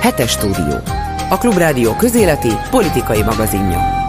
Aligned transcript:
Hetes 0.00 0.30
stúdió. 0.30 0.74
A 1.30 1.38
Klubrádió 1.38 1.94
közéleti 1.96 2.50
politikai 2.70 3.22
magazinja. 3.22 4.04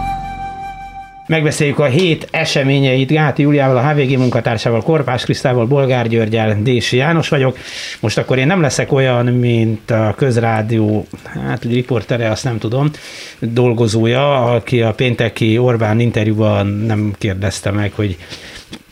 Megbeszéljük 1.26 1.78
a 1.78 1.84
hét 1.84 2.28
eseményeit 2.30 3.10
Gáti 3.10 3.42
Júliával, 3.42 3.76
a 3.76 3.88
HVG 3.88 4.18
munkatársával, 4.18 4.82
Korpás 4.82 5.24
Krisztával, 5.24 5.66
Bolgár 5.66 6.08
Györgyel, 6.08 6.56
Dési 6.62 6.96
János 6.96 7.28
vagyok. 7.28 7.58
Most 8.00 8.18
akkor 8.18 8.38
én 8.38 8.46
nem 8.46 8.60
leszek 8.60 8.92
olyan, 8.92 9.26
mint 9.26 9.90
a 9.90 10.14
közrádió, 10.16 11.06
hát 11.34 11.64
riportere, 11.64 12.30
azt 12.30 12.44
nem 12.44 12.58
tudom, 12.58 12.90
dolgozója, 13.38 14.44
aki 14.44 14.82
a 14.82 14.92
pénteki 14.92 15.58
Orbán 15.58 16.00
interjúban 16.00 16.66
nem 16.66 17.14
kérdezte 17.18 17.70
meg, 17.70 17.92
hogy 17.94 18.16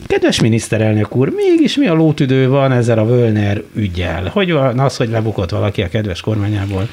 Kedves 0.07 0.41
miniszterelnök 0.41 1.17
úr, 1.17 1.29
mégis 1.29 1.77
mi 1.77 1.87
a 1.87 1.95
lótüdő 1.95 2.49
van 2.49 2.73
ezzel 2.73 2.99
a 2.99 3.07
Völner 3.07 3.63
ügyel? 3.75 4.31
Hogy 4.33 4.53
van 4.53 4.79
az, 4.79 4.97
hogy 4.97 5.09
lebukott 5.09 5.51
valaki 5.51 5.83
a 5.83 5.89
kedves 5.89 6.21
kormányából 6.21 6.89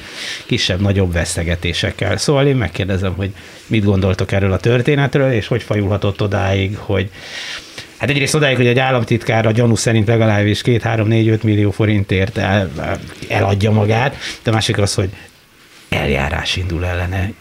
kisebb-nagyobb 0.46 1.12
vesztegetésekkel? 1.12 2.16
Szóval 2.16 2.46
én 2.46 2.56
megkérdezem, 2.56 3.14
hogy 3.14 3.30
mit 3.66 3.84
gondoltok 3.84 4.32
erről 4.32 4.52
a 4.52 4.58
történetről, 4.58 5.32
és 5.32 5.46
hogy 5.46 5.62
fajulhatott 5.62 6.22
odáig, 6.22 6.76
hogy 6.76 7.10
Hát 7.96 8.10
egyrészt 8.10 8.34
odáig, 8.34 8.56
hogy 8.56 8.66
egy 8.66 8.78
államtitkár 8.78 9.46
a 9.46 9.50
gyanú 9.50 9.74
szerint 9.74 10.06
legalábbis 10.06 10.62
2-3-4-5 10.64 11.42
millió 11.42 11.70
forintért 11.70 12.38
el, 12.38 12.70
eladja 13.28 13.70
magát, 13.70 14.16
de 14.42 14.50
másik 14.50 14.78
az, 14.78 14.94
hogy 14.94 15.08
eljárás 15.88 16.56
indul 16.56 16.84
ellene 16.84 17.32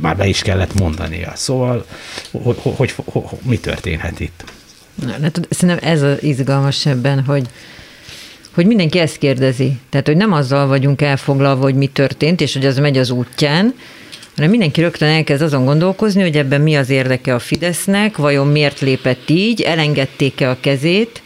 már 0.00 0.16
be 0.16 0.26
is 0.26 0.42
kellett 0.42 0.74
mondania. 0.74 1.32
Szóval, 1.34 1.86
hogy, 2.30 2.56
hogy, 2.62 2.74
hogy, 2.76 2.92
hogy 3.04 3.38
mi 3.42 3.58
történhet 3.58 4.20
itt? 4.20 4.44
Na, 4.94 5.12
hát 5.22 5.40
szerintem 5.50 5.90
ez 5.90 6.02
az 6.02 6.22
izgalmas 6.22 6.86
ebben, 6.86 7.24
hogy, 7.24 7.46
hogy 8.54 8.66
mindenki 8.66 8.98
ezt 8.98 9.18
kérdezi. 9.18 9.78
Tehát, 9.90 10.06
hogy 10.06 10.16
nem 10.16 10.32
azzal 10.32 10.66
vagyunk 10.66 11.02
elfoglalva, 11.02 11.62
hogy 11.62 11.74
mi 11.74 11.86
történt, 11.86 12.40
és 12.40 12.52
hogy 12.52 12.66
az 12.66 12.78
megy 12.78 12.98
az 12.98 13.10
útján, 13.10 13.74
hanem 14.34 14.50
mindenki 14.50 14.80
rögtön 14.80 15.08
elkezd 15.08 15.42
azon 15.42 15.64
gondolkozni, 15.64 16.22
hogy 16.22 16.36
ebben 16.36 16.60
mi 16.60 16.76
az 16.76 16.90
érdeke 16.90 17.34
a 17.34 17.38
Fidesznek, 17.38 18.16
vajon 18.16 18.46
miért 18.46 18.80
lépett 18.80 19.30
így, 19.30 19.60
elengedték-e 19.60 20.50
a 20.50 20.56
kezét, 20.60 21.22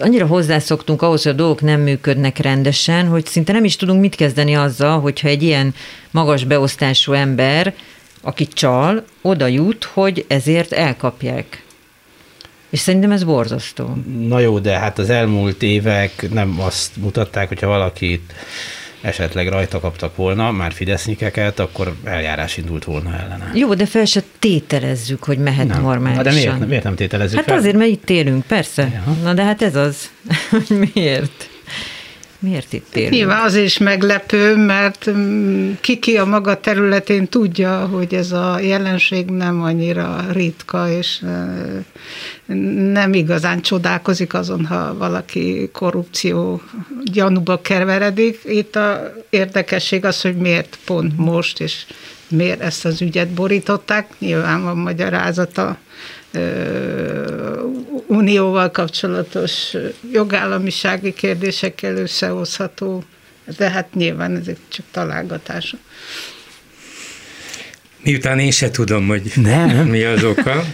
annyira 0.00 0.26
hozzászoktunk 0.26 1.02
ahhoz, 1.02 1.22
hogy 1.22 1.32
a 1.32 1.36
dolgok 1.36 1.60
nem 1.60 1.80
működnek 1.80 2.38
rendesen, 2.38 3.06
hogy 3.06 3.26
szinte 3.26 3.52
nem 3.52 3.64
is 3.64 3.76
tudunk 3.76 4.00
mit 4.00 4.14
kezdeni 4.14 4.54
azzal, 4.56 5.00
hogyha 5.00 5.28
egy 5.28 5.42
ilyen 5.42 5.74
magas 6.10 6.44
beosztású 6.44 7.12
ember, 7.12 7.74
aki 8.22 8.46
csal, 8.46 9.04
oda 9.22 9.46
jut, 9.46 9.84
hogy 9.84 10.24
ezért 10.28 10.72
elkapják. 10.72 11.62
És 12.70 12.78
szerintem 12.78 13.12
ez 13.12 13.24
borzasztó. 13.24 13.96
Na 14.18 14.38
jó, 14.38 14.58
de 14.58 14.78
hát 14.78 14.98
az 14.98 15.10
elmúlt 15.10 15.62
évek 15.62 16.30
nem 16.30 16.60
azt 16.60 16.96
mutatták, 16.96 17.48
hogyha 17.48 17.66
valakit 17.66 18.32
esetleg 19.04 19.48
rajta 19.48 19.80
kaptak 19.80 20.16
volna, 20.16 20.50
már 20.50 20.72
fidesznyikeket, 20.72 21.58
akkor 21.58 21.94
eljárás 22.04 22.56
indult 22.56 22.84
volna 22.84 23.14
ellene. 23.18 23.50
Jó, 23.54 23.74
de 23.74 23.86
fel 23.86 24.04
se 24.04 24.22
tételezzük, 24.38 25.24
hogy 25.24 25.38
mehet 25.38 25.66
nem. 25.66 25.82
normálisan. 25.82 26.22
de 26.24 26.32
miért, 26.32 26.66
miért 26.66 26.84
nem 26.84 26.94
tételezzük 26.94 27.36
Hát 27.36 27.44
fel? 27.44 27.56
azért, 27.56 27.76
mert 27.76 27.90
itt 27.90 28.10
élünk, 28.10 28.44
persze. 28.46 29.02
Ja. 29.06 29.12
Na 29.22 29.34
de 29.34 29.42
hát 29.44 29.62
ez 29.62 29.76
az, 29.76 30.10
hogy 30.50 30.90
miért. 30.94 31.48
Miért 32.44 32.72
itt 32.72 32.96
élünk? 32.96 33.12
Nyilván 33.12 33.44
az 33.44 33.54
is 33.54 33.78
meglepő, 33.78 34.56
mert 34.56 35.10
mm, 35.10 35.72
kiki 35.80 36.16
a 36.16 36.24
maga 36.24 36.60
területén 36.60 37.28
tudja, 37.28 37.86
hogy 37.86 38.14
ez 38.14 38.32
a 38.32 38.58
jelenség 38.58 39.26
nem 39.26 39.62
annyira 39.62 40.24
ritka, 40.32 40.88
és 40.90 41.24
nem 42.92 43.12
igazán 43.12 43.60
csodálkozik 43.60 44.34
azon, 44.34 44.66
ha 44.66 44.96
valaki 44.98 45.68
korrupció 45.72 46.62
gyanúba 47.04 47.60
keveredik. 47.60 48.40
Itt 48.44 48.76
a 48.76 49.12
érdekesség 49.30 50.04
az, 50.04 50.20
hogy 50.20 50.36
miért 50.36 50.78
pont 50.84 51.18
most, 51.18 51.60
és 51.60 51.84
miért 52.28 52.60
ezt 52.60 52.84
az 52.84 53.02
ügyet 53.02 53.28
borították. 53.28 54.08
Nyilván 54.18 54.62
van 54.62 54.76
magyarázata 54.76 55.78
unióval 58.06 58.70
kapcsolatos 58.70 59.76
jogállamisági 60.12 61.12
kérdésekkel 61.12 61.96
összehozható, 61.96 63.04
de 63.56 63.70
hát 63.70 63.94
nyilván 63.94 64.36
ezek 64.36 64.56
csak 64.68 64.84
találgatások. 64.90 65.80
Miután 68.02 68.38
én 68.38 68.50
se 68.50 68.70
tudom, 68.70 69.06
hogy 69.06 69.32
Nem. 69.34 69.68
mi 69.86 70.02
az 70.02 70.24
oka, 70.24 70.64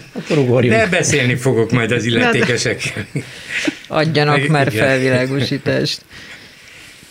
de 0.61 0.87
beszélni 0.87 1.37
fogok 1.37 1.71
majd 1.71 1.93
az 1.93 2.05
illetékesekkel. 2.05 3.07
Adjanak 3.89 4.47
már 4.47 4.73
felvilágosítást. 4.73 6.05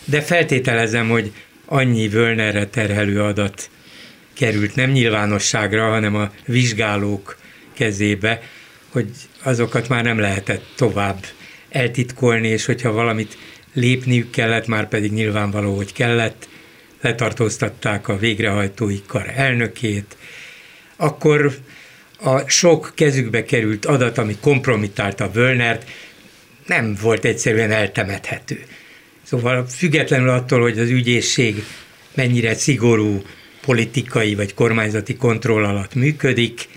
De 0.05 0.21
feltételezem, 0.21 1.09
hogy 1.09 1.31
annyi 1.65 2.07
Völnerre 2.07 2.65
terhelő 2.65 3.21
adat 3.21 3.69
került 4.33 4.75
nem 4.75 4.89
nyilvánosságra, 4.89 5.89
hanem 5.89 6.15
a 6.15 6.31
vizsgálók 6.45 7.38
kezébe, 7.79 8.41
hogy 8.89 9.09
azokat 9.43 9.87
már 9.87 10.03
nem 10.03 10.19
lehetett 10.19 10.65
tovább 10.75 11.25
eltitkolni, 11.69 12.47
és 12.47 12.65
hogyha 12.65 12.91
valamit 12.91 13.37
lépniük 13.73 14.29
kellett, 14.31 14.67
már 14.67 14.87
pedig 14.87 15.11
nyilvánvaló, 15.11 15.75
hogy 15.75 15.93
kellett, 15.93 16.47
letartóztatták 17.01 18.07
a 18.07 18.17
végrehajtói 18.17 19.01
kar 19.07 19.31
elnökét, 19.35 20.17
akkor 20.95 21.57
a 22.19 22.49
sok 22.49 22.91
kezükbe 22.95 23.43
került 23.43 23.85
adat, 23.85 24.17
ami 24.17 24.37
kompromittálta 24.41 25.31
Völnert, 25.31 25.89
nem 26.65 26.97
volt 27.01 27.25
egyszerűen 27.25 27.71
eltemethető. 27.71 28.63
Szóval 29.23 29.67
függetlenül 29.67 30.29
attól, 30.29 30.61
hogy 30.61 30.79
az 30.79 30.89
ügyészség 30.89 31.63
mennyire 32.13 32.53
szigorú 32.55 33.21
politikai 33.61 34.35
vagy 34.35 34.53
kormányzati 34.53 35.15
kontroll 35.15 35.65
alatt 35.65 35.95
működik, 35.95 36.67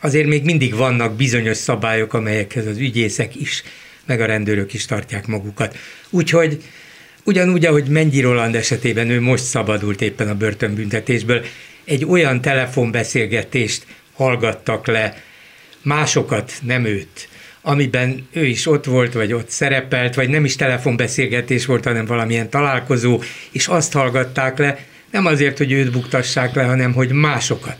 azért 0.00 0.26
még 0.26 0.44
mindig 0.44 0.74
vannak 0.74 1.16
bizonyos 1.16 1.56
szabályok, 1.56 2.14
amelyekhez 2.14 2.66
az 2.66 2.78
ügyészek 2.78 3.36
is, 3.36 3.62
meg 4.06 4.20
a 4.20 4.26
rendőrök 4.26 4.72
is 4.72 4.84
tartják 4.84 5.26
magukat. 5.26 5.76
Úgyhogy 6.10 6.62
ugyanúgy, 7.24 7.66
ahogy 7.66 7.88
Mennyi 7.88 8.20
Roland 8.20 8.54
esetében 8.54 9.10
ő 9.10 9.20
most 9.20 9.44
szabadult 9.44 10.02
éppen 10.02 10.28
a 10.28 10.34
börtönbüntetésből, 10.34 11.44
egy 11.84 12.04
olyan 12.04 12.40
telefonbeszélgetést 12.40 13.86
hallgattak 14.12 14.86
le, 14.86 15.22
másokat, 15.82 16.52
nem 16.62 16.84
őt, 16.84 17.28
amiben 17.60 18.28
ő 18.32 18.46
is 18.46 18.66
ott 18.66 18.84
volt, 18.84 19.12
vagy 19.12 19.32
ott 19.32 19.50
szerepelt, 19.50 20.14
vagy 20.14 20.28
nem 20.28 20.44
is 20.44 20.56
telefonbeszélgetés 20.56 21.66
volt, 21.66 21.84
hanem 21.84 22.04
valamilyen 22.04 22.50
találkozó, 22.50 23.22
és 23.50 23.66
azt 23.66 23.92
hallgatták 23.92 24.58
le, 24.58 24.84
nem 25.10 25.26
azért, 25.26 25.58
hogy 25.58 25.72
őt 25.72 25.92
buktassák 25.92 26.54
le, 26.54 26.62
hanem 26.62 26.92
hogy 26.92 27.12
másokat 27.12 27.76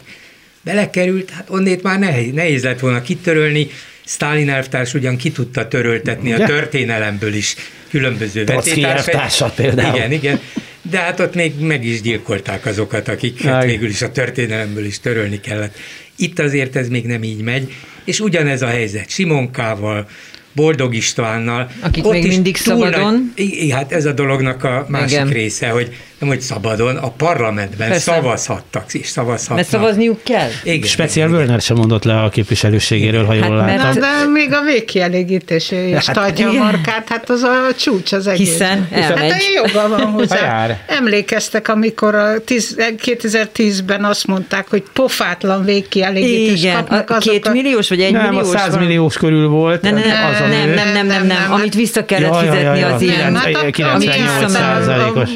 belekerült, 0.64 1.30
hát 1.30 1.50
onnét 1.50 1.82
már 1.82 1.98
nehéz, 1.98 2.32
nehéz 2.32 2.62
lett 2.62 2.80
volna 2.80 3.02
kitörölni, 3.02 3.66
Stalin 4.04 4.50
elvtárs 4.50 4.94
ugyan 4.94 5.16
ki 5.16 5.30
tudta 5.30 5.68
töröltetni 5.68 6.32
a 6.32 6.46
történelemből 6.46 7.34
is 7.34 7.56
különböző 7.90 8.44
vetétársait. 8.44 9.52
például. 9.54 9.96
Igen, 9.96 10.12
igen. 10.12 10.40
De 10.82 10.98
hát 10.98 11.20
ott 11.20 11.34
még 11.34 11.52
meg 11.60 11.84
is 11.84 12.00
gyilkolták 12.00 12.66
azokat, 12.66 13.08
akiket 13.08 13.64
végül 13.64 13.88
is 13.88 14.02
a 14.02 14.10
történelemből 14.10 14.84
is 14.84 15.00
törölni 15.00 15.40
kellett. 15.40 15.76
Itt 16.16 16.38
azért 16.38 16.76
ez 16.76 16.88
még 16.88 17.06
nem 17.06 17.22
így 17.22 17.40
megy, 17.40 17.72
és 18.04 18.20
ugyanez 18.20 18.62
a 18.62 18.66
helyzet 18.66 19.10
Simonkával, 19.10 20.08
Boldog 20.52 20.94
Istvánnal. 20.94 21.70
Akik 21.80 22.06
Ott 22.06 22.12
még 22.12 22.26
mindig 22.26 22.56
szabadon. 22.56 23.32
Nagy, 23.36 23.70
hát 23.70 23.92
ez 23.92 24.06
a 24.06 24.12
dolognak 24.12 24.64
a 24.64 24.86
másik 24.88 25.10
Igen. 25.10 25.28
része, 25.28 25.68
hogy 25.68 25.96
nem, 26.22 26.30
hogy 26.30 26.40
szabadon, 26.40 26.96
a 26.96 27.08
parlamentben 27.10 27.88
Persze. 27.88 28.12
szavazhattak 28.12 28.94
és 28.94 29.06
szavazhatnak. 29.06 29.56
Mert 29.56 29.68
szavazniuk 29.68 30.22
kell. 30.22 30.48
Igen. 30.62 30.88
Speciál 30.88 31.28
Börner 31.28 31.60
sem 31.60 31.76
mondott 31.76 32.04
le 32.04 32.20
a 32.20 32.28
képviselőségéről, 32.28 33.24
ha 33.24 33.34
jól 33.34 33.58
hát, 33.58 33.76
láttam. 33.76 34.00
De 34.00 34.30
még 34.32 34.52
a 34.52 34.62
végkielégítésé 34.62 35.88
is 35.88 36.06
hát, 36.06 36.14
tartja 36.14 36.48
a 36.48 36.52
markát, 36.52 37.08
hát 37.08 37.30
az 37.30 37.42
a 37.42 37.74
csúcs 37.78 38.12
az 38.12 38.26
egész. 38.26 38.48
Hiszen 38.48 38.88
elmegy. 38.90 39.30
Hát 39.30 39.42
joga 39.54 39.88
van 39.88 40.06
hozzá. 40.06 40.78
Emlékeztek, 40.86 41.68
amikor 41.68 42.14
a 42.14 42.32
2010-ben 42.46 44.04
azt 44.04 44.26
mondták, 44.26 44.68
hogy 44.68 44.82
pofátlan 44.92 45.64
végkielégítést 45.64 46.62
Igen, 46.62 46.74
kapnak 46.74 47.10
a 47.10 47.18
két 47.18 47.46
a... 47.46 47.50
milliós 47.50 47.88
vagy 47.88 48.00
egy 48.00 48.12
nem, 48.12 48.22
milliós? 48.28 48.52
Nem, 48.52 48.54
a 48.54 48.58
100 48.58 48.76
milliós 48.76 49.16
körül 49.16 49.48
volt. 49.48 49.82
Nem, 49.82 49.94
nem, 49.94 50.04
az 50.32 50.38
nem, 50.38 50.48
nem, 50.48 50.68
nem, 50.68 50.92
nem, 50.92 51.06
nem, 51.06 51.26
nem, 51.26 51.52
amit 51.52 51.74
vissza 51.74 52.04
kellett 52.04 52.36
fizetni 52.36 52.82
az 52.82 53.02
ilyen. 53.02 53.40
98 53.70 54.52
százalékos 54.52 55.30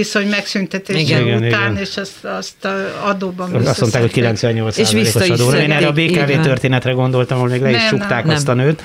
munkaviszony 0.00 0.28
megszüntetése 0.28 1.00
igen, 1.00 1.22
után, 1.22 1.70
igen. 1.70 1.76
és 1.76 1.96
azt, 1.96 2.24
azt 2.24 2.68
adóban 3.04 3.54
Azt 3.54 3.80
mondták, 3.80 4.02
hogy 4.02 4.10
98 4.10 4.76
és 4.76 5.14
adó. 5.14 5.52
Én 5.52 5.72
erre 5.72 5.86
a 5.86 5.92
BKV 5.92 6.40
történetre 6.42 6.92
gondoltam, 6.92 7.36
ahol 7.36 7.48
még 7.48 7.60
le 7.60 7.70
is 7.70 7.88
csukták 7.88 8.26
azt 8.26 8.48
a 8.48 8.54
nőt 8.54 8.82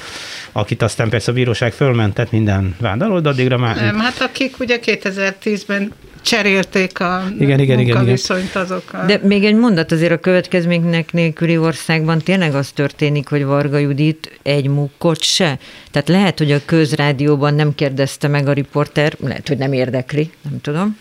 akit 0.57 0.81
aztán 0.81 1.09
persze 1.09 1.31
a 1.31 1.33
bíróság 1.33 1.73
fölmentett 1.73 2.31
minden 2.31 2.75
vád 2.79 3.01
alól, 3.01 3.21
de 3.21 3.29
addigra 3.29 3.57
már... 3.57 3.75
Nem, 3.75 3.99
hát 3.99 4.21
akik 4.21 4.59
ugye 4.59 4.79
2010-ben 4.85 5.91
cserélték 6.21 6.99
a 6.99 7.23
igen, 7.39 7.59
igen, 7.59 7.77
munkaviszonyt 7.77 8.49
igen, 8.49 8.61
azokkal. 8.61 9.05
De 9.05 9.19
még 9.23 9.45
egy 9.45 9.55
mondat 9.55 9.91
azért 9.91 10.11
a 10.11 10.17
következménynek 10.17 11.13
nélküli 11.13 11.57
országban 11.57 12.19
tényleg 12.19 12.55
az 12.55 12.69
történik, 12.69 13.27
hogy 13.27 13.45
Varga 13.45 13.77
Judit 13.77 14.39
egy 14.43 14.67
mukkot 14.67 15.21
se. 15.21 15.57
Tehát 15.91 16.07
lehet, 16.07 16.37
hogy 16.37 16.51
a 16.51 16.59
közrádióban 16.65 17.53
nem 17.53 17.75
kérdezte 17.75 18.27
meg 18.27 18.47
a 18.47 18.53
riporter, 18.53 19.13
lehet, 19.19 19.47
hogy 19.47 19.57
nem 19.57 19.73
érdekli, 19.73 20.29
nem 20.49 20.61
tudom. 20.61 20.97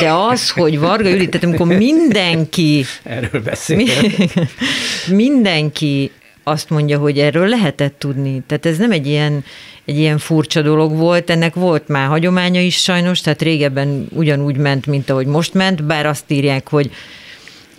De 0.00 0.12
az, 0.12 0.50
hogy 0.50 0.78
Varga 0.78 1.08
Judit, 1.08 1.30
tehát 1.30 1.46
amikor 1.46 1.76
mindenki... 1.76 2.84
Erről 3.02 3.42
beszél. 3.42 3.86
Mindenki 5.08 6.10
azt 6.44 6.70
mondja, 6.70 6.98
hogy 6.98 7.18
erről 7.18 7.48
lehetett 7.48 7.98
tudni. 7.98 8.42
Tehát 8.46 8.66
ez 8.66 8.78
nem 8.78 8.92
egy 8.92 9.06
ilyen, 9.06 9.44
egy 9.84 9.98
ilyen 9.98 10.18
furcsa 10.18 10.62
dolog 10.62 10.96
volt, 10.96 11.30
ennek 11.30 11.54
volt 11.54 11.88
már 11.88 12.08
hagyománya 12.08 12.60
is 12.60 12.82
sajnos, 12.82 13.20
tehát 13.20 13.42
régebben 13.42 14.06
ugyanúgy 14.10 14.56
ment, 14.56 14.86
mint 14.86 15.10
ahogy 15.10 15.26
most 15.26 15.54
ment, 15.54 15.84
bár 15.84 16.06
azt 16.06 16.30
írják, 16.30 16.68
hogy 16.68 16.90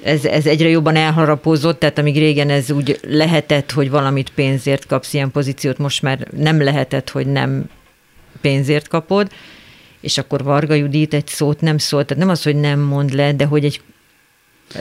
ez, 0.03 0.25
ez 0.25 0.45
egyre 0.45 0.69
jobban 0.69 0.95
elharapozott, 0.95 1.79
tehát 1.79 1.97
amíg 1.97 2.17
régen 2.17 2.50
ez 2.50 2.71
úgy 2.71 3.00
lehetett, 3.07 3.71
hogy 3.71 3.89
valamit 3.89 4.29
pénzért 4.29 4.85
kapsz 4.85 5.13
ilyen 5.13 5.31
pozíciót, 5.31 5.77
most 5.77 6.01
már 6.01 6.27
nem 6.38 6.63
lehetett, 6.63 7.09
hogy 7.09 7.27
nem 7.27 7.69
pénzért 8.41 8.88
kapod, 8.88 9.31
és 10.01 10.17
akkor 10.17 10.44
Varga 10.44 10.73
Judit 10.73 11.13
egy 11.13 11.27
szót 11.27 11.62
nem 11.62 11.77
szólt, 11.77 12.07
tehát 12.07 12.23
nem 12.23 12.31
az, 12.31 12.44
hogy 12.44 12.56
nem 12.56 12.79
mond 12.79 13.13
le, 13.13 13.33
de 13.33 13.45
hogy 13.45 13.65
egy 13.65 13.81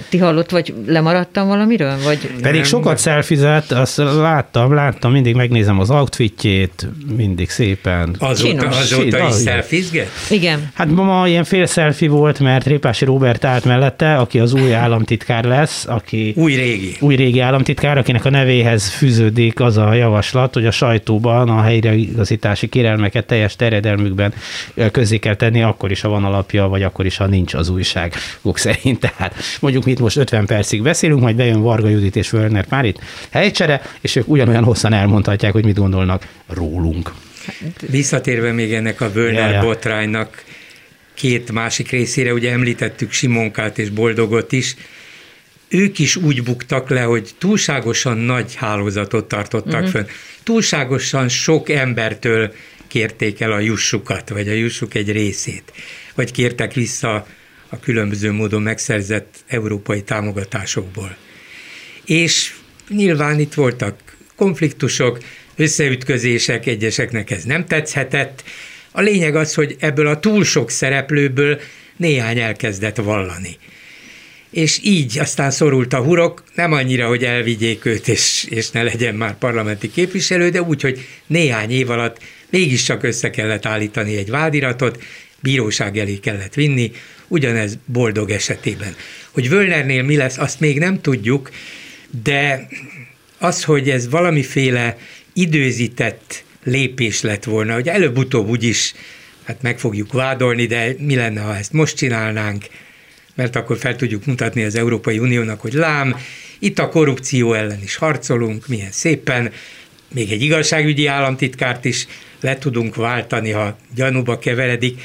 ti 0.08 0.18
hallott, 0.18 0.50
vagy 0.50 0.74
lemaradtam 0.86 1.46
valamiről? 1.46 1.94
Vagy... 2.04 2.18
Pedig 2.40 2.60
nem. 2.60 2.68
sokat 2.68 2.98
szelfizett, 2.98 3.70
azt 3.72 3.96
láttam, 3.96 4.74
láttam, 4.74 5.12
mindig 5.12 5.34
megnézem 5.34 5.80
az 5.80 5.90
outfitjét, 5.90 6.88
mindig 7.16 7.50
szépen. 7.50 8.16
Azóta, 8.18 8.68
azóta 8.68 9.26
is 9.28 9.34
szelfizget? 9.34 10.08
Igen. 10.30 10.70
Hát 10.74 10.90
ma 10.90 11.28
ilyen 11.28 11.44
fél 11.44 11.66
szelfi 11.66 12.06
volt, 12.06 12.38
mert 12.38 12.66
Répási 12.66 13.04
Robert 13.04 13.44
állt 13.44 13.64
mellette, 13.64 14.16
aki 14.16 14.38
az 14.38 14.52
új 14.52 14.74
államtitkár 14.74 15.44
lesz, 15.44 15.86
aki... 15.88 16.32
Új 16.36 16.54
régi. 16.54 16.96
Új 17.00 17.14
régi 17.14 17.40
államtitkár, 17.40 17.98
akinek 17.98 18.24
a 18.24 18.30
nevéhez 18.30 18.88
fűződik 18.88 19.60
az 19.60 19.76
a 19.76 19.92
javaslat, 19.92 20.54
hogy 20.54 20.66
a 20.66 20.70
sajtóban 20.70 21.48
a 21.48 21.62
helyreigazítási 21.62 22.68
kérelmeket 22.68 23.26
teljes 23.26 23.56
terjedelmükben 23.56 24.34
közé 24.90 25.18
kell 25.18 25.34
tenni, 25.34 25.62
akkor 25.62 25.90
is, 25.90 26.00
ha 26.00 26.08
van 26.08 26.24
alapja, 26.24 26.68
vagy 26.68 26.82
akkor 26.82 27.06
is, 27.06 27.16
ha 27.16 27.26
nincs 27.26 27.54
az 27.54 27.68
újság 27.68 28.14
szerint. 28.54 29.00
Tehát 29.00 29.34
mondjuk 29.60 29.83
mit 29.84 29.98
most 29.98 30.16
50 30.16 30.46
percig 30.46 30.82
beszélünk, 30.82 31.20
majd 31.20 31.36
bejön 31.36 31.60
Varga 31.60 31.88
Judit 31.88 32.16
és 32.16 32.32
Wörner 32.32 32.66
Párit 32.66 33.00
helycsere, 33.30 33.82
és 34.00 34.16
ők 34.16 34.28
ugyanolyan 34.28 34.64
hosszan 34.64 34.92
elmondhatják, 34.92 35.52
hogy 35.52 35.64
mit 35.64 35.78
gondolnak 35.78 36.28
rólunk. 36.46 37.12
Visszatérve 37.80 38.52
még 38.52 38.72
ennek 38.72 39.00
a 39.00 39.10
Wörner 39.14 39.50
ja, 39.50 39.54
ja. 39.54 39.62
botránynak 39.62 40.44
két 41.14 41.52
másik 41.52 41.90
részére, 41.90 42.32
ugye 42.32 42.52
említettük 42.52 43.12
Simonkát 43.12 43.78
és 43.78 43.88
Boldogot 43.88 44.52
is, 44.52 44.76
ők 45.68 45.98
is 45.98 46.16
úgy 46.16 46.42
buktak 46.42 46.88
le, 46.88 47.02
hogy 47.02 47.30
túlságosan 47.38 48.18
nagy 48.18 48.54
hálózatot 48.54 49.28
tartottak 49.28 49.72
uh-huh. 49.72 49.88
fönn. 49.88 50.04
Túlságosan 50.42 51.28
sok 51.28 51.70
embertől 51.70 52.52
kérték 52.86 53.40
el 53.40 53.52
a 53.52 53.58
jussukat, 53.58 54.28
vagy 54.28 54.48
a 54.48 54.52
jussuk 54.52 54.94
egy 54.94 55.12
részét, 55.12 55.72
vagy 56.14 56.32
kértek 56.32 56.72
vissza 56.72 57.26
a 57.68 57.80
különböző 57.80 58.32
módon 58.32 58.62
megszerzett 58.62 59.44
európai 59.46 60.02
támogatásokból. 60.02 61.16
És 62.04 62.54
nyilván 62.88 63.40
itt 63.40 63.54
voltak 63.54 64.16
konfliktusok, 64.36 65.18
összeütközések, 65.56 66.66
egyeseknek 66.66 67.30
ez 67.30 67.44
nem 67.44 67.66
tetszhetett. 67.66 68.44
A 68.90 69.00
lényeg 69.00 69.36
az, 69.36 69.54
hogy 69.54 69.76
ebből 69.78 70.06
a 70.06 70.20
túl 70.20 70.44
sok 70.44 70.70
szereplőből 70.70 71.60
néhány 71.96 72.38
elkezdett 72.38 72.96
vallani. 72.96 73.56
És 74.50 74.80
így 74.82 75.18
aztán 75.18 75.50
szorult 75.50 75.92
a 75.92 76.02
hurok, 76.02 76.44
nem 76.54 76.72
annyira, 76.72 77.08
hogy 77.08 77.24
elvigyék 77.24 77.84
őt, 77.84 78.08
és, 78.08 78.46
és 78.50 78.70
ne 78.70 78.82
legyen 78.82 79.14
már 79.14 79.38
parlamenti 79.38 79.90
képviselő, 79.90 80.48
de 80.48 80.62
úgy, 80.62 80.82
hogy 80.82 81.06
néhány 81.26 81.70
év 81.70 81.90
alatt 81.90 82.18
mégiscsak 82.50 83.02
össze 83.02 83.30
kellett 83.30 83.66
állítani 83.66 84.16
egy 84.16 84.30
vádiratot, 84.30 85.02
bíróság 85.40 85.98
elé 85.98 86.16
kellett 86.16 86.54
vinni, 86.54 86.92
ugyanez 87.28 87.78
boldog 87.86 88.30
esetében. 88.30 88.94
Hogy 89.30 89.48
Völnernél 89.48 90.02
mi 90.02 90.16
lesz, 90.16 90.38
azt 90.38 90.60
még 90.60 90.78
nem 90.78 91.00
tudjuk, 91.00 91.50
de 92.22 92.68
az, 93.38 93.64
hogy 93.64 93.90
ez 93.90 94.10
valamiféle 94.10 94.96
időzített 95.32 96.44
lépés 96.64 97.20
lett 97.20 97.44
volna, 97.44 97.74
hogy 97.74 97.88
előbb-utóbb 97.88 98.48
úgyis 98.48 98.94
hát 99.44 99.62
meg 99.62 99.78
fogjuk 99.78 100.12
vádolni, 100.12 100.66
de 100.66 100.94
mi 100.98 101.14
lenne, 101.14 101.40
ha 101.40 101.56
ezt 101.56 101.72
most 101.72 101.96
csinálnánk, 101.96 102.66
mert 103.34 103.56
akkor 103.56 103.78
fel 103.78 103.96
tudjuk 103.96 104.26
mutatni 104.26 104.64
az 104.64 104.74
Európai 104.74 105.18
Uniónak, 105.18 105.60
hogy 105.60 105.72
lám, 105.72 106.16
itt 106.58 106.78
a 106.78 106.88
korrupció 106.88 107.52
ellen 107.52 107.82
is 107.82 107.96
harcolunk, 107.96 108.66
milyen 108.66 108.92
szépen, 108.92 109.52
még 110.14 110.32
egy 110.32 110.42
igazságügyi 110.42 111.06
államtitkárt 111.06 111.84
is 111.84 112.06
le 112.40 112.58
tudunk 112.58 112.94
váltani, 112.94 113.50
ha 113.50 113.78
gyanúba 113.94 114.38
keveredik. 114.38 115.00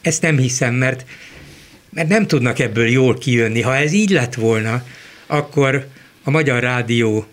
Ezt 0.00 0.22
nem 0.22 0.38
hiszem, 0.38 0.74
mert 0.74 1.04
mert 1.94 2.08
nem 2.08 2.26
tudnak 2.26 2.58
ebből 2.58 2.88
jól 2.88 3.18
kijönni. 3.18 3.60
Ha 3.60 3.76
ez 3.76 3.92
így 3.92 4.10
lett 4.10 4.34
volna, 4.34 4.82
akkor 5.26 5.86
a 6.22 6.30
Magyar 6.30 6.62
Rádió 6.62 7.26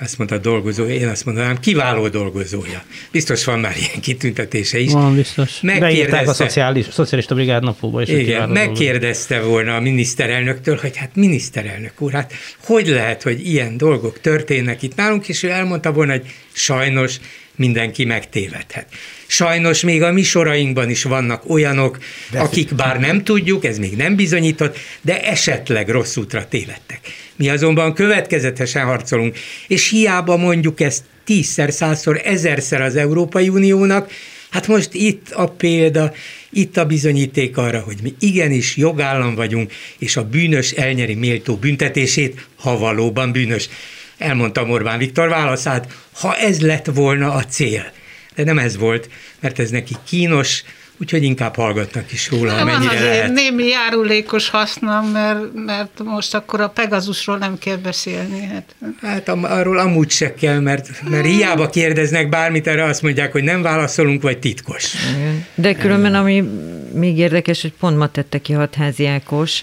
azt 0.00 0.18
mondta 0.18 0.38
dolgozó, 0.38 0.84
én 0.84 1.08
azt 1.08 1.24
mondanám, 1.24 1.58
kiváló 1.58 2.08
dolgozója. 2.08 2.82
Biztos 3.10 3.44
van 3.44 3.58
már 3.58 3.76
ilyen 3.76 4.00
kitüntetése 4.00 4.78
is. 4.78 4.92
Van 4.92 5.14
biztos. 5.14 5.60
Beírták 5.62 6.28
a 6.28 6.32
szociális, 6.32 6.86
szocialista 6.90 7.34
brigád 7.34 7.62
napóba 7.62 8.02
is. 8.02 8.08
Igen, 8.08 8.48
megkérdezte 8.48 9.34
dolgozó. 9.34 9.52
volna 9.52 9.76
a 9.76 9.80
miniszterelnöktől, 9.80 10.76
hogy 10.76 10.96
hát 10.96 11.10
miniszterelnök 11.14 12.00
úr, 12.00 12.12
hát 12.12 12.32
hogy 12.64 12.86
lehet, 12.88 13.22
hogy 13.22 13.46
ilyen 13.46 13.76
dolgok 13.76 14.20
történnek 14.20 14.82
itt 14.82 14.96
nálunk, 14.96 15.28
és 15.28 15.42
ő 15.42 15.50
elmondta 15.50 15.92
volna, 15.92 16.12
hogy 16.12 16.26
sajnos 16.52 17.16
mindenki 17.56 18.04
megtévedhet. 18.04 18.86
Sajnos 19.32 19.80
még 19.80 20.02
a 20.02 20.12
mi 20.12 20.22
sorainkban 20.22 20.90
is 20.90 21.02
vannak 21.02 21.50
olyanok, 21.50 21.98
de 22.30 22.38
akik 22.38 22.74
bár 22.74 23.00
nem 23.00 23.24
tudjuk, 23.24 23.64
ez 23.64 23.78
még 23.78 23.96
nem 23.96 24.16
bizonyított, 24.16 24.78
de 25.00 25.22
esetleg 25.24 25.88
rossz 25.88 26.16
útra 26.16 26.48
tévedtek. 26.48 27.00
Mi 27.36 27.48
azonban 27.48 27.94
következetesen 27.94 28.84
harcolunk, 28.84 29.38
és 29.68 29.88
hiába 29.88 30.36
mondjuk 30.36 30.80
ezt 30.80 31.04
tízszer, 31.24 31.72
százszor, 31.72 32.20
ezerszer 32.24 32.80
az 32.80 32.96
Európai 32.96 33.48
Uniónak, 33.48 34.10
Hát 34.50 34.66
most 34.66 34.94
itt 34.94 35.30
a 35.30 35.46
példa, 35.46 36.12
itt 36.50 36.76
a 36.76 36.84
bizonyíték 36.84 37.56
arra, 37.56 37.80
hogy 37.80 37.96
mi 38.02 38.14
igenis 38.18 38.76
jogállam 38.76 39.34
vagyunk, 39.34 39.72
és 39.98 40.16
a 40.16 40.24
bűnös 40.24 40.70
elnyeri 40.70 41.14
méltó 41.14 41.56
büntetését, 41.56 42.46
ha 42.56 42.78
valóban 42.78 43.32
bűnös. 43.32 43.68
Elmondta 44.18 44.62
Orbán 44.62 44.98
Viktor 44.98 45.28
válaszát, 45.28 45.92
ha 46.12 46.36
ez 46.36 46.60
lett 46.60 46.86
volna 46.86 47.32
a 47.32 47.44
cél. 47.44 47.92
De 48.34 48.44
nem 48.44 48.58
ez 48.58 48.76
volt, 48.76 49.08
mert 49.40 49.58
ez 49.58 49.70
neki 49.70 49.94
kínos, 50.08 50.62
úgyhogy 51.00 51.22
inkább 51.22 51.56
hallgatnak 51.56 52.12
is 52.12 52.30
róla, 52.30 52.56
amennyire 52.56 52.78
Van 52.78 52.86
azért 52.86 53.02
lehet. 53.02 53.32
némi 53.32 53.66
járulékos 53.66 54.48
haszna, 54.48 55.02
mert, 55.12 55.54
mert 55.54 56.02
most 56.04 56.34
akkor 56.34 56.60
a 56.60 56.68
Pegazusról 56.68 57.38
nem 57.38 57.58
kell 57.58 57.76
beszélni. 57.76 58.40
Hát, 58.40 58.74
hát 59.02 59.28
arról 59.28 59.78
amúgy 59.78 60.10
se 60.10 60.34
kell, 60.34 60.58
mert, 60.58 61.02
mert 61.10 61.26
hiába 61.26 61.68
kérdeznek 61.68 62.28
bármit, 62.28 62.66
erre 62.66 62.84
azt 62.84 63.02
mondják, 63.02 63.32
hogy 63.32 63.42
nem 63.42 63.62
válaszolunk, 63.62 64.22
vagy 64.22 64.38
titkos. 64.38 64.94
De 65.54 65.74
különben, 65.74 66.14
ami 66.14 66.44
még 66.92 67.18
érdekes, 67.18 67.62
hogy 67.62 67.72
pont 67.78 67.96
ma 67.96 68.10
tette 68.10 68.38
ki 68.38 68.52
hatházi 68.52 69.06
Ákos, 69.06 69.62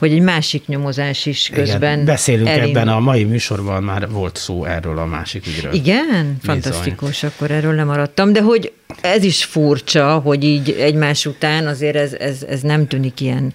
hogy 0.00 0.12
egy 0.12 0.20
másik 0.20 0.66
nyomozás 0.66 1.26
is 1.26 1.50
közben 1.52 1.92
Igen, 1.92 2.04
beszélünk 2.04 2.48
elindul. 2.48 2.80
ebben 2.80 2.94
a 2.94 3.00
mai 3.00 3.24
műsorban, 3.24 3.82
már 3.82 4.10
volt 4.10 4.36
szó 4.36 4.64
erről 4.64 4.98
a 4.98 5.06
másik 5.06 5.46
ügyről. 5.46 5.72
Igen? 5.72 6.36
Bizony. 6.40 6.60
Fantasztikus, 6.60 7.22
akkor 7.22 7.50
erről 7.50 7.74
lemaradtam, 7.74 8.32
de 8.32 8.40
hogy 8.40 8.72
ez 9.00 9.24
is 9.24 9.44
furcsa, 9.44 10.18
hogy 10.18 10.44
így 10.44 10.70
egymás 10.70 11.26
után 11.26 11.66
azért 11.66 11.96
ez, 11.96 12.12
ez, 12.12 12.42
ez 12.48 12.60
nem 12.60 12.86
tűnik 12.86 13.20
ilyen 13.20 13.54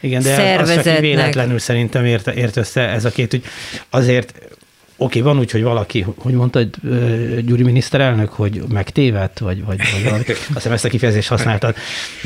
igen, 0.00 0.22
de 0.22 0.58
az 0.60 0.82
csak 0.82 0.98
véletlenül 0.98 1.58
szerintem 1.58 2.04
ért, 2.04 2.26
ért 2.26 2.56
össze 2.56 2.80
ez 2.80 3.04
a 3.04 3.10
két 3.10 3.32
ügy. 3.32 3.44
Azért 3.90 4.34
Oké, 4.96 5.20
van 5.20 5.38
úgy, 5.38 5.50
hogy 5.50 5.62
valaki, 5.62 6.06
hogy 6.16 6.32
mondta 6.32 6.58
egy 6.58 6.74
Gyuri 7.44 7.62
miniszterelnök, 7.62 8.28
hogy 8.28 8.62
megtévedt, 8.68 9.38
vagy, 9.38 9.64
vagy, 9.64 9.78
vagy 9.92 10.04
valami. 10.04 10.24
azt 10.28 10.54
hiszem 10.54 10.72
ezt 10.72 10.84
a 10.84 10.88
kifejezést 10.88 11.28
használtad. 11.28 11.74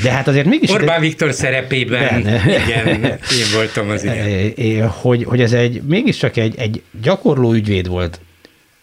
De 0.03 0.11
hát 0.11 0.29
azért 0.29 0.47
mégis... 0.47 0.71
Orbán 0.71 1.01
Viktor 1.01 1.33
szerepében, 1.33 2.23
ben. 2.23 2.49
igen, 2.49 3.03
én 3.03 3.19
voltam 3.55 3.91
az 3.91 4.05
igen. 4.05 4.89
Hogy, 5.03 5.25
hogy 5.25 5.41
ez 5.41 5.53
egy, 5.53 5.83
mégiscsak 5.83 6.37
egy, 6.37 6.55
egy 6.59 6.83
gyakorló 7.03 7.53
ügyvéd 7.53 7.89
volt 7.89 8.21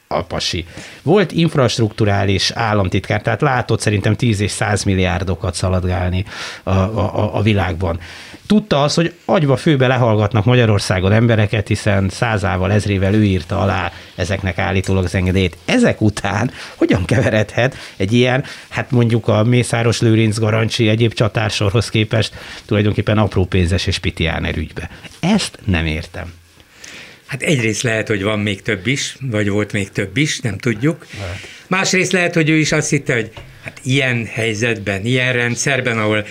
a 0.07 0.23
pasi. 0.23 0.65
Volt 1.01 1.31
infrastruktúrális 1.31 2.51
államtitkár, 2.51 3.21
tehát 3.21 3.41
látott 3.41 3.79
szerintem 3.79 4.15
10 4.15 4.39
és 4.39 4.51
100 4.51 4.83
milliárdokat 4.83 5.55
szaladgálni 5.55 6.25
a, 6.63 6.69
a, 6.69 7.35
a 7.35 7.41
világban. 7.41 7.99
Tudta 8.47 8.83
az, 8.83 8.93
hogy 8.93 9.13
agyba 9.25 9.57
főbe 9.57 9.87
lehallgatnak 9.87 10.45
Magyarországon 10.45 11.11
embereket, 11.11 11.67
hiszen 11.67 12.09
százával, 12.09 12.71
ezrével 12.71 13.13
ő 13.13 13.23
írta 13.23 13.59
alá 13.59 13.91
ezeknek 14.15 14.57
állítólag 14.57 15.03
az 15.03 15.15
engedélyt. 15.15 15.57
Ezek 15.65 16.01
után 16.01 16.51
hogyan 16.75 17.05
keveredhet 17.05 17.75
egy 17.97 18.13
ilyen, 18.13 18.43
hát 18.69 18.91
mondjuk 18.91 19.27
a 19.27 19.43
Mészáros 19.43 20.01
Lőrinc 20.01 20.37
Garancsi 20.37 20.87
egyéb 20.87 21.13
csatársorhoz 21.13 21.89
képest 21.89 22.33
tulajdonképpen 22.65 23.17
apró 23.17 23.45
pénzes 23.45 23.87
és 23.87 23.97
pitiáner 23.97 24.57
ügybe? 24.57 24.89
Ezt 25.19 25.59
nem 25.65 25.85
értem. 25.85 26.33
Hát 27.25 27.41
egyrészt 27.41 27.81
lehet, 27.81 28.07
hogy 28.07 28.23
van 28.23 28.39
még 28.39 28.61
több 28.61 28.87
is, 28.87 29.17
vagy 29.21 29.49
volt 29.49 29.71
még 29.71 29.91
több 29.91 30.17
is, 30.17 30.39
nem 30.39 30.57
tudjuk. 30.57 31.07
Másrészt 31.67 32.11
lehet, 32.11 32.33
hogy 32.33 32.49
ő 32.49 32.57
is 32.57 32.71
azt 32.71 32.89
hitte, 32.89 33.13
hogy 33.13 33.31
hát 33.63 33.79
ilyen 33.83 34.25
helyzetben, 34.25 35.05
ilyen 35.05 35.33
rendszerben, 35.33 35.97
ahol 35.97 36.25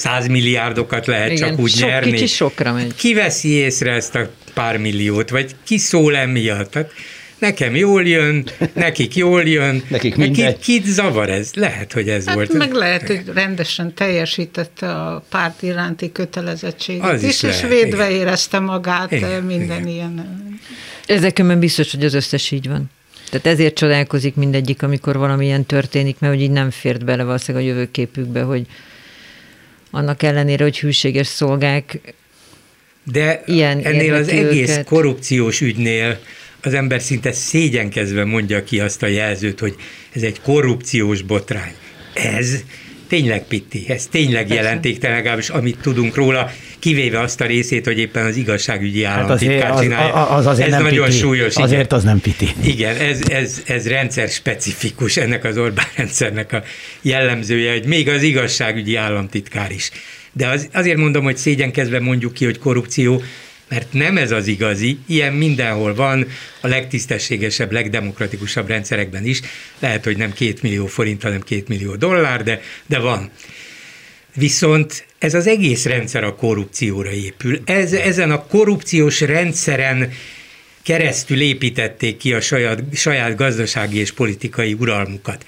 százmilliárdokat 0.00 1.06
lehet 1.06 1.30
Igen, 1.30 1.48
csak 1.48 1.58
úgy 1.58 1.70
sok 1.70 1.88
nyerni. 1.88 2.10
Kicsi 2.10 2.26
sokra 2.26 2.72
megy. 2.72 2.94
Ki 2.94 3.14
veszi 3.14 3.48
észre 3.48 3.92
ezt 3.92 4.14
a 4.14 4.30
pár 4.54 4.76
milliót, 4.76 5.30
vagy 5.30 5.54
ki 5.64 5.78
szól 5.78 6.16
emiatt? 6.16 6.70
Tehát 6.70 6.92
nekem 7.38 7.76
jól 7.76 8.06
jön, 8.06 8.48
nekik 8.72 9.16
jól 9.16 9.42
jön, 9.42 9.82
nekik 9.88 10.16
mindegy. 10.16 10.58
Kit 10.58 10.84
zavar 10.86 11.30
ez? 11.30 11.50
Lehet, 11.54 11.92
hogy 11.92 12.08
ez 12.08 12.26
hát 12.26 12.34
volt. 12.34 12.52
Meg 12.52 12.72
lehet, 12.72 13.06
hogy 13.06 13.22
rendesen 13.34 13.94
teljesítette 13.94 14.90
a 14.90 15.24
párt 15.28 15.62
iránti 15.62 16.12
kötelezettséget 16.12 17.04
Az 17.04 17.22
is 17.22 17.28
is, 17.28 17.42
és 17.42 17.60
lehet, 17.62 17.68
védve 17.68 18.08
igen. 18.10 18.20
érezte 18.20 18.58
magát 18.58 19.12
Igen, 19.12 19.42
minden 19.42 19.80
igen. 19.80 19.86
ilyen. 19.86 20.40
Ezekben 21.06 21.58
biztos, 21.58 21.90
hogy 21.90 22.04
az 22.04 22.14
összes 22.14 22.50
így 22.50 22.68
van. 22.68 22.90
Tehát 23.30 23.46
ezért 23.46 23.74
csodálkozik 23.74 24.34
mindegyik, 24.34 24.82
amikor 24.82 25.16
valamilyen 25.16 25.64
történik, 25.64 26.16
mert 26.18 26.34
hogy 26.34 26.42
így 26.42 26.50
nem 26.50 26.70
fért 26.70 27.04
bele 27.04 27.24
valószínűleg 27.24 27.66
a 27.66 27.68
jövőképükbe, 27.68 28.42
hogy 28.42 28.66
annak 29.90 30.22
ellenére, 30.22 30.62
hogy 30.62 30.78
hűséges 30.78 31.26
szolgák, 31.26 32.14
De 33.04 33.42
Ilyen 33.46 33.78
ennél 33.78 34.14
az 34.14 34.28
érdekli 34.28 34.58
egész 34.58 34.70
őket. 34.70 34.84
korrupciós 34.84 35.60
ügynél 35.60 36.18
az 36.62 36.74
ember 36.74 37.00
szinte 37.00 37.32
szégyenkezve 37.32 38.24
mondja 38.24 38.64
ki 38.64 38.80
azt 38.80 39.02
a 39.02 39.06
jelzőt, 39.06 39.60
hogy 39.60 39.74
ez 40.12 40.22
egy 40.22 40.40
korrupciós 40.40 41.22
botrány. 41.22 41.72
Ez 42.14 42.64
tényleg 43.10 43.44
pitti, 43.44 43.84
ez 43.88 44.06
tényleg 44.06 44.48
jelentéktelen, 44.48 45.16
legalábbis 45.16 45.48
amit 45.48 45.78
tudunk 45.82 46.14
róla, 46.14 46.50
kivéve 46.78 47.20
azt 47.20 47.40
a 47.40 47.46
részét, 47.46 47.84
hogy 47.84 47.98
éppen 47.98 48.26
az 48.26 48.36
igazságügyi 48.36 49.04
Hát 49.04 49.18
államtitkár 49.18 49.70
az, 49.70 49.80
csinálja. 49.80 50.12
az 50.28 50.46
azért 50.46 50.66
ez 50.68 50.74
nem 50.74 50.82
nagyon 50.82 51.04
piti. 51.06 51.16
súlyos. 51.18 51.52
igen. 51.52 51.64
Azért 51.64 51.92
az 51.92 52.02
nem 52.02 52.20
piti. 52.20 52.48
Igen, 52.64 52.96
ez, 52.96 53.20
ez, 53.30 53.62
ez 53.66 53.88
rendszer 53.88 54.28
specifikus, 54.28 55.16
ennek 55.16 55.44
az 55.44 55.58
Orbán 55.58 55.86
rendszernek 55.96 56.52
a 56.52 56.62
jellemzője, 57.02 57.72
hogy 57.72 57.84
még 57.84 58.08
az 58.08 58.22
igazságügyi 58.22 58.96
államtitkár 58.96 59.70
is. 59.70 59.90
De 60.32 60.46
az, 60.48 60.68
azért 60.72 60.96
mondom, 60.96 61.24
hogy 61.24 61.36
szégyenkezve 61.36 62.00
mondjuk 62.00 62.32
ki, 62.32 62.44
hogy 62.44 62.58
korrupció, 62.58 63.22
mert 63.70 63.92
nem 63.92 64.16
ez 64.16 64.30
az 64.30 64.46
igazi, 64.46 64.98
ilyen 65.06 65.32
mindenhol 65.32 65.94
van, 65.94 66.26
a 66.60 66.66
legtisztességesebb, 66.66 67.72
legdemokratikusabb 67.72 68.68
rendszerekben 68.68 69.24
is. 69.24 69.40
Lehet, 69.78 70.04
hogy 70.04 70.16
nem 70.16 70.32
két 70.32 70.62
millió 70.62 70.86
forint, 70.86 71.22
hanem 71.22 71.40
két 71.40 71.68
millió 71.68 71.94
dollár, 71.96 72.42
de, 72.42 72.60
de 72.86 72.98
van. 72.98 73.30
Viszont 74.34 75.06
ez 75.18 75.34
az 75.34 75.46
egész 75.46 75.84
rendszer 75.84 76.24
a 76.24 76.34
korrupcióra 76.34 77.10
épül. 77.10 77.60
Ez, 77.64 77.92
ezen 77.92 78.30
a 78.30 78.46
korrupciós 78.46 79.20
rendszeren 79.20 80.12
keresztül 80.82 81.40
építették 81.40 82.16
ki 82.16 82.32
a 82.32 82.40
saját, 82.40 82.82
saját 82.94 83.36
gazdasági 83.36 83.98
és 83.98 84.12
politikai 84.12 84.72
uralmukat. 84.72 85.44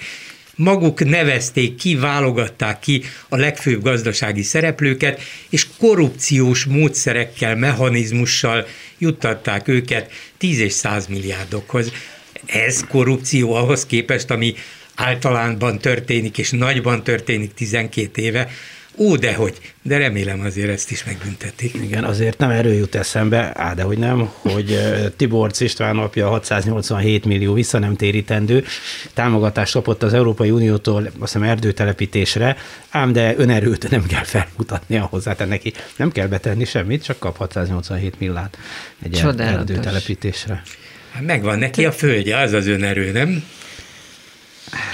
Maguk 0.63 1.05
nevezték 1.05 1.75
ki, 1.75 1.97
válogatták 1.97 2.79
ki 2.81 3.03
a 3.29 3.37
legfőbb 3.37 3.83
gazdasági 3.83 4.43
szereplőket, 4.43 5.21
és 5.49 5.67
korrupciós 5.79 6.65
módszerekkel, 6.65 7.57
mechanizmussal 7.57 8.67
juttatták 8.99 9.69
őket 9.69 10.11
10 10.39 10.59
és 10.59 10.73
100 10.73 11.07
milliárdokhoz. 11.07 11.93
Ez 12.47 12.85
korrupció 12.89 13.55
ahhoz 13.55 13.87
képest, 13.87 14.31
ami 14.31 14.55
általánban 14.95 15.79
történik, 15.79 16.39
és 16.39 16.51
nagyban 16.51 17.05
történik 17.05 17.55
12 17.55 18.23
éve, 18.23 18.49
Ó, 18.97 19.17
dehogy, 19.17 19.59
de 19.83 19.97
remélem 19.97 20.41
azért 20.41 20.69
ezt 20.69 20.91
is 20.91 21.05
megbüntetik. 21.05 21.75
Igen, 21.75 22.05
azért 22.05 22.39
nem 22.39 22.51
erő 22.51 22.73
jut 22.73 22.95
eszembe, 22.95 23.53
á, 23.55 23.75
de 23.75 23.83
hogy 23.83 23.99
nem, 23.99 24.31
hogy 24.39 24.79
Tiborcs 25.17 25.61
István 25.61 25.99
apja 25.99 26.29
687 26.29 27.25
millió 27.25 27.53
vissza 27.53 27.79
nem 27.79 27.97
térítendő 27.97 28.65
támogatást 29.15 29.73
kapott 29.73 30.03
az 30.03 30.15
Európai 30.15 30.51
Uniótól, 30.51 31.05
azt 31.07 31.15
hiszem 31.19 31.43
erdőtelepítésre, 31.43 32.57
ám 32.91 33.13
de 33.13 33.35
önerőt 33.37 33.91
nem 33.91 34.07
kell 34.07 34.25
felmutatnia 34.25 35.03
hozzá, 35.03 35.35
tehát 35.35 35.53
neki 35.53 35.73
nem 35.97 36.13
kell 36.13 36.27
betenni 36.27 36.65
semmit, 36.65 37.05
csak 37.05 37.19
kap 37.19 37.37
687 37.37 38.19
millát 38.19 38.59
egy 39.03 39.11
Csodálatos. 39.11 39.59
erdőtelepítésre. 39.59 40.63
Hát 41.13 41.23
megvan 41.23 41.59
neki 41.59 41.85
a 41.85 41.93
földje, 41.93 42.39
az 42.39 42.53
az 42.53 42.67
önerő, 42.67 43.13
nem? 43.13 43.45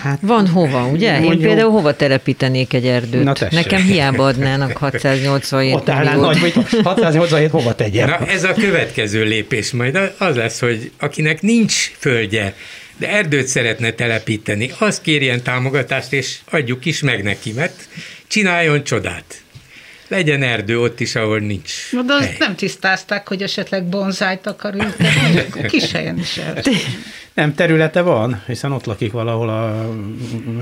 Hát 0.03 0.19
van 0.23 0.47
hova, 0.49 0.87
ugye? 0.87 1.15
Én 1.17 1.21
Mondjuk- 1.23 1.43
például 1.47 1.71
hova 1.71 1.97
telepítenék 1.97 2.73
egy 2.73 2.87
erdőt? 2.87 3.25
Na 3.25 3.33
tessék. 3.33 3.55
Nekem 3.65 3.83
hiába 3.83 4.27
adnának 4.27 4.77
687 4.87 5.75
ott 5.75 5.87
milliót. 5.87 6.21
nagy, 6.21 6.39
hogy 6.41 6.55
687 6.83 7.51
hova 7.51 7.75
tegyem? 7.75 8.09
Na, 8.09 8.27
ez 8.27 8.45
a 8.45 8.53
következő 8.53 9.25
lépés 9.25 9.71
majd 9.71 9.99
az 10.19 10.37
lesz, 10.37 10.61
hogy 10.61 10.91
akinek 10.99 11.43
nincs 11.43 11.91
földje, 11.99 12.55
de 12.97 13.09
erdőt 13.11 13.47
szeretne 13.47 13.91
telepíteni, 13.91 14.71
az 14.79 15.01
kérjen 15.01 15.43
támogatást, 15.43 16.13
és 16.13 16.37
adjuk 16.51 16.85
is 16.85 17.01
meg 17.01 17.23
neki, 17.23 17.53
mert 17.53 17.89
csináljon 18.27 18.85
csodát. 18.85 19.35
Legyen 20.09 20.43
erdő 20.43 20.81
ott 20.81 21.01
is, 21.01 21.15
ahol 21.15 21.39
nincs 21.39 21.93
Na, 21.93 22.03
de 22.03 22.13
azt 22.13 22.25
hely. 22.25 22.37
nem 22.39 22.55
tisztázták, 22.55 23.29
hogy 23.29 23.43
esetleg 23.43 23.85
bonzájt 23.85 24.47
akar 24.47 24.75
ültetni, 24.75 25.39
akkor 25.49 25.67
kis 25.67 25.93
helyen 25.93 26.19
is 26.19 26.37
el. 26.37 26.63
Nem, 27.35 27.55
területe 27.55 28.01
van, 28.01 28.43
hiszen 28.47 28.73
ott 28.73 28.85
lakik 28.85 29.13
valahol 29.13 29.49
a 29.49 29.91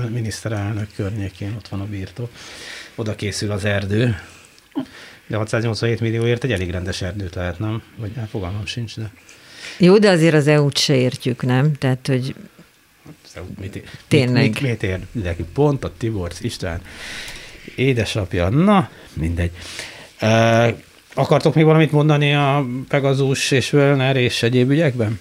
miniszterelnök 0.09 0.87
környékén, 0.95 1.53
ott 1.57 1.67
van 1.67 1.81
a 1.81 1.85
birtok. 1.85 2.29
Oda 2.95 3.15
készül 3.15 3.51
az 3.51 3.65
erdő. 3.65 4.19
De 5.27 5.37
687 5.37 5.99
millióért 5.99 6.43
egy 6.43 6.51
elég 6.51 6.69
rendes 6.71 7.01
erdőt 7.01 7.35
lehet, 7.35 7.59
nem? 7.59 7.81
Vagy 7.95 8.11
hát 8.15 8.29
fogalmam 8.29 8.65
sincs, 8.65 8.95
de 8.95 9.11
Jó, 9.77 9.97
de 9.97 10.09
azért 10.09 10.33
az 10.35 10.47
EU-t 10.47 10.77
se 10.77 10.95
értjük, 10.95 11.41
nem? 11.41 11.73
Tehát, 11.73 12.07
hogy 12.07 12.35
mit, 13.59 13.83
Tényleg. 14.07 14.43
Mit, 14.43 14.61
mit, 14.61 14.69
mit 14.69 14.83
ér 14.83 14.99
neki? 15.11 15.43
Pont 15.53 15.83
a 15.83 15.93
Tiborcs 15.97 16.39
István 16.41 16.81
édesapja. 17.75 18.49
Na, 18.49 18.89
mindegy. 19.13 19.51
Uh, 20.21 20.67
akartok 21.13 21.55
még 21.55 21.65
valamit 21.65 21.91
mondani 21.91 22.33
a 22.33 22.65
Pegazus 22.87 23.51
és 23.51 23.69
Völner 23.69 24.15
és 24.15 24.43
egyéb 24.43 24.69
ügyekben? 24.71 25.19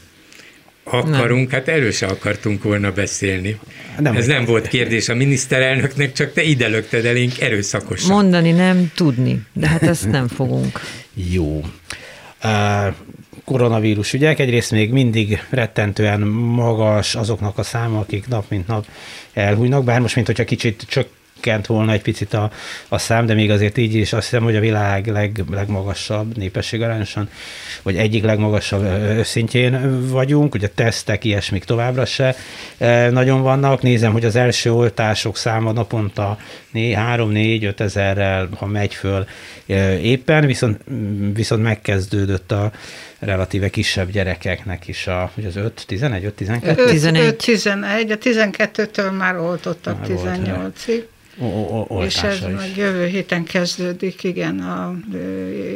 Akarunk, 0.91 1.51
hát 1.51 1.69
erről 1.69 1.91
se 1.91 2.07
akartunk 2.07 2.63
volna 2.63 2.93
beszélni. 2.93 3.59
Nem 3.95 4.03
Nem 4.03 4.17
Ez 4.17 4.27
nem 4.27 4.45
volt 4.45 4.69
kérdés 4.69 5.09
a 5.09 5.15
miniszterelnöknek, 5.15 6.13
csak 6.13 6.33
te 6.33 6.43
ide 6.43 6.69
lökted 6.69 7.05
elénk 7.05 7.41
erőszakosan. 7.41 8.11
mondani 8.11 8.51
nem, 8.53 8.91
tudni. 8.95 9.43
De 9.53 9.69
hát 9.69 9.83
ezt 9.83 10.11
nem 10.11 10.29
fogunk. 10.29 10.81
Jó. 11.15 11.65
Uh, 12.45 12.95
koronavírus 13.45 14.13
ügyek, 14.13 14.39
egyrészt 14.39 14.71
még 14.71 14.91
mindig 14.91 15.43
rettentően 15.51 16.21
magas 16.21 17.15
azoknak 17.15 17.59
a 17.59 17.63
száma, 17.63 17.99
akik 17.99 18.29
nap 18.29 18.45
mint 18.49 18.67
nap 18.67 18.87
elhújnak, 19.33 19.85
bár 19.85 20.01
most, 20.01 20.15
mint 20.15 20.27
hogyha 20.27 20.45
kicsit 20.45 20.85
csökkent 21.47 21.67
volna 21.67 21.93
egy 21.93 22.03
picit 22.03 22.35
a, 22.35 22.51
a 22.89 22.99
szám, 22.99 23.27
de 23.27 23.35
még 23.35 23.51
azért 23.51 23.79
így 23.79 23.95
is 23.95 24.13
azt 24.13 24.29
hiszem, 24.29 24.43
hogy 24.43 24.57
a 24.57 24.61
világ 24.61 25.07
leg, 25.07 25.45
legmagasabb 25.51 26.37
népességarányosan, 26.37 27.29
vagy 27.83 27.97
egyik 27.97 28.25
legmagasabb 28.25 28.87
szintjén 29.25 30.07
vagyunk, 30.11 30.55
ugye 30.55 30.69
tesztek, 30.69 31.25
ilyesmik 31.25 31.65
továbbra 31.65 32.05
se 32.05 32.37
nagyon 33.11 33.43
vannak. 33.43 33.83
Nézem, 33.83 34.13
hogy 34.13 34.25
az 34.25 34.37
első 34.37 34.73
oltások 34.73 35.37
száma 35.37 35.73
naponta 35.73 36.39
3-4-5 36.75 37.81
ezerrel, 37.81 38.49
ha 38.57 38.67
megy 38.67 38.95
föl 38.95 39.27
éppen, 40.03 40.47
viszont, 40.47 40.81
viszont 41.35 41.63
megkezdődött 41.63 42.53
a 42.53 42.71
relatíve 43.19 43.71
kisebb 43.71 44.11
gyerekeknek 44.11 44.89
is 44.89 45.07
a, 45.07 45.31
hogy 45.35 45.45
az 45.45 45.57
5, 45.57 45.85
11, 45.87 46.25
5, 46.25 46.35
12? 46.35 46.83
5, 46.83 46.89
11. 46.91 47.25
5, 47.27 47.37
11, 47.37 48.11
a 48.11 48.19
12-től 48.19 49.17
már 49.17 49.37
oltottak 49.39 49.99
Már 49.99 50.09
volt, 50.09 50.75
18-ig. 50.87 51.03
O- 51.39 51.71
o- 51.71 51.91
o- 51.91 52.05
És 52.05 52.23
ez 52.23 52.35
is. 52.35 52.41
meg 52.57 52.77
jövő 52.77 53.07
héten 53.07 53.45
kezdődik, 53.45 54.25
igen, 54.25 54.61
a, 54.61 54.95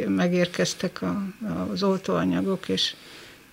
megérkeztek 0.07 1.01
a, 1.01 1.23
az 1.71 1.83
oltóanyagok, 1.83 2.69
és 2.69 2.93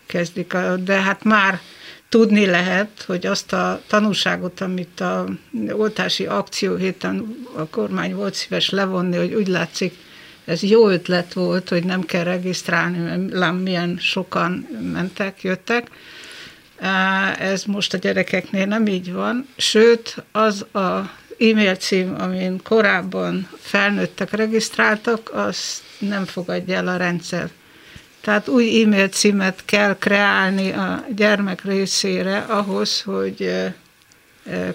kezdik, 0.07 0.54
a, 0.54 0.76
de 0.76 1.00
hát 1.00 1.25
már 1.25 1.61
tudni 2.09 2.47
lehet, 2.47 3.04
hogy 3.07 3.26
azt 3.26 3.52
a 3.52 3.80
tanulságot, 3.87 4.61
amit 4.61 5.00
a 5.00 5.28
oltási 5.71 6.26
akció 6.26 6.76
héten 6.76 7.37
a 7.57 7.66
kormány 7.66 8.14
volt 8.14 8.35
szíves 8.35 8.71
levonni, 8.71 9.16
hogy 9.16 9.35
úgy 9.35 9.49
látszik, 9.49 9.95
ez 10.49 10.62
jó 10.62 10.88
ötlet 10.88 11.33
volt, 11.33 11.69
hogy 11.69 11.85
nem 11.85 12.02
kell 12.02 12.25
regisztrálni, 12.25 12.99
mert 12.99 13.33
lám 13.33 13.57
milyen 13.57 13.97
sokan 14.00 14.67
mentek, 14.93 15.43
jöttek, 15.43 15.90
Ez 17.38 17.64
most 17.64 17.95
a 17.95 17.99
gyerekeknél 17.99 18.67
nem 18.67 18.87
így 18.87 19.12
van, 19.12 19.49
sőt, 19.57 20.25
az 20.33 20.62
a 20.73 21.11
e-mail 21.38 21.76
cím, 21.76 22.14
amin 22.19 22.61
korábban 22.62 23.49
felnőttek 23.59 24.31
regisztráltak, 24.31 25.31
azt 25.35 25.83
nem 25.99 26.25
fogadja 26.25 26.76
el 26.76 26.88
a 26.88 26.97
rendszer. 26.97 27.50
Tehát 28.21 28.49
új 28.49 28.83
e-mail 28.83 29.09
címet 29.09 29.62
kell 29.64 29.97
kreálni 29.99 30.71
a 30.73 31.05
gyermek 31.14 31.64
részére 31.64 32.38
ahhoz, 32.38 33.02
hogy 33.02 33.50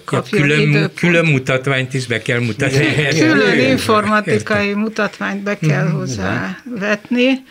kapjon 0.04 0.40
ja, 0.40 0.46
külön, 0.46 0.68
időpont. 0.68 0.94
külön 0.94 1.24
mutatványt 1.26 1.94
is 1.94 2.06
be 2.06 2.22
kell 2.22 2.40
mutatni. 2.40 2.94
Külön 3.18 3.58
informatikai 3.58 4.72
mutatványt 4.74 5.42
be 5.42 5.58
kell 5.58 5.84
Mhm. 5.86 5.94
hozzá 5.96 6.56
vetni, 6.78 7.42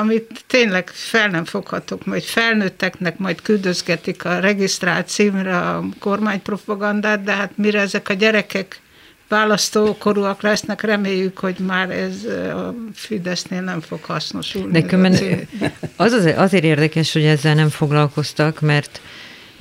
amit 0.00 0.44
tényleg 0.46 0.88
fel 0.92 1.28
nem 1.28 1.44
foghatok, 1.44 2.04
majd 2.06 2.22
felnőtteknek 2.22 3.18
majd 3.18 3.42
küldözgetik 3.42 4.24
a 4.24 4.38
regisztrált 4.38 5.08
címre 5.08 5.58
a 5.58 5.84
kormánypropagandát, 5.98 7.22
de 7.22 7.32
hát 7.32 7.50
mire 7.56 7.80
ezek 7.80 8.08
a 8.08 8.12
gyerekek 8.14 8.80
választókorúak 9.28 10.42
lesznek, 10.42 10.80
reméljük, 10.80 11.38
hogy 11.38 11.56
már 11.66 11.90
ez 11.90 12.14
a 12.54 12.74
Fidesznél 12.94 13.60
nem 13.60 13.80
fog 13.80 14.02
hasznosulni. 14.04 14.72
De 14.80 14.86
különben 14.86 15.48
az 15.96 16.12
azért, 16.12 16.38
azért 16.38 16.64
érdekes, 16.64 17.12
hogy 17.12 17.24
ezzel 17.24 17.54
nem 17.54 17.68
foglalkoztak, 17.68 18.60
mert 18.60 19.00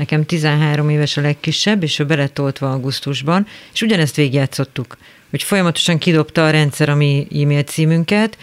nekem 0.01 0.25
13 0.25 0.89
éves 0.89 1.17
a 1.17 1.21
legkisebb, 1.21 1.83
és 1.83 1.99
ő 1.99 2.05
beletoltva 2.05 2.71
augusztusban, 2.71 3.47
és 3.73 3.81
ugyanezt 3.81 4.15
végigjátszottuk, 4.15 4.97
hogy 5.29 5.43
folyamatosan 5.43 5.97
kidobta 5.97 6.45
a 6.45 6.49
rendszer 6.49 6.89
a 6.89 6.95
mi 6.95 7.27
e-mail 7.41 7.63
címünket, 7.63 8.37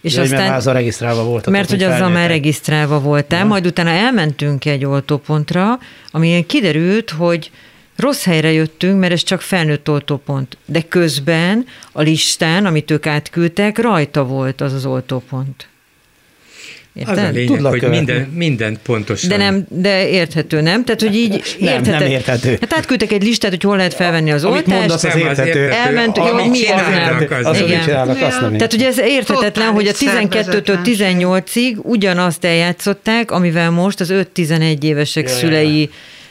és 0.00 0.12
És 0.12 0.18
aztán, 0.18 0.40
mert 0.40 0.56
azzal 0.56 0.74
regisztrálva 0.74 1.22
voltatok, 1.22 1.52
Mert 1.52 1.70
hogy 1.70 1.82
azzal 1.82 2.08
már 2.08 2.28
regisztrálva 2.28 3.00
voltál, 3.00 3.44
majd 3.44 3.66
utána 3.66 3.90
elmentünk 3.90 4.64
egy 4.64 4.84
oltópontra, 4.84 5.78
ami 6.10 6.44
kiderült, 6.46 7.10
hogy 7.10 7.50
rossz 7.96 8.24
helyre 8.24 8.52
jöttünk, 8.52 9.00
mert 9.00 9.12
ez 9.12 9.22
csak 9.22 9.40
felnőtt 9.40 9.90
oltópont. 9.90 10.56
De 10.64 10.82
közben 10.82 11.66
a 11.92 12.00
listán, 12.00 12.66
amit 12.66 12.90
ők 12.90 13.06
átküldtek, 13.06 13.78
rajta 13.78 14.24
volt 14.24 14.60
az 14.60 14.72
az 14.72 14.86
oltópont. 14.86 15.68
Az 17.04 17.18
a 17.18 17.28
lényeg, 17.30 17.46
Tudlak 17.46 17.80
hogy 17.80 17.88
minden, 17.88 18.20
mindent 18.34 18.78
pontosan. 18.78 19.28
De 19.28 19.36
nem, 19.36 19.66
de 19.68 20.08
érthető, 20.08 20.60
nem? 20.60 20.84
Tehát, 20.84 21.00
hogy 21.00 21.14
így 21.14 21.28
Nem, 21.58 21.74
értheted. 21.74 22.00
nem 22.00 22.10
érthető. 22.10 22.56
Hát 22.60 22.74
átküldtek 22.74 23.12
egy 23.12 23.22
listát, 23.22 23.50
hogy 23.50 23.62
hol 23.62 23.76
lehet 23.76 23.94
felvenni 23.94 24.30
az 24.30 24.44
Amit 24.44 24.56
oltást. 24.56 24.78
mondasz, 24.78 25.04
az 25.04 25.14
Nem, 25.14 25.18
érthető. 25.26 25.48
érthető. 25.48 25.72
Elment, 25.88 26.16
jó, 26.16 26.22
hogy 26.22 26.50
miért 26.50 26.74
nem? 26.90 27.26
az 27.30 27.46
Az, 27.46 27.58
hogy 27.58 27.68
Igen. 27.68 27.82
csinálnak, 27.82 28.22
azt 28.22 28.40
nem 28.40 28.56
Tehát 28.56 28.72
ugye 28.72 28.86
ez 28.86 28.98
érthetetlen, 28.98 29.70
hogy 29.70 29.86
a 29.86 29.92
Totális 29.92 30.28
12-től 30.28 30.78
18-ig 30.84 31.76
ugyanazt 31.82 32.44
eljátszották, 32.44 33.30
amivel 33.30 33.70
most 33.70 34.00
az 34.00 34.12
5-11 34.34 34.82
évesek 34.82 35.24
Ja, 35.24 35.30
ja, 35.30 35.34
ja. 35.36 35.40
szülei 35.40 35.90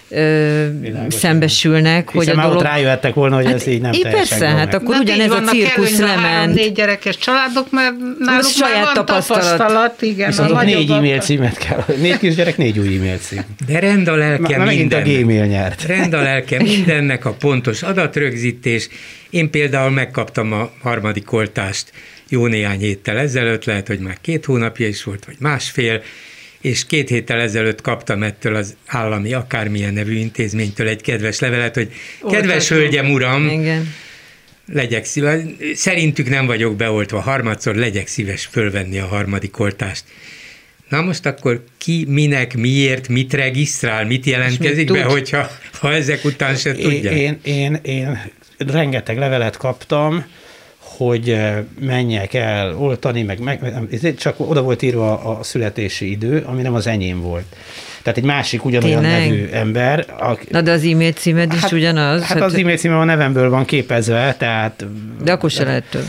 ö, 0.09 0.79
Világos, 0.79 1.13
szembesülnek, 1.13 2.09
hogy 2.09 2.19
Hiszen 2.19 2.33
a 2.33 2.37
már 2.37 2.45
dolog... 2.47 2.61
ott 2.61 2.67
rájöhettek 2.67 3.13
volna, 3.13 3.35
hogy 3.35 3.45
ez 3.45 3.67
így 3.67 3.81
nem 3.81 3.93
így 3.93 4.01
teljesen 4.01 4.39
persze, 4.39 4.55
hát 4.55 4.73
akkor 4.73 4.95
De 4.95 5.01
ugyanez 5.01 5.31
a 5.31 5.41
cirkusz 5.41 5.99
lement. 5.99 6.19
három-négy 6.19 6.71
gyerekes 6.73 7.17
családok, 7.17 7.71
mert 7.71 7.93
náluk 8.19 8.43
saját 8.43 8.75
már 8.75 8.83
van 8.83 8.93
tapasztalat. 8.93 9.43
tapasztalat. 9.43 10.01
igen. 10.01 10.27
Viszont 10.27 10.51
a 10.51 10.53
ott 10.53 10.63
négy 10.63 10.91
e-mail 10.91 11.19
címet 11.19 11.57
kell. 11.57 11.85
Négy 11.97 12.17
kisgyerek, 12.17 12.57
négy 12.57 12.79
új 12.79 12.95
e-mail 12.95 13.17
cím. 13.17 13.41
De 13.67 13.79
rend 13.79 14.07
a 14.07 14.15
lelke 14.15 14.57
Na, 14.57 14.63
megint 14.63 14.93
a 14.93 14.99
minden. 15.01 15.23
Gmail 15.23 15.45
nyert. 15.45 15.83
Rend 15.85 16.13
a 16.13 16.21
lelke 16.21 16.61
mindennek, 16.61 17.25
a 17.25 17.31
pontos 17.31 17.83
adatrögzítés. 17.83 18.89
Én 19.29 19.49
például 19.49 19.89
megkaptam 19.89 20.51
a 20.53 20.71
harmadik 20.81 21.31
oltást 21.31 21.91
jó 22.29 22.47
néhány 22.47 22.79
héttel 22.79 23.17
ezelőtt, 23.17 23.65
lehet, 23.65 23.87
hogy 23.87 23.99
már 23.99 24.17
két 24.21 24.45
hónapja 24.45 24.87
is 24.87 25.03
volt, 25.03 25.25
vagy 25.25 25.35
másfél, 25.39 26.01
és 26.61 26.85
két 26.85 27.09
héttel 27.09 27.39
ezelőtt 27.39 27.81
kaptam 27.81 28.23
ettől 28.23 28.55
az 28.55 28.75
állami 28.85 29.33
akármilyen 29.33 29.93
nevű 29.93 30.15
intézménytől 30.15 30.87
egy 30.87 31.01
kedves 31.01 31.39
levelet, 31.39 31.75
hogy 31.75 31.91
kedves 32.29 32.53
Oltatlan. 32.71 32.79
hölgyem, 32.79 33.11
uram, 33.11 33.47
Igen. 33.47 33.93
legyek 34.73 35.05
szíves, 35.05 35.41
szerintük 35.73 36.29
nem 36.29 36.45
vagyok 36.45 36.75
beoltva 36.75 37.19
harmadszor, 37.19 37.75
legyek 37.75 38.07
szíves 38.07 38.45
fölvenni 38.45 38.99
a 38.99 39.05
harmadik 39.05 39.59
oltást. 39.59 40.03
Na 40.89 41.01
most 41.01 41.25
akkor 41.25 41.63
ki, 41.77 42.05
minek, 42.07 42.55
miért, 42.57 43.07
mit 43.07 43.33
regisztrál, 43.33 44.05
mit 44.05 44.25
jelentkezik 44.25 44.89
mit 44.89 44.97
be, 44.97 45.01
tud? 45.01 45.11
hogyha 45.11 45.51
ha 45.79 45.93
ezek 45.93 46.25
után 46.25 46.55
se 46.55 46.71
Én, 46.71 46.89
tudják? 46.89 47.15
én, 47.15 47.39
én, 47.43 47.79
én 47.83 48.19
rengeteg 48.57 49.17
levelet 49.17 49.57
kaptam, 49.57 50.25
hogy 50.99 51.29
eh, 51.29 51.57
menjek 51.79 52.33
el 52.33 52.77
oltani, 52.77 53.21
meg, 53.21 53.39
meg 53.39 53.59
csak 54.17 54.35
oda 54.37 54.61
volt 54.61 54.81
írva 54.81 55.17
a 55.17 55.43
születési 55.43 56.11
idő, 56.11 56.43
ami 56.45 56.61
nem 56.61 56.73
az 56.73 56.87
enyém 56.87 57.21
volt. 57.21 57.45
Tehát 58.03 58.17
egy 58.17 58.25
másik 58.25 58.65
ugyanolyan 58.65 59.01
Tényleg? 59.01 59.29
nevű 59.29 59.47
ember. 59.51 60.05
Aki, 60.19 60.45
Na 60.51 60.61
de 60.61 60.71
az 60.71 60.83
e-mail 60.83 61.11
címed 61.11 61.53
is 61.53 61.71
ugyanaz. 61.71 62.23
Hát 62.23 62.41
az 62.41 62.53
e-mail 62.53 62.77
címem 62.77 62.99
a 62.99 63.03
nevemből 63.03 63.49
van 63.49 63.65
képezve, 63.65 64.35
tehát... 64.37 64.85
De 65.23 65.31
akkor 65.31 65.51
se 65.51 65.63
lehet 65.63 65.83
több. 65.89 66.05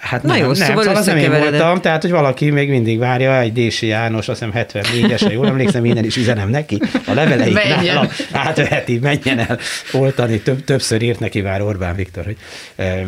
Hát 0.00 0.22
Na 0.22 0.28
nem, 0.28 0.38
jó, 0.38 0.44
nem, 0.44 0.54
szóval 0.54 0.82
szóval 0.82 0.98
az 0.98 1.06
nem 1.06 1.16
én 1.16 1.30
voltam, 1.30 1.80
tehát 1.80 2.02
hogy 2.02 2.10
valaki 2.10 2.50
még 2.50 2.68
mindig 2.68 2.98
várja, 2.98 3.40
egy 3.40 3.52
Dési 3.52 3.86
János, 3.86 4.28
azt 4.28 4.44
hiszem 4.44 4.66
74-es, 4.82 5.20
ha 5.24 5.30
jól 5.30 5.46
emlékszem, 5.46 5.84
innen 5.84 6.04
is 6.04 6.16
üzenem 6.16 6.48
neki, 6.48 6.80
a 7.06 7.12
leveleit 7.12 7.52
Menjen. 7.52 7.94
nálam 7.94 8.08
átveheti, 8.32 8.98
menjen 8.98 9.38
el 9.38 9.58
oltani, 9.92 10.40
Több, 10.40 10.64
többször 10.64 11.02
írt 11.02 11.18
neki 11.18 11.40
vár 11.40 11.62
Orbán 11.62 11.94
Viktor, 11.94 12.24
hogy 12.24 12.36
e, 12.76 13.04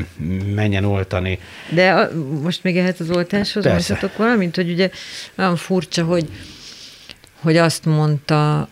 menjen 0.55 0.85
oltani. 0.85 1.39
De 1.69 1.91
a, 1.91 2.11
most 2.43 2.63
még 2.63 2.77
ehhez 2.77 3.01
az 3.01 3.11
oltáshoz 3.11 3.65
mondhatok 3.65 4.17
valamint, 4.17 4.57
hogy 4.57 4.71
ugye 4.71 4.91
olyan 5.39 5.57
furcsa, 5.57 6.05
hogy, 6.05 6.29
hogy 7.41 7.57
azt 7.57 7.85
mondta 7.85 8.69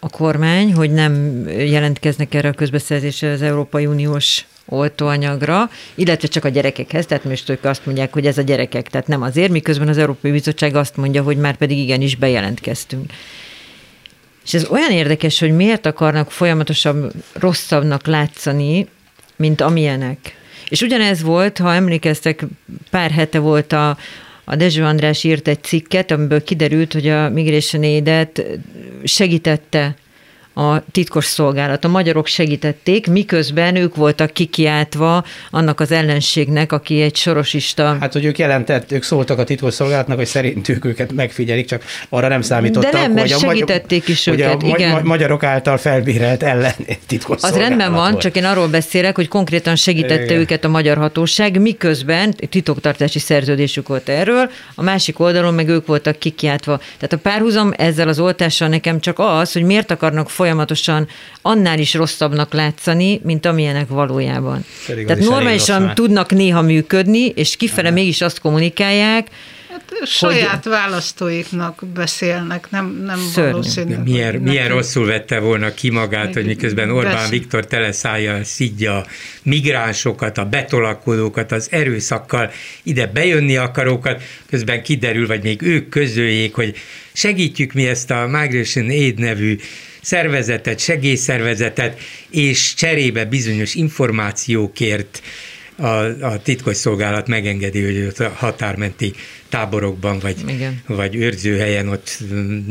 a 0.00 0.08
kormány, 0.10 0.72
hogy 0.72 0.90
nem 0.90 1.44
jelentkeznek 1.48 2.34
erre 2.34 2.48
a 2.48 2.52
közbeszerzésre 2.52 3.30
az 3.30 3.42
Európai 3.42 3.86
Uniós 3.86 4.44
oltóanyagra, 4.66 5.70
illetve 5.94 6.28
csak 6.28 6.44
a 6.44 6.48
gyerekekhez, 6.48 7.06
tehát 7.06 7.24
most 7.24 7.48
ők 7.48 7.64
azt 7.64 7.86
mondják, 7.86 8.12
hogy 8.12 8.26
ez 8.26 8.38
a 8.38 8.42
gyerekek, 8.42 8.88
tehát 8.88 9.06
nem 9.06 9.22
azért, 9.22 9.50
miközben 9.50 9.88
az 9.88 9.98
Európai 9.98 10.30
Bizottság 10.30 10.74
azt 10.74 10.96
mondja, 10.96 11.22
hogy 11.22 11.36
már 11.36 11.56
pedig 11.56 11.78
igenis 11.78 12.16
bejelentkeztünk. 12.16 13.12
És 14.44 14.54
ez 14.54 14.66
olyan 14.66 14.90
érdekes, 14.90 15.38
hogy 15.38 15.54
miért 15.54 15.86
akarnak 15.86 16.30
folyamatosan 16.30 17.12
rosszabbnak 17.32 18.06
látszani, 18.06 18.88
mint 19.36 19.60
amilyenek. 19.60 20.18
És 20.68 20.80
ugyanez 20.80 21.22
volt, 21.22 21.58
ha 21.58 21.74
emlékeztek, 21.74 22.44
pár 22.90 23.10
hete 23.10 23.38
volt 23.38 23.72
a, 23.72 23.96
a 24.44 24.56
Dezső 24.56 24.84
András 24.84 25.24
írt 25.24 25.48
egy 25.48 25.62
cikket, 25.62 26.10
amiből 26.10 26.44
kiderült, 26.44 26.92
hogy 26.92 27.08
a 27.08 27.28
Migration 27.28 27.82
Aid-et 27.82 28.42
segítette 29.04 29.94
a 30.54 30.90
titkos 30.92 31.24
szolgálat. 31.24 31.84
A 31.84 31.88
magyarok 31.88 32.26
segítették, 32.26 33.06
miközben 33.06 33.76
ők 33.76 33.94
voltak 33.94 34.30
kikiáltva 34.30 35.24
annak 35.50 35.80
az 35.80 35.90
ellenségnek, 35.90 36.72
aki 36.72 37.00
egy 37.00 37.16
sorosista. 37.16 37.96
Hát, 38.00 38.12
hogy 38.12 38.24
ők 38.24 38.38
jelentett, 38.38 38.92
ők 38.92 39.02
szóltak 39.02 39.38
a 39.38 39.44
titkosszolgálatnak, 39.44 40.16
hogy 40.16 40.26
szerintük 40.26 40.84
őket 40.84 41.12
megfigyelik, 41.12 41.66
csak 41.66 41.82
arra 42.08 42.28
nem 42.28 42.42
számítottak, 42.42 42.92
De 42.92 42.98
nem, 42.98 43.12
mert 43.12 43.32
hogy 43.32 43.42
a, 43.42 43.46
magyar- 43.46 43.68
segítették 43.68 44.08
is 44.08 44.24
hogy 44.24 44.40
őket, 44.40 44.62
a 44.62 44.66
igen. 44.66 44.90
ma- 44.90 45.02
magyarok 45.02 45.42
által 45.42 45.76
felbírelt 45.76 46.42
ellen 46.42 46.72
Az 46.88 46.96
titkosszolgálat 47.06 47.68
rendben 47.68 47.92
van, 47.92 48.10
volt. 48.10 48.22
csak 48.22 48.36
én 48.36 48.44
arról 48.44 48.68
beszélek, 48.68 49.14
hogy 49.16 49.28
konkrétan 49.28 49.76
segítette 49.76 50.22
Igen. 50.24 50.38
őket 50.38 50.64
a 50.64 50.68
magyar 50.68 50.96
hatóság, 50.96 51.60
miközben 51.60 52.34
titoktartási 52.48 53.18
szerződésük 53.18 53.88
volt 53.88 54.08
erről, 54.08 54.50
a 54.74 54.82
másik 54.82 55.18
oldalon 55.20 55.54
meg 55.54 55.68
ők 55.68 55.86
voltak 55.86 56.18
kikiáltva. 56.18 56.76
Tehát 56.76 57.12
a 57.12 57.18
párhuzam 57.18 57.72
ezzel 57.76 58.08
az 58.08 58.18
oltással 58.18 58.68
nekem 58.68 59.00
csak 59.00 59.18
az, 59.18 59.52
hogy 59.52 59.62
miért 59.62 59.90
akarnak 59.90 60.28
folyamatosan 60.44 61.08
annál 61.42 61.78
is 61.78 61.94
rosszabbnak 61.94 62.52
látszani, 62.52 63.20
mint 63.22 63.46
amilyenek 63.46 63.88
valójában. 63.88 64.64
Pedig 64.86 65.06
Tehát 65.06 65.22
normálisan 65.22 65.94
tudnak 65.94 66.30
néha 66.30 66.62
működni, 66.62 67.26
és 67.26 67.56
kifele 67.56 67.90
mégis 67.90 68.20
azt 68.20 68.40
kommunikálják, 68.40 69.28
Hát 69.70 70.06
saját 70.08 70.64
választóiknak 70.64 71.82
beszélnek, 71.94 72.70
nem, 72.70 73.02
nem 73.06 73.18
Szörnyű. 73.32 73.50
valószínű. 73.50 73.94
hogy 73.94 74.04
Milyen, 74.04 74.34
milyen 74.34 74.54
nekünk- 74.62 74.68
rosszul 74.80 75.06
vette 75.06 75.38
volna 75.38 75.74
ki 75.74 75.90
magát, 75.90 76.34
hogy 76.34 76.44
miközben 76.46 76.90
Orbán 76.90 77.12
Persze. 77.12 77.28
Viktor 77.30 77.66
teleszájjal 77.66 78.44
szidja 78.44 78.96
a 78.96 79.06
migránsokat, 79.42 80.38
a 80.38 80.44
betolakodókat, 80.44 81.52
az 81.52 81.68
erőszakkal 81.70 82.50
ide 82.82 83.06
bejönni 83.06 83.56
akarókat, 83.56 84.22
közben 84.50 84.82
kiderül, 84.82 85.26
vagy 85.26 85.42
még 85.42 85.62
ők 85.62 85.88
közöljék, 85.88 86.54
hogy 86.54 86.76
segítjük 87.12 87.72
mi 87.72 87.86
ezt 87.86 88.10
a 88.10 88.26
Migration 88.26 88.88
Aid 88.88 89.18
nevű 89.18 89.56
szervezetet, 90.04 90.78
segélyszervezetet, 90.78 91.98
és 92.30 92.74
cserébe 92.74 93.24
bizonyos 93.24 93.74
információkért 93.74 95.22
a, 95.76 95.86
a 96.20 96.42
titkosszolgálat 96.42 97.28
megengedi, 97.28 97.84
hogy 97.84 98.06
ott 98.06 98.18
a 98.18 98.28
határmenti 98.28 99.12
táborokban, 99.48 100.18
vagy, 100.18 100.48
Igen. 100.48 100.82
vagy 100.86 101.16
őrzőhelyen 101.16 101.88
ott 101.88 102.18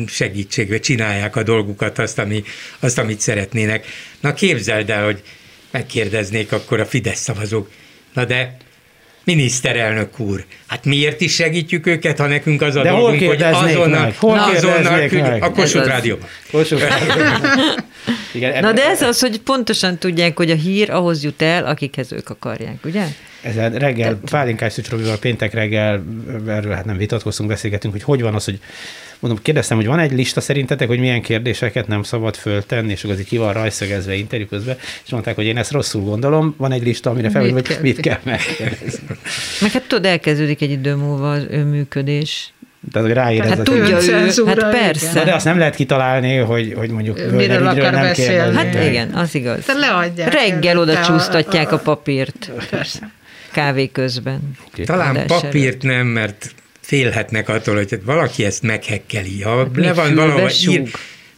segítségbe 0.08 0.80
csinálják 0.80 1.36
a 1.36 1.44
dolgukat, 1.44 2.00
azt, 2.00 2.20
ami, 2.20 2.44
azt, 2.80 2.98
amit 2.98 3.20
szeretnének. 3.20 3.86
Na 4.20 4.34
képzeld 4.34 4.90
el, 4.90 5.04
hogy 5.04 5.22
megkérdeznék 5.72 6.52
akkor 6.52 6.80
a 6.80 6.86
Fidesz 6.86 7.20
szavazók, 7.20 7.70
na 8.14 8.26
de 8.26 8.58
Miniszterelnök 9.24 10.20
úr, 10.20 10.46
hát 10.68 10.86
miért 10.86 11.22
is 11.22 11.34
segítjük 11.34 11.88
őket, 11.88 12.18
ha 12.18 12.28
nekünk 12.28 12.62
az 12.62 12.76
a 12.76 12.82
De 12.82 12.90
hol 12.90 13.00
dolgunk, 13.00 13.28
hogy 13.28 13.38
kérdeznék 13.38 13.78
azonnal, 13.78 14.02
meg? 14.02 14.16
Hol 14.18 14.40
azonnal 14.40 15.00
küldjük 15.00 15.22
meg? 15.22 15.44
a 15.44 15.52
Kossuth. 15.52 15.88
Rádióban. 15.88 16.28
Kossuth 16.52 16.84
Igen, 18.34 18.64
Na 18.64 18.72
de 18.72 18.86
ez 18.86 19.02
az, 19.02 19.20
hogy 19.20 19.40
pontosan 19.40 19.98
tudják, 19.98 20.38
hogy 20.38 20.52
a 20.52 20.56
hír 20.56 20.92
ahhoz 20.92 21.24
jut 21.24 21.42
el, 21.42 21.66
akikhez 21.66 22.12
ők 22.12 22.30
akarják, 22.30 22.78
ugye? 22.86 23.06
Ezen 23.42 23.74
reggel, 23.74 24.20
Pálinkás 24.30 24.74
Szücsrobival 24.74 25.18
péntek 25.18 25.54
reggel, 25.54 26.04
erről 26.48 26.74
hát 26.74 26.86
nem 26.86 26.98
vitatkoztunk, 26.98 27.50
beszélgetünk, 27.50 27.94
hogy 27.94 28.04
hogy 28.04 28.22
van 28.22 28.36
az, 28.36 28.46
hogy 28.46 28.60
mondom, 29.24 29.44
kérdeztem, 29.44 29.78
hogy 29.78 29.86
van 29.86 30.00
egy 30.00 30.12
lista 30.12 30.42
szerintetek, 30.42 30.88
hogy 30.88 31.00
milyen 31.00 31.22
kérdéseket 31.22 31.88
nem 31.88 32.04
szabad 32.04 32.36
föltenni, 32.36 32.92
és 32.92 33.04
akkor 33.04 33.16
ki 33.24 33.38
van 33.38 33.54
rajszögezve 33.54 34.16
interjú 34.16 34.46
közben, 34.46 34.78
és 35.06 35.12
mondták, 35.12 35.36
hogy 35.36 35.46
én 35.46 35.58
ezt 35.58 35.72
rosszul 35.72 36.02
gondolom, 36.02 36.56
van 36.58 36.72
egy 36.72 36.84
lista, 36.84 37.10
amire 37.10 37.30
fel, 37.30 37.42
Mit 37.42 37.52
hogy 37.54 37.62
kell- 37.68 37.82
mit 37.82 38.00
kell 38.00 38.20
megkérdezni. 38.24 39.06
Meg 39.62 39.72
hát 39.72 39.84
tudod, 39.88 40.06
elkezdődik 40.06 40.62
egy 40.62 40.72
idő 40.72 40.96
múlva 40.96 41.32
az 41.32 41.46
önműködés. 41.50 42.54
Tehát, 42.92 43.08
hogy 43.08 43.18
ráérez 43.18 43.50
Hát 43.50 43.64
tudja 43.64 44.02
ő, 44.02 44.24
hát 44.46 44.58
igen. 44.58 44.70
persze. 44.70 45.14
Na, 45.14 45.24
de 45.26 45.34
azt 45.34 45.46
nem 45.46 45.58
lehet 45.58 45.76
kitalálni, 45.76 46.36
hogy, 46.38 46.74
hogy 46.78 46.90
mondjuk 46.90 47.32
Miről 47.32 47.68
akar 47.68 47.92
nem 47.92 48.02
beszélni. 48.02 48.34
kérdezni. 48.34 48.78
Hát 48.78 48.90
igen, 48.90 49.10
az 49.14 49.36
igaz. 49.36 49.66
De 49.66 49.74
leadják. 49.74 50.34
Reggel 50.34 50.78
oda 50.78 51.02
csúsztatják 51.02 51.72
a 51.72 51.78
papírt 51.78 52.52
Persze. 52.70 53.12
kávé 53.52 53.88
közben. 53.92 54.40
Talán 54.86 55.28
papírt 55.28 55.82
nem, 55.84 56.08
mert 56.08 56.54
félhetnek 56.84 57.50
attól, 57.50 57.76
hogy 57.76 58.00
valaki 58.06 58.46
ezt 58.46 58.62
meghekkeli. 58.62 59.42
Ha 59.42 59.70
mi 59.74 59.82
le 59.82 59.94
van 59.94 60.16
valahol 60.16 60.50
ír, 60.68 60.82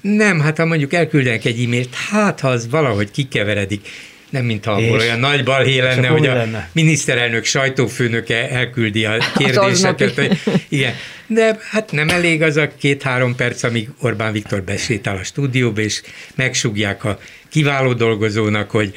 nem, 0.02 0.40
hát 0.40 0.58
ha 0.58 0.66
mondjuk 0.66 0.94
elküldenek 0.94 1.46
egy 1.46 1.64
e-mailt, 1.64 1.96
hát 1.96 2.40
ha 2.40 2.48
az 2.48 2.70
valahogy 2.70 3.12
kikeveredik, 3.12 3.88
nem 4.30 4.46
mint 4.46 4.66
abból 4.66 5.00
olyan 5.00 5.20
nagy 5.20 5.44
balhé 5.44 5.80
lenne, 5.80 6.08
hogy 6.08 6.28
a 6.28 6.34
lenne? 6.34 6.70
miniszterelnök 6.72 7.46
sajtófőnöke 7.46 8.50
elküldi 8.50 9.06
a 9.06 9.18
kérdéseket. 9.38 9.70
aznapi. 9.72 10.04
hogy, 10.16 10.40
igen. 10.68 10.94
De 11.28 11.58
hát 11.70 11.92
nem 11.92 12.10
elég 12.10 12.42
az 12.42 12.58
a 12.58 12.72
két-három 12.78 13.36
perc, 13.36 13.64
amíg 13.64 13.90
Orbán 14.00 14.32
Viktor 14.32 14.64
besétál 14.64 15.18
a 15.18 15.24
stúdióba, 15.24 15.82
és 15.82 16.02
megsugják 16.36 17.04
a 17.04 17.20
kiváló 17.50 17.94
dolgozónak, 17.94 18.72
hogy 18.72 18.94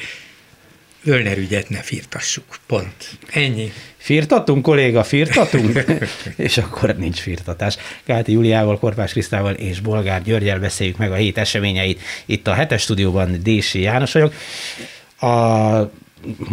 Völner 1.03 1.37
ügyet 1.37 1.69
ne 1.69 1.81
firtassuk. 1.81 2.45
Pont. 2.67 3.09
Ennyi. 3.31 3.71
Firtatunk, 4.09 4.61
kolléga, 4.61 5.03
firtatunk? 5.03 5.83
és 6.35 6.57
akkor 6.57 6.95
nincs 6.95 7.19
firtatás. 7.19 7.77
Káti 8.03 8.31
Júliával, 8.31 8.79
Korpás 8.79 9.11
Krisztával 9.11 9.53
és 9.53 9.79
Bolgár 9.79 10.23
Györgyel 10.23 10.59
beszéljük 10.59 10.97
meg 10.97 11.11
a 11.11 11.15
hét 11.15 11.37
eseményeit. 11.37 12.01
Itt 12.25 12.47
a 12.47 12.53
hetes 12.53 12.81
stúdióban 12.81 13.39
Dési 13.43 13.81
János 13.81 14.11
vagyok. 14.11 14.33
A, 15.19 15.27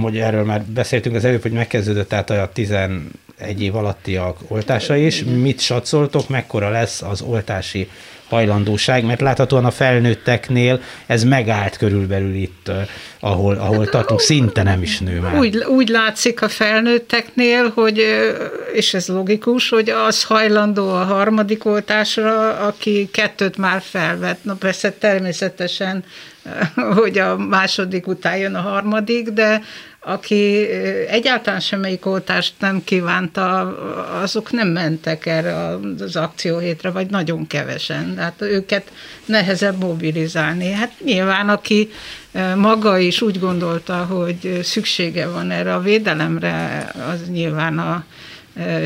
hogy 0.00 0.18
erről 0.18 0.44
már 0.44 0.62
beszéltünk 0.62 1.16
az 1.16 1.24
előbb, 1.24 1.42
hogy 1.42 1.52
megkezdődött 1.52 2.08
tehát 2.08 2.30
a 2.30 2.50
11 2.52 3.00
év 3.58 3.76
alattiak 3.76 4.38
oltása 4.48 4.96
is. 4.96 5.24
Mit 5.24 5.60
satszoltok, 5.60 6.28
mekkora 6.28 6.68
lesz 6.68 7.02
az 7.02 7.20
oltási 7.20 7.88
hajlandóság, 8.28 9.04
mert 9.04 9.20
láthatóan 9.20 9.64
a 9.64 9.70
felnőtteknél 9.70 10.80
ez 11.06 11.24
megállt 11.24 11.76
körülbelül 11.76 12.34
itt, 12.34 12.70
ahol, 13.20 13.54
ahol 13.54 13.88
tartunk, 13.88 14.20
szinte 14.20 14.62
nem 14.62 14.82
is 14.82 14.98
nő 14.98 15.20
már. 15.20 15.38
Úgy, 15.38 15.56
úgy 15.56 15.88
látszik 15.88 16.42
a 16.42 16.48
felnőtteknél, 16.48 17.72
hogy, 17.74 18.04
és 18.72 18.94
ez 18.94 19.08
logikus, 19.08 19.68
hogy 19.68 19.90
az 19.90 20.24
hajlandó 20.24 20.88
a 20.88 21.04
harmadik 21.04 21.64
oltásra, 21.64 22.58
aki 22.58 23.08
kettőt 23.12 23.56
már 23.56 23.82
felvett. 23.84 24.44
Na 24.44 24.54
persze 24.54 24.92
természetesen, 24.92 26.04
hogy 26.74 27.18
a 27.18 27.36
második 27.36 28.06
után 28.06 28.36
jön 28.36 28.54
a 28.54 28.60
harmadik, 28.60 29.28
de 29.28 29.62
aki 30.08 30.68
egyáltalán 31.08 31.60
semmelyik 31.60 32.06
oltást 32.06 32.54
nem 32.58 32.84
kívánta, 32.84 33.60
azok 34.22 34.50
nem 34.50 34.68
mentek 34.68 35.26
erre 35.26 35.78
az 35.98 36.16
akcióhétre, 36.16 36.90
vagy 36.90 37.10
nagyon 37.10 37.46
kevesen. 37.46 38.16
Hát 38.16 38.42
őket 38.42 38.92
nehezebb 39.24 39.78
mobilizálni. 39.78 40.70
Hát 40.70 40.92
nyilván, 41.04 41.48
aki 41.48 41.90
maga 42.56 42.98
is 42.98 43.20
úgy 43.20 43.38
gondolta, 43.38 44.04
hogy 44.04 44.60
szüksége 44.62 45.28
van 45.28 45.50
erre 45.50 45.74
a 45.74 45.80
védelemre, 45.80 46.90
az 47.08 47.28
nyilván 47.28 47.78
a 47.78 48.04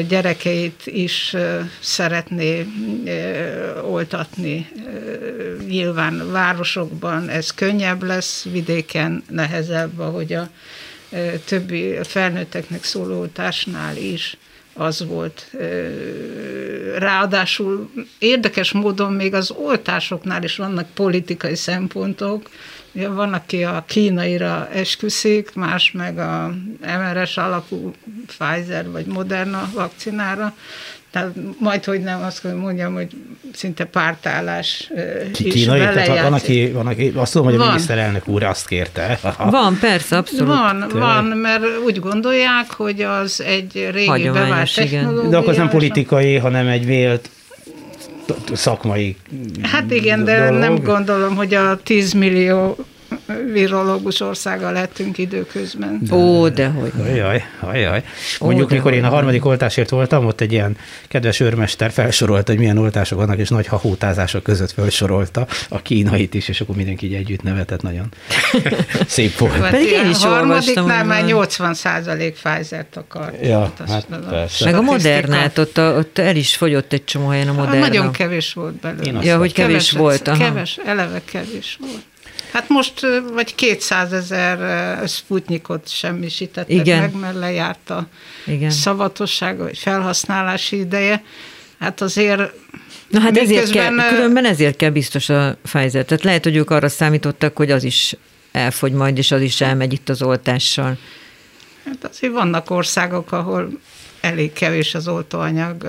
gyerekeit 0.09 0.83
is 0.85 1.37
szeretné 1.81 2.67
oltatni. 3.91 4.69
Nyilván 5.67 6.31
városokban 6.33 7.29
ez 7.29 7.51
könnyebb 7.51 8.03
lesz, 8.03 8.45
vidéken 8.53 9.23
nehezebb, 9.29 9.99
ahogy 9.99 10.33
a 10.33 10.49
többi 11.45 11.99
felnőtteknek 12.03 12.85
szóló 12.85 13.19
oltásnál 13.19 13.97
is 13.97 14.37
az 14.75 15.07
volt. 15.07 15.51
Ráadásul 16.99 17.91
érdekes 18.19 18.73
módon 18.73 19.13
még 19.13 19.35
az 19.35 19.51
oltásoknál 19.51 20.43
is 20.43 20.57
vannak 20.57 20.91
politikai 20.95 21.55
szempontok. 21.55 22.51
Van, 22.93 23.33
aki 23.33 23.65
a 23.65 23.85
kínaira 23.87 24.69
esküszik, 24.73 25.55
más 25.55 25.93
meg 25.93 26.19
a 26.19 26.55
MRS 26.81 27.37
alapú 27.37 27.93
Pfizer 28.27 28.91
vagy 28.91 29.07
Moderna 29.07 29.71
vakcinára. 29.75 30.55
Tehát 31.11 31.31
majd, 31.59 31.85
hogy 31.85 32.01
nem 32.01 32.23
azt 32.23 32.55
mondjam, 32.55 32.95
hogy 32.95 33.09
szinte 33.53 33.85
pártállás 33.85 34.91
ö, 34.97 35.01
is 35.39 35.53
Kínai, 35.53 35.79
tehát 35.79 36.23
van, 36.23 36.33
aki, 36.33 36.71
van, 36.71 36.87
aki, 36.87 37.13
azt 37.15 37.33
tudom, 37.33 37.47
hogy 37.47 37.57
a 37.57 37.59
Van. 37.59 37.67
miniszterelnök 37.67 38.29
úr 38.29 38.43
azt 38.43 38.67
kérte. 38.67 39.19
Van, 39.39 39.79
persze, 39.79 40.17
abszolút. 40.17 40.47
Van, 40.47 40.87
van, 40.93 41.25
mert 41.25 41.63
úgy 41.85 41.99
gondolják, 41.99 42.71
hogy 42.71 43.01
az 43.01 43.43
egy 43.43 43.89
régi 43.93 44.07
Hagyományos, 44.07 44.49
bevált 44.49 44.75
technológia. 44.75 45.31
De 45.31 45.37
akkor 45.37 45.51
ez 45.51 45.57
nem 45.57 45.69
politikai, 45.69 46.37
hanem 46.37 46.67
egy 46.67 46.87
vélt 46.87 47.31
szakmai 48.53 49.17
Hát 49.63 49.91
igen, 49.91 50.25
de 50.25 50.39
dolog. 50.39 50.61
nem 50.61 50.79
gondolom, 50.83 51.37
hogy 51.37 51.55
a 51.55 51.81
10 51.83 52.13
millió 52.13 52.77
virológus 53.53 54.21
országa 54.21 54.71
lettünk 54.71 55.19
időközben. 55.19 56.01
Ó, 56.11 56.49
dehogy. 56.49 56.93
Ajaj, 57.03 57.43
ajaj. 57.61 58.03
Mondjuk, 58.41 58.69
de 58.69 58.75
mikor 58.75 58.93
én 58.93 59.05
a 59.05 59.09
harmadik 59.09 59.45
oltásért 59.45 59.91
voltam, 59.91 60.27
ott 60.27 60.41
egy 60.41 60.53
ilyen 60.53 60.77
kedves 61.09 61.41
őrmester 61.41 61.91
felsorolta, 61.91 62.51
hogy 62.51 62.61
milyen 62.61 62.79
oltások 62.79 63.19
vannak, 63.19 63.39
és 63.39 63.49
nagy 63.49 63.67
hahótázások 63.67 64.43
között 64.43 64.71
felsorolta 64.71 65.47
a 65.69 65.83
kínait 65.83 66.35
is, 66.35 66.49
és 66.49 66.61
akkor 66.61 66.77
mindenki 66.77 67.07
így 67.07 67.15
együtt 67.15 67.43
nevetett 67.43 67.83
nagyon. 67.83 68.07
Szép 69.07 69.39
volt. 69.39 69.53
Hát 69.53 69.71
Pedig 69.71 69.91
én 69.91 70.09
is 70.09 70.25
harmadiknál 70.25 71.05
már 71.05 71.21
van. 71.21 71.25
80 71.25 71.75
százalék 71.75 72.35
Pfizer-t 72.43 72.97
akar. 72.97 73.33
Ja, 73.43 73.73
hát 73.89 74.07
persze. 74.31 74.65
Meg 74.65 74.75
a 74.75 74.81
modernát, 74.81 75.59
ott, 75.59 75.79
a, 75.79 75.97
ott 75.97 76.19
el 76.19 76.37
is 76.37 76.57
fogyott 76.57 76.93
egy 76.93 77.05
csomó 77.05 77.29
helyen 77.29 77.49
a 77.49 77.51
Ah, 77.51 77.57
moderna. 77.57 77.79
Nagyon 77.81 78.13
kevés 78.13 78.53
volt 78.53 78.75
belőle. 78.75 79.23
Ja, 79.23 79.39
hogy 79.39 79.53
kevés 79.53 79.73
Keveset- 79.73 79.99
volt, 79.99 80.29
aha. 80.29 80.39
Keves, 80.39 80.79
eleve 80.87 81.21
kevés 81.25 81.79
volt. 81.81 82.03
Hát 82.53 82.69
most 82.69 83.07
vagy 83.33 83.55
200 83.55 84.13
ezer 84.13 85.09
Sputnikot 85.09 85.89
semmisítettek 85.89 86.71
Igen. 86.77 87.01
meg, 87.01 87.15
mert 87.15 87.37
lejárt 87.37 87.91
a 87.91 88.07
Igen. 88.47 88.71
szavatossága, 88.71 89.63
vagy 89.63 89.79
felhasználási 89.79 90.79
ideje. 90.79 91.23
Hát 91.79 92.01
azért 92.01 92.53
Na 93.09 93.21
hát 93.21 93.37
ezért 93.37 93.71
kell, 93.71 94.09
különben 94.09 94.45
ezért 94.45 94.77
kell 94.77 94.91
biztos 94.91 95.29
a 95.29 95.57
Pfizer. 95.63 96.05
Tehát 96.05 96.25
lehet, 96.25 96.45
hogy 96.45 96.57
ők 96.57 96.71
arra 96.71 96.89
számítottak, 96.89 97.57
hogy 97.57 97.71
az 97.71 97.85
is 97.85 98.17
elfogy 98.53 98.93
majd, 98.93 99.19
és 99.19 99.31
az 99.31 99.41
is 99.41 99.61
elmegy 99.61 99.93
itt 99.93 100.09
az 100.09 100.23
oltással. 100.23 100.99
Hát 101.85 102.05
azért 102.11 102.33
vannak 102.33 102.71
országok, 102.71 103.33
ahol 103.33 103.71
elég 104.21 104.53
kevés 104.53 104.95
az 104.95 105.09
oltóanyag, 105.09 105.87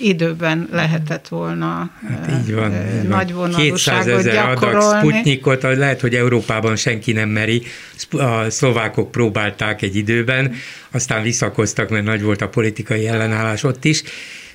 időben 0.00 0.68
lehetett 0.72 1.28
volna 1.28 1.90
Hát 2.08 2.30
így 2.40 2.54
van. 2.54 2.72
így 2.72 3.06
van. 3.06 3.06
nagy 3.06 3.26
200 3.26 3.36
vonalúságot 3.36 4.18
ezer 4.18 4.36
adag 4.36 4.60
gyakorolni. 4.60 5.08
Sputnikot, 5.08 5.62
lehet, 5.62 6.00
hogy 6.00 6.14
Európában 6.14 6.76
senki 6.76 7.12
nem 7.12 7.28
meri. 7.28 7.62
A 8.10 8.50
szlovákok 8.50 9.10
próbálták 9.10 9.82
egy 9.82 9.96
időben, 9.96 10.54
aztán 10.90 11.22
visszakoztak, 11.22 11.88
mert 11.88 12.04
nagy 12.04 12.22
volt 12.22 12.40
a 12.42 12.48
politikai 12.48 13.06
ellenállás 13.06 13.62
ott 13.62 13.84
is, 13.84 14.02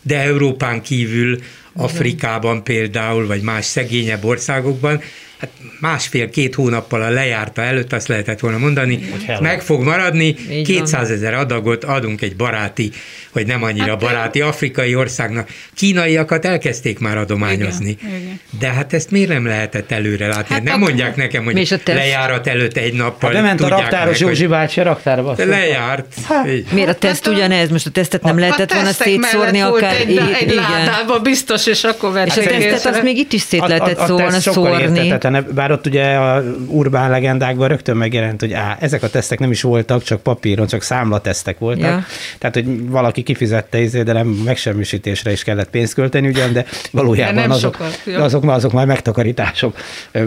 de 0.01 0.21
Európán 0.21 0.81
kívül, 0.81 1.39
Afrikában 1.73 2.63
például, 2.63 3.27
vagy 3.27 3.41
más 3.41 3.65
szegényebb 3.65 4.23
országokban, 4.23 5.01
hát 5.41 5.51
másfél-két 5.79 6.55
hónappal 6.55 7.01
a 7.01 7.09
lejárta 7.09 7.61
előtt 7.61 7.93
azt 7.93 8.07
lehetett 8.07 8.39
volna 8.39 8.57
mondani, 8.57 8.99
meg 9.39 9.61
fog 9.61 9.81
maradni, 9.81 10.35
Így 10.51 10.65
200 10.65 11.11
ezer 11.11 11.33
adagot 11.33 11.83
adunk 11.83 12.21
egy 12.21 12.35
baráti, 12.35 12.91
vagy 13.33 13.47
nem 13.47 13.63
annyira 13.63 13.85
Hát, 13.89 13.99
baráti 13.99 14.41
afrikai 14.41 14.95
országnak. 14.95 15.49
Kínaiakat 15.75 16.45
elkezdték 16.45 16.99
már 16.99 17.17
adományozni. 17.17 17.97
Igen, 18.03 18.15
igen. 18.21 18.39
De 18.59 18.67
hát 18.71 18.93
ezt 18.93 19.11
miért 19.11 19.29
nem 19.29 19.45
lehetett 19.45 19.91
előre 19.91 20.27
látni? 20.27 20.53
Hát 20.55 20.63
nem 20.63 20.79
mondják 20.79 21.15
nekem, 21.15 21.43
hogy 21.43 21.57
És 21.57 21.71
a 21.71 21.77
teszt? 21.77 21.97
lejárat 21.97 22.47
előtt 22.47 22.77
egy 22.77 22.93
nappal 22.93 23.33
Hát 23.33 23.41
bement 23.41 23.61
a 23.61 23.67
raktáros 23.67 24.19
meg, 24.19 24.27
hogy 24.29 24.37
Józsi 24.37 24.47
bácsi 24.47 24.79
a 24.79 24.83
raktárba. 24.83 25.35
lejárt. 25.37 26.13
Így. 26.47 26.65
Miért 26.71 26.89
a 26.89 26.93
teszt 26.95 27.25
Hát 27.25 27.33
a- 27.33 27.35
ugyanez? 27.37 27.69
Most 27.69 27.85
a 27.85 27.89
tesztet 27.89 28.23
nem 28.23 28.39
lehetett 28.39 28.71
a 28.71 28.73
volna 28.73 28.91
szétszórni 28.91 29.59
akár. 29.59 29.95
Egy, 29.95 30.17
egy 30.39 30.51
igen. 30.51 31.21
biztos, 31.23 31.65
és 31.67 31.83
akkor 31.83 32.17
És 32.25 32.37
a 32.37 32.41
tesztet 32.43 32.93
azt 32.93 33.03
még 33.03 33.17
itt 33.17 33.33
is 33.33 33.41
szét 33.41 33.59
A- 33.61 33.63
a- 33.63 33.67
lehetett 33.67 33.97
a 33.97 34.07
volna 34.13 34.39
szórni. 34.39 35.13
bár 35.53 35.71
ott 35.71 35.85
ugye 35.87 36.03
a 36.15 36.43
urbán 36.67 37.09
legendákban 37.09 37.67
rögtön 37.67 37.97
megjelent, 37.97 38.39
hogy 38.39 38.53
á, 38.53 38.77
ezek 38.79 39.03
a 39.03 39.09
tesztek 39.09 39.39
nem 39.39 39.51
is 39.51 39.61
voltak, 39.61 40.03
csak 40.03 40.21
papíron, 40.21 40.67
csak 40.67 40.81
számlatesztek 40.83 41.59
voltak. 41.59 41.83
Ja. 41.83 42.05
Tehát, 42.39 42.55
hogy 42.55 42.89
valaki 42.89 43.20
kifizette, 43.23 43.79
izé, 43.81 44.03
de 44.03 44.13
nem 44.13 44.27
megsemmisítésre 44.27 45.31
is 45.31 45.43
kellett 45.43 45.69
pénzt 45.69 45.93
költeni 45.93 46.27
ugyan, 46.27 46.53
de 46.53 46.65
valójában 46.91 47.35
De 47.35 47.41
nem 47.41 47.51
azok, 47.51 47.73
sokat, 47.75 48.01
ja. 48.05 48.23
azok, 48.23 48.43
már, 48.43 48.55
azok 48.55 48.71
már 48.71 48.85
megtakarítások 48.85 49.75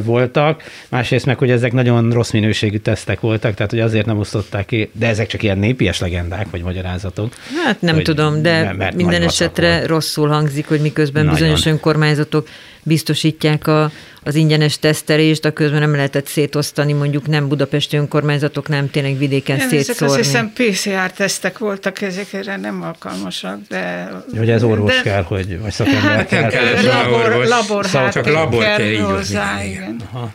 voltak. 0.03 0.63
Másrészt 0.89 1.27
meg, 1.27 1.39
hogy 1.39 1.51
ezek 1.51 1.73
nagyon 1.73 2.11
rossz 2.11 2.31
minőségű 2.31 2.79
tesztek 2.79 3.21
voltak, 3.21 3.55
tehát 3.55 3.71
hogy 3.71 3.81
azért 3.81 4.07
nem 4.07 4.19
osztották 4.19 4.67
ki, 4.67 4.91
de 4.93 5.07
ezek 5.07 5.27
csak 5.27 5.43
ilyen 5.43 5.59
népies 5.59 6.01
legendák 6.01 6.47
vagy 6.51 6.63
magyarázatok. 6.63 7.33
Hát 7.65 7.81
nem 7.81 7.95
Hogy- 7.95 8.05
tudom, 8.05 8.43
de 8.43 8.77
minden 8.97 9.23
esetre 9.23 9.77
volt. 9.77 9.87
rosszul 9.87 10.29
hangzik, 10.29 10.69
hogy 10.69 10.81
miközben 10.81 11.25
Nagyon. 11.25 11.39
bizonyos 11.39 11.67
önkormányzatok 11.67 12.49
biztosítják 12.83 13.67
a, 13.67 13.91
az 14.25 14.35
ingyenes 14.35 14.79
tesztelést, 14.79 15.45
a 15.45 15.53
közben 15.53 15.81
nem 15.81 15.95
lehetett 15.95 16.27
szétosztani, 16.27 16.93
mondjuk 16.93 17.27
nem 17.27 17.49
budapesti 17.49 17.97
önkormányzatok, 17.97 18.69
nem 18.69 18.91
tényleg 18.91 19.19
vidéken 19.19 19.57
Nem, 19.57 19.67
ezek 19.67 19.79
azt 19.79 19.87
szétszórni. 19.87 20.17
hiszem 20.17 20.53
PCR-tesztek 20.53 21.59
voltak, 21.59 22.01
ezek 22.01 22.33
erre 22.33 22.57
nem 22.57 22.83
alkalmasak, 22.83 23.59
de... 23.69 24.11
Hogy 24.37 24.51
ez 24.51 24.63
orvos 24.63 24.95
de, 24.95 25.03
kell, 25.03 25.23
hogy, 25.23 25.61
vagy 25.61 25.73
szakember 25.73 26.03
Hát 26.03 26.27
kell. 26.27 26.51
volna 26.51 26.99
labor, 27.03 27.25
orvos. 27.33 27.49
labor 27.49 27.87
Szóval 27.87 28.11
csak 28.11 28.27
labor 28.27 28.63
kell, 28.63 28.77
kell 28.77 28.87
így 28.87 29.01
hozzá, 29.01 29.65
igen, 29.65 29.71
igen. 29.83 30.01
Aha. 30.13 30.33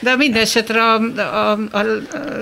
De 0.00 0.16
minden 0.16 0.42
esetre 0.42 0.82
a, 0.82 1.00
a, 1.20 1.50
a 1.50 1.84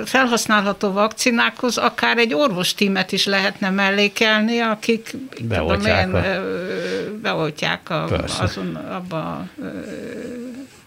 felhasználható 0.04 0.92
vakcinákhoz 0.92 1.76
akár 1.76 2.18
egy 2.18 2.34
orvostímet 2.34 3.12
is 3.12 3.26
lehetne 3.26 3.70
mellékelni, 3.70 4.58
akik 4.58 5.14
tudom 5.34 5.48
Beoltják 5.48 6.06
én, 6.08 6.14
a- 6.14 6.42
beoltják 7.22 7.90
a, 7.90 8.04
Persze. 8.08 8.42
azon, 8.42 8.74
abba 8.74 9.16
a 9.16 9.46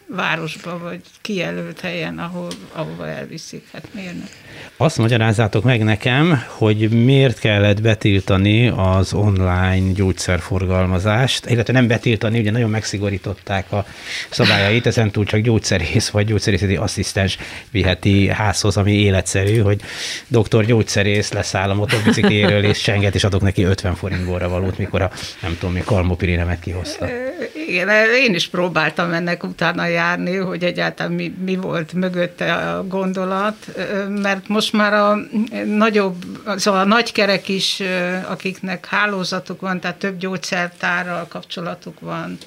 városba, 0.09 0.77
vagy 0.77 1.01
kijelölt 1.21 1.79
helyen, 1.79 2.19
ahol, 2.19 2.49
ahova 2.71 3.07
elviszik. 3.07 3.67
Hát 3.71 3.93
miért 3.93 4.13
nem? 4.13 4.29
Azt 4.77 4.97
magyarázzátok 4.97 5.63
meg 5.63 5.83
nekem, 5.83 6.43
hogy 6.47 7.03
miért 7.05 7.39
kellett 7.39 7.81
betiltani 7.81 8.67
az 8.67 9.13
online 9.13 9.91
gyógyszerforgalmazást, 9.91 11.49
illetve 11.49 11.73
nem 11.73 11.87
betiltani, 11.87 12.39
ugye 12.39 12.51
nagyon 12.51 12.69
megszigorították 12.69 13.71
a 13.71 13.85
szabályait, 14.29 14.85
ezen 14.85 15.11
túl 15.11 15.25
csak 15.25 15.39
gyógyszerész 15.39 16.09
vagy 16.09 16.25
gyógyszerészeti 16.25 16.75
asszisztens 16.75 17.37
viheti 17.71 18.27
házhoz, 18.27 18.77
ami 18.77 18.91
életszerű, 18.91 19.57
hogy 19.57 19.81
doktor 20.27 20.65
gyógyszerész 20.65 21.31
leszáll 21.31 21.69
a 21.69 21.73
motorbicikléről, 21.73 22.63
és 22.63 22.77
senget, 22.81 23.15
és 23.15 23.23
adok 23.23 23.41
neki 23.41 23.63
50 23.63 23.95
forintból 23.95 24.47
valót, 24.49 24.77
mikor 24.77 25.01
a, 25.01 25.11
nem 25.41 25.57
tudom, 25.59 25.73
mi 25.73 25.81
kalmopirinemet 25.85 26.59
kihozta. 26.59 27.07
Igen, 27.67 27.89
én 28.23 28.33
is 28.33 28.47
próbáltam 28.47 29.13
ennek 29.13 29.43
utána 29.43 29.85
járni, 29.85 30.35
hogy 30.35 30.63
egyáltalán 30.63 31.11
mi, 31.11 31.33
mi 31.45 31.55
volt 31.55 31.93
mögötte 31.93 32.53
a 32.53 32.87
gondolat, 32.87 33.55
mert 34.21 34.47
most 34.49 34.73
már 34.73 34.93
a 34.93 35.17
nagyobb, 35.65 36.25
szóval 36.55 36.79
a 36.79 36.85
nagykerek 36.85 37.47
is, 37.47 37.81
akiknek 38.27 38.85
hálózatuk 38.85 39.61
van, 39.61 39.79
tehát 39.79 39.97
több 39.97 40.17
gyógyszertárral 40.17 41.27
kapcsolatuk 41.27 41.99
van, 41.99 42.37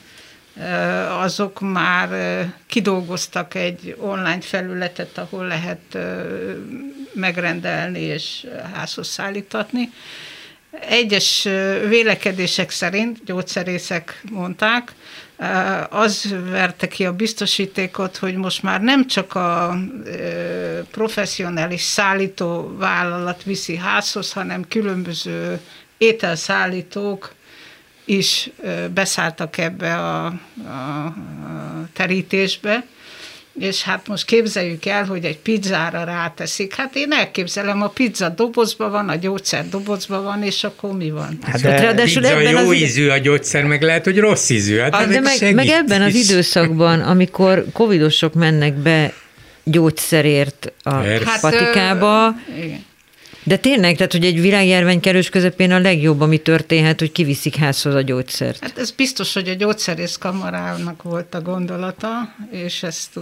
azok 1.20 1.60
már 1.60 2.08
kidolgoztak 2.66 3.54
egy 3.54 3.96
online 3.98 4.40
felületet, 4.40 5.18
ahol 5.18 5.46
lehet 5.46 5.98
megrendelni 7.12 8.00
és 8.00 8.46
házhoz 8.74 9.08
szállítatni. 9.08 9.90
Egyes 10.88 11.42
vélekedések 11.88 12.70
szerint, 12.70 13.24
gyógyszerészek 13.24 14.22
mondták, 14.30 14.92
az 15.90 16.34
verte 16.50 16.88
ki 16.88 17.06
a 17.06 17.12
biztosítékot, 17.12 18.16
hogy 18.16 18.34
most 18.36 18.62
már 18.62 18.80
nem 18.80 19.06
csak 19.06 19.34
a 19.34 19.78
professzionális 20.90 21.82
szállító 21.82 22.76
vállalat 22.78 23.42
viszi 23.42 23.76
házhoz, 23.76 24.32
hanem 24.32 24.68
különböző 24.68 25.60
ételszállítók 25.98 27.34
is 28.04 28.50
beszálltak 28.94 29.58
ebbe 29.58 29.94
a, 29.96 30.24
a, 30.26 30.32
a 30.68 31.14
terítésbe, 31.92 32.84
és 33.58 33.82
hát 33.82 34.06
most 34.06 34.24
képzeljük 34.24 34.86
el, 34.86 35.04
hogy 35.04 35.24
egy 35.24 35.38
pizzára 35.38 36.04
ráteszik. 36.04 36.74
Hát 36.74 36.94
én 36.94 37.12
elképzelem, 37.12 37.82
a 37.82 37.88
pizza 37.88 38.28
dobozban 38.28 38.90
van, 38.90 39.08
a 39.08 39.14
gyógyszer 39.14 39.68
dobozban 39.68 40.22
van, 40.22 40.42
és 40.42 40.64
akkor 40.64 40.92
mi 40.96 41.10
van? 41.10 41.38
Hát 41.42 41.60
Hát 41.60 41.80
ráadásul 41.80 42.22
Pizza 42.22 42.38
ebben 42.38 42.62
jó 42.62 42.68
az 42.68 42.74
ízű 42.74 43.08
a 43.08 43.16
gyógyszer, 43.18 43.64
meg 43.64 43.82
lehet, 43.82 44.04
hogy 44.04 44.18
rossz 44.18 44.48
ízű. 44.48 44.78
Hát 44.78 44.94
Ah, 44.94 45.08
de 45.08 45.20
meg, 45.20 45.54
meg 45.54 45.66
ebben 45.68 46.02
az 46.02 46.14
időszakban, 46.14 47.00
amikor 47.12 47.64
covidosok 47.72 48.34
mennek 48.34 48.74
be 48.74 49.12
gyógyszerért 49.64 50.72
a 50.82 50.94
Persze. 50.94 51.28
hát, 51.30 51.40
patikába, 51.40 52.26
ö, 52.26 52.62
igen. 52.64 52.84
De 53.44 53.56
tényleg, 53.56 53.96
tehát 53.96 54.12
hogy 54.12 54.24
egy 54.24 54.40
világjárvány 54.40 55.00
kerős 55.00 55.28
közepén 55.28 55.72
a 55.72 55.78
legjobb, 55.78 56.20
ami 56.20 56.38
történhet, 56.38 56.98
hogy 56.98 57.12
kiviszik 57.12 57.56
házhoz 57.56 57.94
a 57.94 58.00
gyógyszert. 58.00 58.58
Hát 58.62 58.78
ez 58.78 58.90
biztos, 58.90 59.32
hogy 59.32 59.48
a 59.48 59.54
gyógyszerész 59.54 60.16
kamarának 60.16 61.02
volt 61.02 61.34
a 61.34 61.40
gondolata, 61.40 62.34
és 62.50 62.82
ezt 62.82 63.18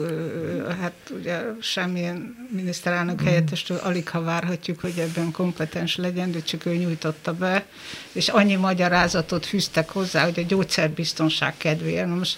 hát 0.80 0.92
ugye 1.18 1.40
semmilyen 1.60 2.48
miniszterelnök 2.50 3.22
helyettestől 3.22 3.76
alig 3.76 4.08
ha 4.08 4.22
várhatjuk, 4.22 4.80
hogy 4.80 4.98
ebben 4.98 5.30
kompetens 5.30 5.96
legyen, 5.96 6.32
de 6.32 6.42
csak 6.42 6.66
ő 6.66 6.74
nyújtotta 6.74 7.32
be, 7.32 7.64
és 8.12 8.28
annyi 8.28 8.54
magyarázatot 8.54 9.46
fűztek 9.46 9.90
hozzá, 9.90 10.24
hogy 10.24 10.38
a 10.38 10.46
gyógyszerbiztonság 10.48 11.54
kedvéért. 11.56 12.16
Most 12.16 12.36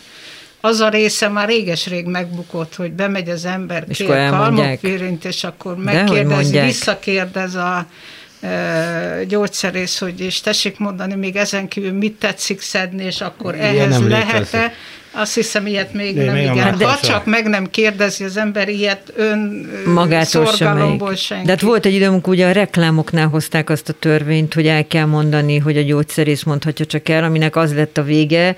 az 0.65 0.81
a 0.81 0.89
része 0.89 1.29
már 1.29 1.49
réges-rég 1.49 2.07
megbukott, 2.07 2.75
hogy 2.75 2.93
bemegy 2.93 3.29
az 3.29 3.45
ember, 3.45 3.85
És 3.89 4.01
elmondják. 4.01 4.81
kalmopirint, 4.81 5.25
és 5.25 5.45
akkor 5.45 5.77
megkérdezi, 5.77 6.61
visszakérdez 6.61 7.55
a 7.55 7.87
e, 8.41 9.25
gyógyszerész, 9.29 9.99
hogy 9.99 10.21
és 10.21 10.41
tessék 10.41 10.79
mondani, 10.79 11.15
még 11.15 11.37
ezen 11.37 11.69
kívül 11.69 11.93
mit 11.93 12.13
tetszik 12.19 12.61
szedni, 12.61 13.05
és 13.05 13.21
akkor 13.21 13.55
Ilyen 13.55 13.67
ehhez 13.67 13.99
nem 13.99 14.09
lehet-e? 14.09 14.73
Azt 15.15 15.35
hiszem, 15.35 15.67
ilyet 15.67 15.93
még 15.93 16.15
De 16.17 16.25
nem 16.25 16.37
igen. 16.37 16.55
Ha 16.55 16.61
másodszor. 16.71 16.99
csak 17.01 17.27
meg 17.27 17.49
nem 17.49 17.71
kérdezi 17.71 18.25
az 18.25 18.37
ember 18.37 18.69
ilyet 18.69 19.13
ön 19.17 19.69
Magától 19.87 20.47
sem 20.47 20.55
szorgalomból 20.55 21.09
megy. 21.09 21.19
senki. 21.19 21.45
De 21.45 21.51
hát 21.51 21.61
volt 21.61 21.87
egy 21.87 21.95
idő, 21.95 22.07
amikor 22.07 22.33
ugye 22.33 22.47
a 22.47 22.53
reklámoknál 22.53 23.27
hozták 23.29 23.71
azt 23.71 23.89
a 23.89 23.93
törvényt, 23.93 24.55
hogy 24.55 24.67
el 24.67 24.87
kell 24.87 25.05
mondani, 25.07 25.59
hogy 25.59 25.77
a 25.77 25.83
gyógyszerész 25.83 26.43
mondhatja 26.43 26.85
csak 26.87 27.09
el, 27.09 27.25
aminek 27.25 27.57
az 27.57 27.75
lett 27.75 27.99
a 27.99 28.03
vége, 28.03 28.57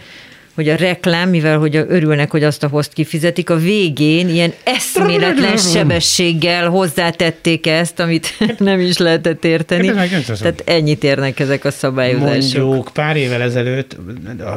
hogy 0.54 0.68
a 0.68 0.76
reklám, 0.76 1.28
mivel 1.28 1.58
hogy 1.58 1.76
örülnek, 1.76 2.30
hogy 2.30 2.44
azt 2.44 2.62
a 2.62 2.68
hozt 2.68 2.92
kifizetik, 2.92 3.50
a 3.50 3.56
végén 3.56 4.28
ilyen 4.28 4.52
eszméletlen 4.64 5.56
sebességgel 5.56 6.68
hozzátették 6.68 7.66
ezt, 7.66 8.00
amit 8.00 8.26
nem 8.58 8.80
is 8.80 8.98
lehetett 8.98 9.44
érteni. 9.44 9.86
Hát. 9.86 10.38
Tehát 10.38 10.62
ennyit 10.66 11.04
érnek 11.04 11.40
ezek 11.40 11.64
a 11.64 11.70
szabályozások. 11.70 12.62
Mondjuk 12.62 12.90
pár 12.92 13.16
évvel 13.16 13.42
ezelőtt 13.42 13.96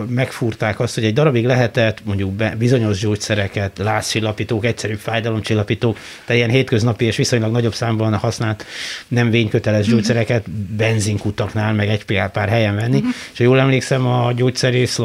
megfúrták 0.10 0.80
azt, 0.80 0.96
hogy 0.96 1.04
egy 1.04 1.14
darabig 1.14 1.46
lehetett 1.46 1.98
mondjuk 2.04 2.32
bizonyos 2.58 3.00
gyógyszereket, 3.00 3.78
lázcsillapítók, 3.78 4.66
egyszerű 4.66 4.94
fájdalomcsillapítók, 4.94 5.98
tehát 6.26 6.42
ilyen 6.42 6.50
hétköznapi 6.50 7.06
és 7.06 7.16
viszonylag 7.16 7.52
nagyobb 7.52 7.74
számban 7.74 8.16
használt 8.16 8.66
nem 9.08 9.30
vényköteles 9.30 9.88
gyógyszereket 9.88 10.50
benzinkutaknál, 10.52 11.74
meg 11.74 11.90
egy 11.90 12.06
pár, 12.32 12.50
helyen 12.50 12.76
venni. 12.76 13.04
És 13.32 13.38
ha 13.38 13.44
jól 13.44 13.60
emlékszem, 13.60 14.06
a 14.08 14.32
gyógyszerész, 14.36 15.00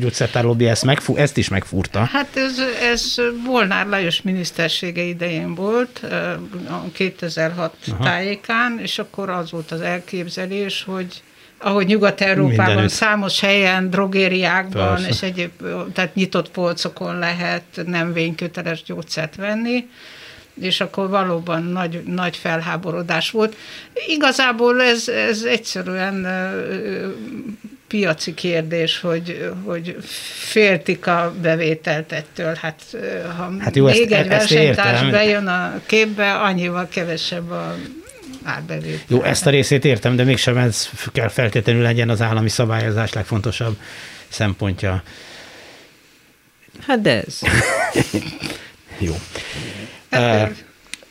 gyógyszertár 0.00 0.44
lobby 0.44 0.66
ezt, 0.66 0.84
megfú, 0.84 1.16
ezt 1.16 1.36
is 1.36 1.48
megfúrta. 1.48 2.04
Hát 2.04 2.36
ez, 2.36 2.58
ez 2.92 3.14
Volnár 3.46 3.86
Lajos 3.86 4.22
minisztersége 4.22 5.02
idején 5.02 5.54
volt, 5.54 6.00
ö, 6.02 6.16
a 6.68 6.84
2006 6.92 7.74
Aha. 7.90 8.04
tájékán, 8.04 8.78
és 8.82 8.98
akkor 8.98 9.30
az 9.30 9.50
volt 9.50 9.70
az 9.70 9.80
elképzelés, 9.80 10.84
hogy 10.86 11.22
ahogy 11.62 11.86
Nyugat-Európában 11.86 12.64
Mindenütt. 12.64 12.90
számos 12.90 13.40
helyen, 13.40 13.90
drogériákban 13.90 14.94
Persze. 14.94 15.08
és 15.08 15.22
egyéb, 15.22 15.50
tehát 15.92 16.14
nyitott 16.14 16.50
polcokon 16.50 17.18
lehet 17.18 17.62
nem 17.86 18.12
vényköteles 18.12 18.82
gyógyszert 18.82 19.36
venni, 19.36 19.88
és 20.60 20.80
akkor 20.80 21.08
valóban 21.08 21.62
nagy, 21.62 22.02
nagy 22.06 22.36
felháborodás 22.36 23.30
volt. 23.30 23.56
Igazából 24.06 24.82
ez, 24.82 25.08
ez 25.08 25.42
egyszerűen 25.42 26.26
piaci 27.90 28.34
kérdés, 28.34 29.00
hogy, 29.00 29.50
hogy 29.64 29.96
féltik 30.38 31.06
a 31.06 31.34
bevételt 31.42 32.12
ettől. 32.12 32.54
Hát 32.54 32.82
ha 33.36 33.50
Hát 33.60 33.76
jó, 33.76 33.84
még 33.84 33.94
ezt- 33.94 34.12
egy 34.12 34.12
ezt 34.12 34.28
versenytárs 34.28 34.90
értem. 35.02 35.10
bejön 35.10 35.46
a 35.46 35.80
képbe, 35.86 36.34
annyival 36.34 36.88
kevesebb 36.88 37.50
a 37.50 37.76
árbevétel. 38.44 39.00
Jó, 39.06 39.22
ezt 39.22 39.46
a 39.46 39.50
részét 39.50 39.84
értem, 39.84 40.16
de 40.16 40.24
mégsem 40.24 40.56
ez 40.56 40.88
kell 41.12 41.28
feltétlenül 41.28 41.82
legyen 41.82 42.08
az 42.08 42.20
állami 42.20 42.48
szabályozás 42.48 43.12
legfontosabb 43.12 43.76
szempontja. 44.28 45.02
Hát 46.86 47.00
de 47.00 47.22
ez. 47.26 47.38
Jó. 48.98 49.14
Uh, 50.12 50.48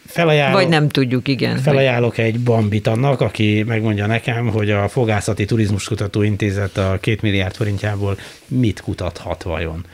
felajánlom, 0.10 0.62
Vagy 0.62 0.70
nem 0.70 0.88
tudjuk, 0.90 1.28
igen. 1.28 1.52
hogy- 1.52 1.62
Felajánlok 1.62 2.18
egy 2.18 2.40
bambit 2.40 2.88
annak, 2.88 3.22
aki 3.22 3.64
megmondja 3.68 4.06
nekem, 4.06 4.48
hogy 4.48 4.72
a 4.72 4.88
Fogászati 4.88 5.46
Turizmuskutató 5.46 6.22
Intézet 6.22 6.78
a 6.78 6.98
két 7.02 7.22
milliárd 7.22 7.56
forintjából 7.56 8.18
mit 8.48 8.82
kutathat 8.82 9.44
vajon. 9.44 9.86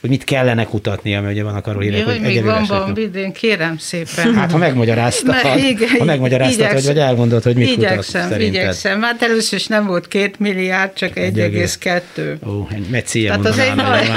hogy 0.00 0.10
mit 0.10 0.24
kellene 0.24 0.64
kutatnia, 0.64 1.20
mert 1.20 1.32
ugye 1.32 1.42
vannak 1.42 1.66
arról 1.66 1.82
hírek, 1.82 2.04
hogy 2.04 2.20
egyelőre 2.24 2.64
van 2.68 2.94
vidén, 2.94 3.32
kérem 3.32 3.78
szépen. 3.78 4.34
Hát, 4.38 4.50
ha 4.52 4.58
megmagyaráztad, 4.58 5.36
Na, 5.42 5.56
igen, 5.58 5.88
ha 5.98 6.04
megmagyaráztad, 6.04 6.58
vagy, 6.58 6.68
igyekszem. 6.68 6.94
vagy 6.94 7.02
elmondod, 7.02 7.42
hogy 7.42 7.54
mit 7.56 7.68
kutat 7.74 7.90
igyekszem, 7.90 8.28
szerinted. 8.28 8.54
igyekszem. 8.62 9.02
Hát 9.02 9.22
először 9.22 9.58
is 9.58 9.66
nem 9.66 9.86
volt 9.86 10.08
két 10.08 10.38
milliárd, 10.38 10.92
csak 10.92 11.16
Egy 11.18 11.40
egész. 11.40 11.78
1,2. 11.80 12.48
Ó, 12.48 12.66
egy 12.74 12.86
meccéje 12.90 13.28
Tehát 13.28 13.46
az 13.46 13.58
egy 13.58 13.74
nagy, 13.74 14.10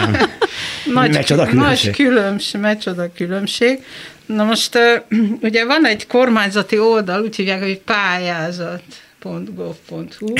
nagy, 0.94 1.54
nagy 1.54 1.90
különbség, 1.90 2.62
mecsoda 2.62 3.10
különbség. 3.16 3.80
Na 4.26 4.44
most 4.44 4.78
ugye 5.48 5.66
van 5.66 5.86
egy 5.86 6.08
kormányzati 6.08 6.80
oldal, 6.80 7.22
úgy 7.22 7.36
hívják, 7.36 7.62
hogy 7.62 7.80
pályázat.gov.hu. 7.80 10.34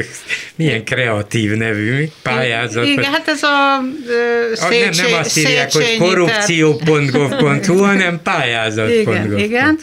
Milyen 0.56 0.84
kreatív 0.84 1.52
nevű 1.52 2.08
pályázat. 2.22 2.86
Igen, 2.86 3.12
hát 3.12 3.28
ez 3.28 3.42
a 3.42 3.80
ö, 4.08 4.52
Ah, 4.60 4.70
nem, 4.70 4.90
nem 5.08 5.18
azt 5.18 5.38
írják, 5.38 5.72
hogy 5.72 5.96
korrupció.gov.hu, 5.98 7.78
hanem 7.78 8.22
pályázat.gov.hu. 8.22 9.12
Igen, 9.12 9.38
igen. 9.38 9.78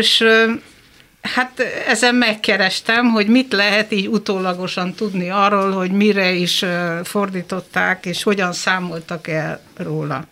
És 0.00 0.24
hát 1.22 1.60
ezen 1.88 2.14
megkerestem, 2.14 3.10
hogy 3.10 3.26
mit 3.26 3.52
lehet 3.52 3.92
így 3.92 4.06
utólagosan 4.06 4.94
tudni 4.94 5.30
arról, 5.30 5.70
hogy 5.70 5.90
mire 5.90 6.30
is 6.30 6.64
fordították, 7.04 8.06
és 8.06 8.22
hogyan 8.22 8.52
számoltak 8.52 9.28
el 9.28 9.60
róla. 9.76 10.24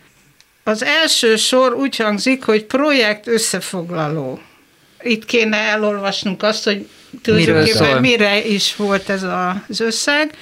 Az 0.69 0.85
első 0.85 1.37
sor 1.37 1.75
úgy 1.75 1.97
hangzik, 1.97 2.45
hogy 2.45 2.65
projekt 2.65 3.27
összefoglaló. 3.27 4.41
Itt 5.03 5.25
kéne 5.25 5.57
elolvasnunk 5.57 6.43
azt, 6.43 6.65
hogy 6.65 6.89
tulajdonképpen 7.23 8.01
mire 8.01 8.45
is 8.45 8.77
volt 8.77 9.09
ez 9.09 9.23
az 9.23 9.81
összeg. 9.81 10.35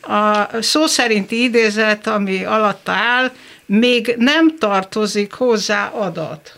A 0.00 0.48
szó 0.62 0.86
szerinti 0.86 1.42
idézet, 1.42 2.06
ami 2.06 2.44
alatta 2.44 2.92
áll, 2.92 3.32
még 3.66 4.14
nem 4.16 4.58
tartozik 4.58 5.32
hozzá 5.32 5.86
adat. 5.86 6.54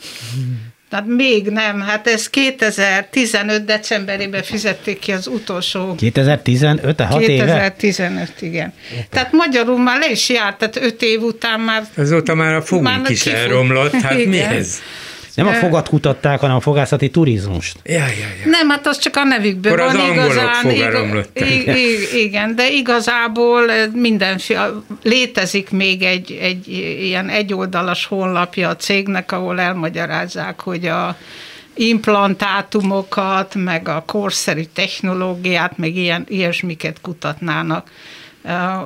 Tehát 0.90 1.06
még 1.06 1.48
nem, 1.48 1.80
hát 1.80 2.06
ez 2.06 2.30
2015. 2.30 3.64
decemberében 3.64 4.42
fizették 4.42 4.98
ki 4.98 5.12
az 5.12 5.26
utolsó 5.26 5.94
2015, 5.94 6.96
tehát 6.96 7.12
6 7.12 7.22
éve? 7.22 7.74
2015, 7.78 8.32
igen. 8.40 8.72
Tehát 9.10 9.32
magyarul 9.32 9.78
már 9.78 9.98
le 9.98 10.10
is 10.10 10.28
járt, 10.28 10.58
tehát 10.58 10.76
5 10.76 11.02
év 11.02 11.22
után 11.22 11.60
már 11.60 11.82
Azóta 11.96 12.34
már 12.34 12.54
a 12.54 12.62
fogunk 12.62 12.86
Már 12.86 13.10
is 13.10 13.22
kifut. 13.22 13.38
elromlott, 13.38 13.92
hát 13.92 14.24
mi 14.24 14.40
ez? 14.40 14.78
Nem 15.34 15.46
a 15.46 15.52
fogat 15.52 15.88
kutatták, 15.88 16.40
hanem 16.40 16.56
a 16.56 16.60
fogászati 16.60 17.10
turizmust. 17.10 17.76
Ja, 17.84 17.92
ja, 17.94 18.04
ja. 18.44 18.50
Nem, 18.50 18.68
hát 18.68 18.86
az 18.86 18.98
csak 18.98 19.16
a 19.16 19.24
nevükből 19.24 19.72
Akkor 19.72 19.84
az 19.84 19.92
van 19.92 20.00
angolok 20.08 20.32
igazán. 20.32 20.54
fogaromlottak. 20.54 21.50
i- 21.50 21.70
i- 21.70 22.22
igen, 22.24 22.54
de 22.54 22.70
igazából 22.70 23.62
mindenféle, 23.94 24.70
létezik 25.02 25.70
még 25.70 26.02
egy, 26.02 26.38
egy 26.40 26.68
ilyen 27.02 27.28
egyoldalas 27.28 28.04
honlapja 28.06 28.68
a 28.68 28.76
cégnek, 28.76 29.32
ahol 29.32 29.60
elmagyarázzák, 29.60 30.60
hogy 30.60 30.86
a 30.86 31.16
implantátumokat, 31.74 33.54
meg 33.54 33.88
a 33.88 34.02
korszerű 34.06 34.62
technológiát, 34.74 35.78
meg 35.78 35.96
ilyen, 35.96 36.26
ilyesmiket 36.28 37.00
kutatnának. 37.00 37.90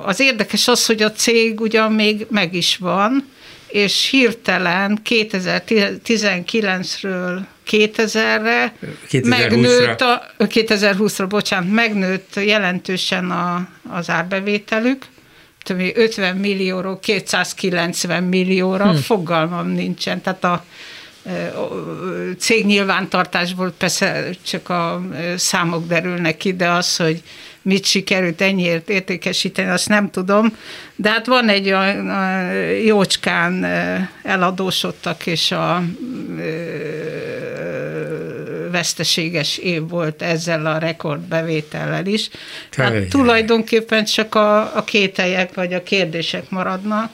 Az 0.05 0.19
érdekes 0.19 0.67
az, 0.67 0.85
hogy 0.85 1.01
a 1.01 1.11
cég 1.11 1.59
ugyan 1.61 1.91
még 1.91 2.25
meg 2.29 2.53
is 2.53 2.77
van, 2.77 3.25
és 3.67 4.09
hirtelen 4.09 4.99
2019-ről 5.09 7.39
2000-re 7.69 8.73
2020-ra. 9.09 9.27
megnőtt 9.27 10.01
a, 10.01 10.21
2020-ra, 10.37 11.25
bocsánat, 11.29 11.71
megnőtt 11.71 12.35
jelentősen 12.35 13.31
a, 13.31 13.67
az 13.89 14.09
árbevételük, 14.09 15.05
tudom, 15.63 15.81
én, 15.81 15.91
50 15.95 16.35
millióról 16.35 16.99
290 16.99 18.23
millióra, 18.23 18.91
hm. 18.91 18.95
fogalmam 18.95 19.67
nincsen, 19.67 20.21
tehát 20.21 20.43
a 20.43 20.65
ö, 21.25 21.31
cégnyilvántartásból 22.37 23.73
persze 23.77 24.29
csak 24.41 24.69
a 24.69 25.01
számok 25.35 25.87
derülnek 25.87 26.37
ki, 26.37 26.53
de 26.53 26.69
az, 26.69 26.95
hogy 26.95 27.23
mit 27.65 27.85
sikerült 27.85 28.41
ennyiért 28.41 28.89
értékesíteni, 28.89 29.69
azt 29.69 29.89
nem 29.89 30.09
tudom. 30.09 30.57
De 30.95 31.09
hát 31.09 31.25
van 31.25 31.49
egy 31.49 31.67
olyan 31.67 32.09
a 32.09 32.51
jócskán 32.85 33.65
eladósodtak, 34.23 35.25
és 35.25 35.51
a 35.51 35.83
veszteséges 38.71 39.57
év 39.57 39.89
volt 39.89 40.21
ezzel 40.21 40.65
a 40.65 40.77
rekordbevétellel 40.77 42.05
is. 42.05 42.29
Jaj. 42.75 42.89
Tehát 42.89 43.09
tulajdonképpen 43.09 44.05
csak 44.05 44.35
a, 44.35 44.77
a 44.77 44.83
kételyek 44.83 45.53
vagy 45.53 45.73
a 45.73 45.83
kérdések 45.83 46.49
maradnak, 46.49 47.11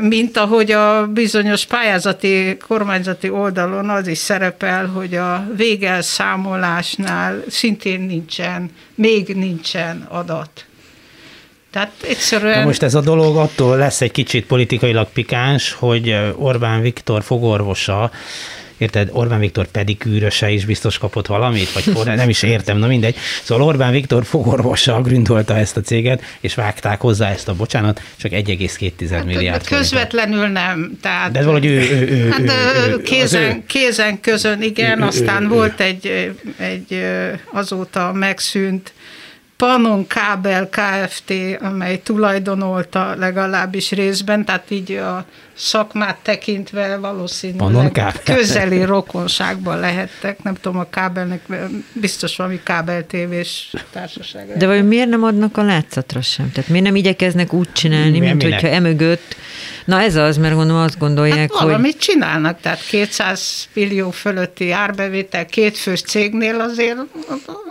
mint 0.00 0.36
ahogy 0.36 0.70
a 0.70 1.06
bizonyos 1.06 1.64
pályázati, 1.64 2.56
kormányzati 2.68 3.30
oldalon 3.30 3.88
az 3.90 4.06
is 4.06 4.18
szerepel, 4.18 4.86
hogy 4.86 5.14
a 5.14 5.46
végelszámolásnál 5.56 7.42
szintén 7.48 8.00
nincsen, 8.00 8.70
még 8.94 9.28
nincsen 9.36 10.06
adat. 10.08 10.64
Tehát 11.70 11.92
egyszerűen... 12.08 12.58
Na 12.58 12.64
most 12.64 12.82
ez 12.82 12.94
a 12.94 13.00
dolog 13.00 13.36
attól 13.36 13.76
lesz 13.76 14.00
egy 14.00 14.10
kicsit 14.10 14.46
politikailag 14.46 15.08
pikáns, 15.12 15.72
hogy 15.72 16.16
Orbán 16.36 16.80
Viktor 16.80 17.22
fogorvosa, 17.22 18.10
érted, 18.78 19.08
Orbán 19.12 19.38
Viktor 19.40 19.66
pedikűröse 19.66 20.50
is 20.50 20.64
biztos 20.64 20.98
kapott 20.98 21.26
valamit, 21.26 21.72
vagy 21.72 21.82
for, 21.82 22.06
nem 22.06 22.28
is 22.28 22.42
értem, 22.42 22.78
na 22.78 22.86
mindegy. 22.86 23.16
Szóval 23.42 23.66
Orbán 23.66 23.92
Viktor 23.92 24.24
fogorvosa 24.24 25.00
gründolta 25.00 25.56
ezt 25.56 25.76
a 25.76 25.80
céget, 25.80 26.22
és 26.40 26.54
vágták 26.54 27.00
hozzá 27.00 27.30
ezt 27.30 27.48
a, 27.48 27.54
bocsánat, 27.54 28.02
csak 28.16 28.30
1,2 28.32 29.24
milliárd 29.24 29.36
forintot. 29.36 29.66
Közvetlenül 29.66 30.46
nem. 30.46 30.98
Tehát, 31.02 31.30
De 31.32 31.38
valahogy 31.42 31.64
ő, 31.66 31.78
ő, 31.80 32.08
ő, 32.08 32.28
Hát 32.30 32.40
ő, 32.40 32.90
ő, 32.90 33.02
kézen, 33.02 33.42
ő- 33.42 33.62
kézen 33.66 34.20
közön, 34.20 34.62
igen, 34.62 34.98
Ő- 34.98 35.02
ő- 35.02 35.06
aztán 35.06 35.42
ő- 35.42 35.48
volt 35.48 35.80
egy, 35.80 36.32
egy 36.56 36.92
ö, 36.92 37.28
azóta 37.52 38.12
megszűnt 38.12 38.92
Panon 39.56 40.06
Kábel 40.06 40.68
Kft., 40.68 41.32
amely 41.60 42.00
tulajdonolta 42.02 43.14
legalábbis 43.18 43.90
részben, 43.90 44.44
tehát 44.44 44.70
így 44.70 44.92
a 44.92 45.26
szakmát 45.58 46.16
tekintve 46.22 46.96
valószínűleg 46.96 48.20
közeli 48.24 48.84
rokonságban 48.84 49.80
lehettek. 49.80 50.42
Nem 50.42 50.54
tudom, 50.54 50.78
a 50.78 50.86
kábelnek 50.90 51.40
biztos 51.92 52.36
valami 52.36 52.60
kábeltévés 52.62 53.72
társaság. 53.92 54.56
De 54.56 54.66
vajon 54.66 54.84
miért 54.84 55.08
nem 55.08 55.22
adnak 55.22 55.56
a 55.56 55.62
látszatra 55.62 56.20
sem? 56.22 56.52
Tehát 56.52 56.70
miért 56.70 56.84
nem 56.84 56.96
igyekeznek 56.96 57.52
úgy 57.52 57.72
csinálni, 57.72 58.10
Mi- 58.10 58.26
mint 58.26 58.42
minek? 58.42 58.60
hogyha 58.60 58.74
emögött... 58.76 59.36
Na 59.84 60.00
ez 60.00 60.16
az, 60.16 60.36
mert 60.36 60.54
gondolom 60.54 60.82
azt 60.82 60.98
gondolják, 60.98 61.38
Hát 61.38 61.50
hogy... 61.50 61.66
valamit 61.66 61.98
csinálnak, 61.98 62.60
tehát 62.60 62.80
200 62.86 63.68
millió 63.72 64.10
fölötti 64.10 64.70
árbevétel 64.70 65.46
két 65.46 65.76
fős 65.78 66.02
cégnél 66.02 66.60
azért 66.60 66.96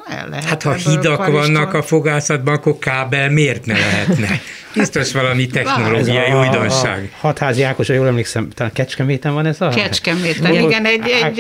el 0.08 0.30
lehet. 0.30 0.44
Hát 0.44 0.64
ha 0.64 0.74
hidak 0.74 1.28
vannak 1.28 1.74
a 1.74 1.82
fogászatban, 1.82 2.54
akkor 2.54 2.78
kábel 2.80 3.30
miért 3.30 3.66
ne 3.66 3.74
lehetne? 3.74 4.28
Biztos 4.74 5.12
valami 5.12 5.48
technológiai 5.48 6.32
a- 6.32 6.40
újdonság. 6.40 7.12
A 7.14 7.18
hatházi 7.20 7.64
Ákos, 7.78 7.90
ha 7.90 7.94
jól 7.94 8.08
emlékszem, 8.08 8.50
talán 8.50 8.74
Kecskeméten 8.74 9.34
van 9.34 9.46
ez 9.46 9.62
a... 9.62 9.70
Kecskeméten, 9.70 10.46
Hol- 10.46 10.70
igen, 10.70 10.86
egy, 10.86 11.08
egy, 11.08 11.40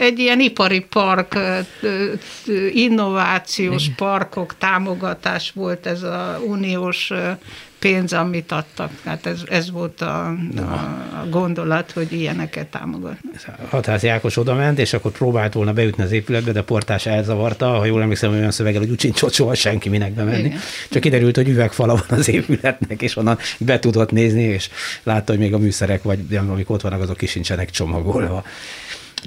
egy 0.00 0.18
ilyen 0.18 0.40
ipari 0.40 0.80
park, 0.80 1.38
innovációs 2.72 3.88
parkok 3.96 4.58
támogatás 4.58 5.50
volt 5.54 5.86
ez 5.86 6.02
a 6.02 6.40
uniós 6.46 7.12
pénz, 7.78 8.12
amit 8.12 8.52
adtak. 8.52 8.90
Hát 9.04 9.26
ez, 9.26 9.40
ez 9.50 9.70
volt 9.70 10.00
a, 10.00 10.26
a, 10.56 10.60
a 11.22 11.26
gondolat, 11.30 11.90
hogy 11.90 12.12
ilyeneket 12.12 12.66
támogatnak. 12.66 13.34
Hatházi 13.68 14.08
Ákos 14.08 14.36
oda 14.36 14.54
ment, 14.54 14.78
és 14.78 14.92
akkor 14.92 15.10
próbált 15.10 15.52
volna 15.52 15.72
beütni 15.72 16.02
az 16.02 16.12
épületbe, 16.12 16.52
de 16.52 16.58
a 16.58 16.64
portás 16.64 17.06
elzavarta, 17.06 17.68
ha 17.68 17.84
jól 17.84 18.02
emlékszem, 18.02 18.32
olyan 18.32 18.50
szöveggel, 18.50 18.80
hogy 18.80 18.90
úgy 18.90 19.00
sincs 19.00 19.22
ott 19.22 19.32
soha 19.32 19.54
senki 19.54 19.88
minek 19.88 20.12
bemenni. 20.12 20.44
Igen. 20.44 20.58
Csak 20.90 21.02
kiderült, 21.02 21.36
hogy 21.36 21.48
üvegfala 21.48 21.94
van 22.08 22.18
az 22.18 22.28
épületnek, 22.28 23.02
és 23.02 23.16
onnan 23.16 23.38
be 23.58 23.78
tudott 23.78 24.10
nézni, 24.10 24.42
és 24.42 24.68
látta, 25.02 25.32
hogy 25.32 25.40
még 25.40 25.54
a 25.54 25.58
műszerek, 25.58 26.02
vagy 26.02 26.36
amik 26.36 26.70
ott 26.70 26.80
vannak, 26.80 27.00
azok 27.00 27.16
ki 27.16 27.26
sincsenek 27.26 27.70
csomagolva. 27.70 28.44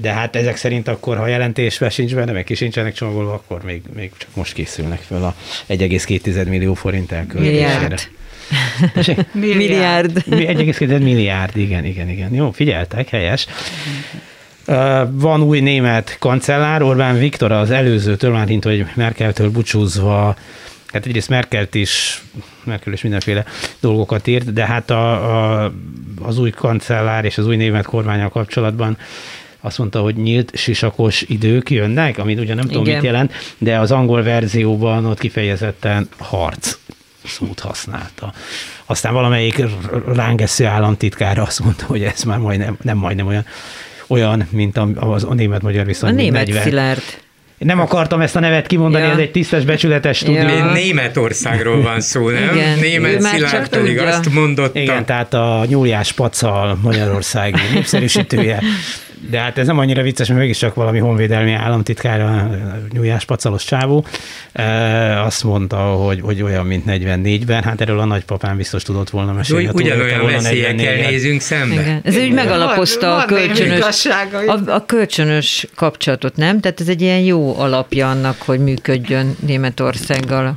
De 0.01 0.11
hát 0.13 0.35
ezek 0.35 0.57
szerint 0.57 0.87
akkor, 0.87 1.17
ha 1.17 1.27
jelentésbe 1.27 1.89
sincs 1.89 2.15
benne, 2.15 2.31
meg 2.31 2.43
ki 2.43 2.53
sincsenek 2.53 2.93
csomagolva, 2.93 3.33
akkor 3.33 3.63
még, 3.63 3.81
még 3.95 4.11
csak 4.17 4.29
most 4.33 4.53
készülnek 4.53 4.99
föl 4.99 5.23
a 5.23 5.35
1,2 5.69 6.47
millió 6.47 6.73
forint 6.73 7.11
elköltésére. 7.11 7.51
Milliárd. 7.51 8.09
Milliárd. 9.31 10.23
Mi 10.25 10.45
1,2 10.45 10.87
milliárd, 10.87 11.57
igen, 11.57 11.85
igen, 11.85 12.09
igen. 12.09 12.33
Jó, 12.33 12.51
figyeltek, 12.51 13.09
helyes. 13.09 13.47
Van 15.11 15.41
új 15.41 15.59
német 15.59 16.15
kancellár, 16.19 16.81
Orbán 16.81 17.17
Viktor 17.17 17.51
az 17.51 17.71
előzőtől, 17.71 18.31
már 18.31 18.47
hint, 18.47 18.63
hogy 18.63 18.85
Merkeltől 18.95 19.49
búcsúzva, 19.49 20.35
hát 20.87 21.05
egyrészt 21.05 21.29
Merkelt 21.29 21.75
is, 21.75 22.23
Merkel 22.63 22.93
is 22.93 23.01
mindenféle 23.01 23.45
dolgokat 23.79 24.27
írt, 24.27 24.53
de 24.53 24.65
hát 24.65 24.89
a, 24.89 25.63
a, 25.63 25.71
az 26.21 26.39
új 26.39 26.49
kancellár 26.49 27.25
és 27.25 27.37
az 27.37 27.47
új 27.47 27.55
német 27.55 27.85
kormányal 27.85 28.29
kapcsolatban 28.29 28.97
azt 29.61 29.77
mondta, 29.77 30.01
hogy 30.01 30.15
nyílt 30.15 30.51
sisakos 30.55 31.21
idők 31.21 31.69
jönnek, 31.69 32.17
amit 32.17 32.39
ugye 32.39 32.53
nem 32.53 32.65
tudom, 32.65 32.83
Igen. 32.83 32.95
mit 32.95 33.05
jelent, 33.05 33.33
de 33.57 33.79
az 33.79 33.91
angol 33.91 34.23
verzióban 34.23 35.05
ott 35.05 35.19
kifejezetten 35.19 36.07
harc 36.17 36.77
szót 37.29 37.59
használta. 37.59 38.33
aztán 38.85 39.13
valamelyik 39.13 39.61
rángesző 40.13 40.65
államtitkára 40.65 41.41
azt 41.43 41.59
mondta, 41.63 41.85
hogy 41.85 42.03
ez 42.03 42.23
már 42.23 42.37
majdnem, 42.37 42.77
nem 42.81 42.97
majdnem 42.97 43.27
olyan, 43.27 43.45
olyan, 44.07 44.47
mint 44.51 44.77
a, 44.77 44.87
az, 44.95 45.23
a 45.23 45.33
német-magyar 45.33 45.85
viszony. 45.85 46.09
A 46.09 46.13
német 46.13 46.45
40. 46.47 46.63
Szilárd. 46.63 47.01
Nem 47.57 47.79
akartam 47.79 48.21
ezt 48.21 48.35
a 48.35 48.39
nevet 48.39 48.67
kimondani, 48.67 49.03
Ja. 49.05 49.11
ez 49.11 49.17
egy 49.17 49.31
tisztes, 49.31 49.63
becsületes 49.63 50.17
stúdió. 50.17 50.47
Ja. 50.47 50.71
Németországról 50.71 51.81
van 51.81 52.01
szó, 52.01 52.29
nem? 52.29 52.55
Igen, 52.55 52.79
Német 52.79 53.21
már 53.21 53.33
Szilárd 53.33 53.53
csak 53.55 53.67
pedig 53.67 53.95
tudja. 53.97 54.07
azt 54.15 54.29
mondotta. 54.33 54.79
Igen, 54.79 55.05
tehát 55.05 55.33
a 55.33 55.65
nyúljás 55.67 56.11
pacal 56.11 56.77
magyarországi 56.81 57.59
népszerűsítője. 57.73 58.61
De 59.29 59.39
hát 59.39 59.57
ez 59.57 59.67
nem 59.67 59.77
annyira 59.77 60.01
vicces, 60.01 60.27
mert 60.27 60.39
mégiscsak 60.39 60.73
valami 60.73 60.99
honvédelmi 60.99 61.51
államtitkára, 61.51 62.49
nyúljás 62.91 63.25
pacalos 63.25 63.63
csávó. 63.63 64.05
E, 64.51 65.23
azt 65.23 65.43
mondta, 65.43 65.77
hogy, 65.77 66.21
hogy 66.21 66.41
olyan, 66.41 66.65
mint 66.65 66.83
44-ben. 66.87 67.63
Hát 67.63 67.81
erről 67.81 67.99
a 67.99 68.05
nagypapám 68.05 68.57
biztos 68.57 68.83
tudott 68.83 69.09
volna 69.09 69.33
mesélni. 69.33 69.67
Túlélte 69.67 70.03
ugyanolyan 70.03 70.25
veszélyekkel 70.25 70.95
44-et. 70.95 71.09
nézünk 71.09 71.41
szembe. 71.41 71.81
Igen. 71.81 72.01
Ez 72.03 72.15
úgy 72.17 72.31
megalapozta 72.31 73.07
Van- 73.07 73.19
a 73.19 73.25
kölcsönös, 73.25 74.05
a, 74.45 74.71
a 74.71 74.85
kölcsönös 74.85 75.67
kapcsolatot, 75.75 76.35
nem? 76.35 76.59
Tehát 76.59 76.81
ez 76.81 76.87
egy 76.87 77.01
ilyen 77.01 77.19
jó 77.19 77.59
alapja 77.59 78.09
annak, 78.09 78.41
hogy 78.41 78.59
működjön 78.59 79.35
Németországgal 79.45 80.45
a 80.45 80.55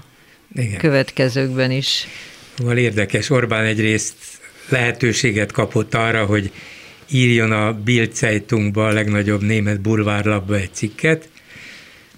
Igen. 0.54 0.78
következőkben 0.78 1.70
is. 1.70 2.06
Szóval 2.58 2.76
érdekes, 2.76 3.30
Orbán 3.30 3.64
egyrészt 3.64 4.14
lehetőséget 4.68 5.52
kapott 5.52 5.94
arra, 5.94 6.24
hogy 6.24 6.50
írjon 7.12 7.52
a 7.52 7.72
Bild 7.72 8.14
Zeitungba, 8.14 8.86
a 8.86 8.92
legnagyobb 8.92 9.42
német 9.42 9.80
bulvárlapba 9.80 10.56
egy 10.56 10.72
cikket, 10.72 11.28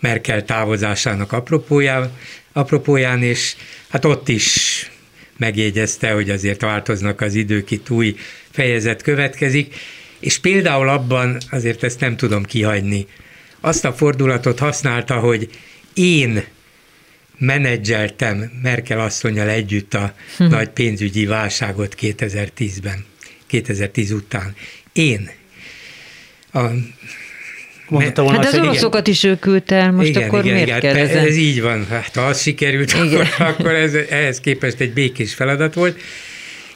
Merkel 0.01 0.45
távozásának 0.45 1.33
apropóján, 1.33 2.11
apropóján, 2.53 3.23
és 3.23 3.57
hát 3.89 4.05
ott 4.05 4.29
is 4.29 4.91
megjegyezte, 5.37 6.11
hogy 6.13 6.31
azért 6.31 6.61
változnak 6.61 7.21
az 7.21 7.35
idők, 7.35 7.71
itt 7.71 7.91
új 7.91 8.17
fejezet 8.51 9.03
következik, 9.03 9.75
és 10.19 10.39
például 10.39 10.89
abban, 10.89 11.39
azért 11.51 11.83
ezt 11.83 12.01
nem 12.01 12.17
tudom 12.17 12.43
kihagyni, 12.43 13.07
azt 13.61 13.85
a 13.85 13.93
fordulatot 13.93 14.59
használta, 14.59 15.19
hogy 15.19 15.49
én 15.95 16.45
menedzseltem 17.39 18.51
Merkel 18.63 19.01
asszonyal 19.01 19.49
együtt 19.49 19.95
a 19.95 20.15
nagy 20.39 20.69
pénzügyi 20.69 21.27
válságot 21.27 21.95
2010-ben, 22.01 23.05
2010 23.47 24.11
után. 24.11 24.55
Én. 24.95 25.31
A, 26.53 26.61
Mondta 27.89 28.23
volna, 28.23 28.39
Hát 28.39 28.53
az 28.53 28.59
oroszokat 28.59 29.07
is 29.07 29.23
ő 29.23 29.37
küldte 29.39 29.75
el, 29.75 29.93
most 29.93 30.17
akkor 30.17 30.43
miért 30.43 30.79
kell 30.79 30.93
pe- 30.93 30.97
ezen? 30.97 31.27
Ez 31.27 31.37
így 31.37 31.63
van. 31.63 31.87
Hát 31.87 32.15
ha 32.15 32.21
az 32.21 32.41
sikerült, 32.41 32.93
akkor, 32.93 33.29
akkor 33.39 33.75
ez, 33.75 33.95
ehhez 33.95 34.41
képest 34.41 34.81
egy 34.81 34.93
békés 34.93 35.35
feladat 35.35 35.75
volt. 35.75 36.01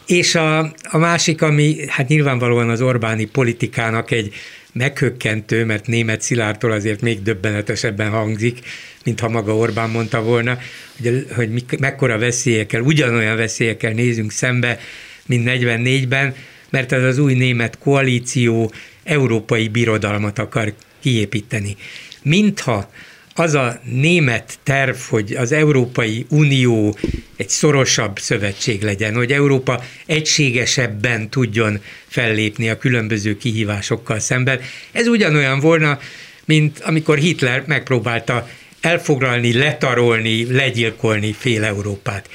És 0.06 0.34
a, 0.34 0.58
a 0.82 0.98
másik, 0.98 1.42
ami 1.42 1.76
hát 1.88 2.08
nyilvánvalóan 2.08 2.70
az 2.70 2.80
Orbáni 2.80 3.24
politikának 3.24 4.10
egy 4.10 4.34
meghökkentő, 4.72 5.64
mert 5.64 5.86
német 5.86 6.22
Szilárdtól 6.22 6.72
azért 6.72 7.00
még 7.00 7.22
döbbenetesebben 7.22 8.10
hangzik, 8.10 8.58
mintha 9.04 9.28
maga 9.28 9.56
Orbán 9.56 9.90
mondta 9.90 10.22
volna, 10.22 10.58
hogy, 11.02 11.26
hogy 11.34 11.50
mik, 11.50 11.78
mekkora 11.78 12.18
veszélyekkel, 12.18 12.80
ugyanolyan 12.80 13.36
veszélyekkel 13.36 13.92
nézünk 13.92 14.30
szembe, 14.32 14.78
mint 15.26 15.48
44-ben, 15.50 16.34
mert 16.70 16.92
ez 16.92 17.02
az 17.02 17.18
új 17.18 17.34
német 17.34 17.78
koalíció 17.78 18.72
európai 19.04 19.68
birodalmat 19.68 20.38
akar 20.38 20.74
kiépíteni. 21.00 21.76
Mintha 22.22 22.90
az 23.34 23.54
a 23.54 23.80
német 23.84 24.58
terv, 24.62 24.96
hogy 25.08 25.32
az 25.36 25.52
Európai 25.52 26.26
Unió 26.28 26.96
egy 27.36 27.48
szorosabb 27.48 28.18
szövetség 28.18 28.82
legyen, 28.82 29.14
hogy 29.14 29.32
Európa 29.32 29.82
egységesebben 30.06 31.28
tudjon 31.30 31.80
fellépni 32.06 32.68
a 32.68 32.78
különböző 32.78 33.36
kihívásokkal 33.36 34.18
szemben. 34.18 34.60
Ez 34.92 35.06
ugyanolyan 35.06 35.60
volna, 35.60 35.98
mint 36.44 36.78
amikor 36.80 37.18
Hitler 37.18 37.64
megpróbálta 37.66 38.48
elfoglalni, 38.80 39.52
letarolni, 39.52 40.52
legyilkolni 40.52 41.32
fél 41.32 41.64
Európát. 41.64 42.28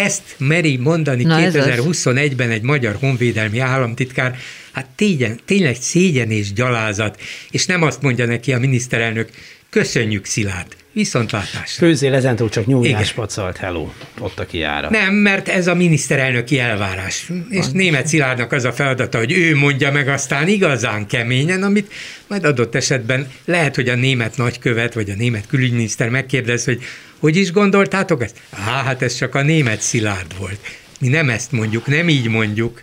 Ezt 0.00 0.34
meri 0.38 0.76
mondani 0.76 1.22
Na, 1.22 1.40
ez 1.40 1.54
az. 1.54 1.64
2021-ben 1.66 2.50
egy 2.50 2.62
magyar 2.62 2.96
honvédelmi 3.00 3.58
államtitkár, 3.58 4.38
hát 4.72 4.86
tényleg, 4.96 5.38
tényleg 5.44 5.76
szégyen 5.80 6.30
és 6.30 6.52
gyalázat, 6.52 7.20
és 7.50 7.66
nem 7.66 7.82
azt 7.82 8.02
mondja 8.02 8.26
neki 8.26 8.52
a 8.52 8.58
miniszterelnök, 8.58 9.30
köszönjük 9.70 10.24
Szilárd, 10.24 10.76
viszontlátásra. 10.92 11.86
Főzél 11.86 12.14
ezentúl 12.14 12.48
csak 12.48 12.66
nyúljás 12.66 13.00
Igen. 13.00 13.14
pacalt, 13.14 13.56
hello, 13.56 13.88
ott 14.18 14.38
a 14.38 14.46
kiára. 14.46 14.90
Nem, 14.90 15.14
mert 15.14 15.48
ez 15.48 15.66
a 15.66 15.74
miniszterelnöki 15.74 16.58
elvárás. 16.58 17.30
És 17.50 17.66
német 17.72 18.06
Szilárdnak 18.06 18.52
az 18.52 18.64
a 18.64 18.72
feladata, 18.72 19.18
hogy 19.18 19.32
ő 19.32 19.56
mondja 19.56 19.92
meg 19.92 20.08
aztán 20.08 20.48
igazán 20.48 21.06
keményen, 21.06 21.62
amit 21.62 21.92
majd 22.26 22.44
adott 22.44 22.74
esetben 22.74 23.30
lehet, 23.44 23.74
hogy 23.74 23.88
a 23.88 23.94
német 23.94 24.36
nagykövet, 24.36 24.94
vagy 24.94 25.10
a 25.10 25.14
német 25.14 25.46
külügyminiszter 25.46 26.08
megkérdez, 26.08 26.64
hogy 26.64 26.82
hogy 27.18 27.36
is 27.36 27.52
gondoltátok 27.52 28.22
ezt? 28.22 28.36
Á, 28.50 28.82
hát 28.82 29.02
ez 29.02 29.16
csak 29.16 29.34
a 29.34 29.42
német 29.42 29.80
Szilárd 29.80 30.38
volt. 30.38 30.58
Mi 31.00 31.08
nem 31.08 31.28
ezt 31.28 31.52
mondjuk, 31.52 31.86
nem 31.86 32.08
így 32.08 32.28
mondjuk. 32.28 32.82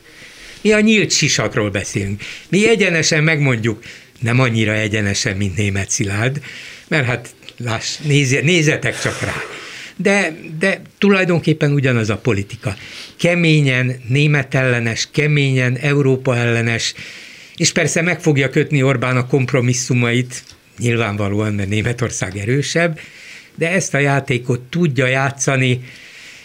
Mi 0.61 0.71
a 0.71 0.79
nyílt 0.79 1.11
sisakról 1.11 1.69
beszélünk. 1.69 2.21
Mi 2.49 2.69
egyenesen 2.69 3.23
megmondjuk, 3.23 3.83
nem 4.19 4.39
annyira 4.39 4.73
egyenesen, 4.73 5.37
mint 5.37 5.57
német 5.57 5.89
Szilárd, 5.89 6.41
mert 6.87 7.05
hát 7.05 7.29
láss, 7.57 7.97
nézze, 7.97 8.41
nézzetek 8.41 8.99
csak 9.01 9.21
rá. 9.21 9.35
De, 9.95 10.37
de 10.59 10.81
tulajdonképpen 10.97 11.71
ugyanaz 11.71 12.09
a 12.09 12.17
politika. 12.17 12.75
Keményen 13.17 14.01
német 14.07 14.55
ellenes, 14.55 15.07
keményen 15.11 15.77
Európa 15.77 16.35
ellenes, 16.35 16.93
és 17.55 17.71
persze 17.71 18.01
meg 18.01 18.21
fogja 18.21 18.49
kötni 18.49 18.83
Orbán 18.83 19.17
a 19.17 19.27
kompromisszumait, 19.27 20.43
nyilvánvalóan, 20.79 21.53
mert 21.53 21.69
Németország 21.69 22.37
erősebb, 22.37 22.99
de 23.55 23.71
ezt 23.71 23.93
a 23.93 23.97
játékot 23.99 24.59
tudja 24.59 25.07
játszani. 25.07 25.81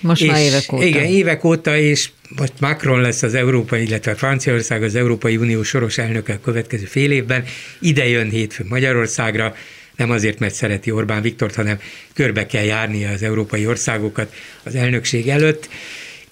Most 0.01 0.23
és, 0.23 0.29
már 0.29 0.41
évek 0.41 0.73
óta. 0.73 0.85
Igen, 0.85 1.05
évek 1.05 1.45
óta, 1.45 1.77
és 1.77 2.11
most 2.37 2.53
Macron 2.61 3.01
lesz 3.01 3.23
az 3.23 3.35
Európai, 3.35 3.83
illetve 3.83 4.15
Franciaország 4.15 4.83
az 4.83 4.95
Európai 4.95 5.37
Unió 5.37 5.63
soros 5.63 5.99
elnöke 5.99 6.33
a 6.33 6.41
következő 6.41 6.85
fél 6.85 7.11
évben. 7.11 7.45
Ide 7.81 8.09
jön 8.09 8.31
hétfőn 8.31 8.67
Magyarországra, 8.69 9.55
nem 9.97 10.11
azért, 10.11 10.39
mert 10.39 10.55
szereti 10.55 10.91
Orbán 10.91 11.23
Viktort, 11.23 11.55
hanem 11.55 11.81
körbe 12.15 12.47
kell 12.47 12.65
járnia 12.65 13.11
az 13.11 13.23
európai 13.23 13.67
országokat 13.67 14.35
az 14.63 14.75
elnökség 14.75 15.29
előtt, 15.29 15.69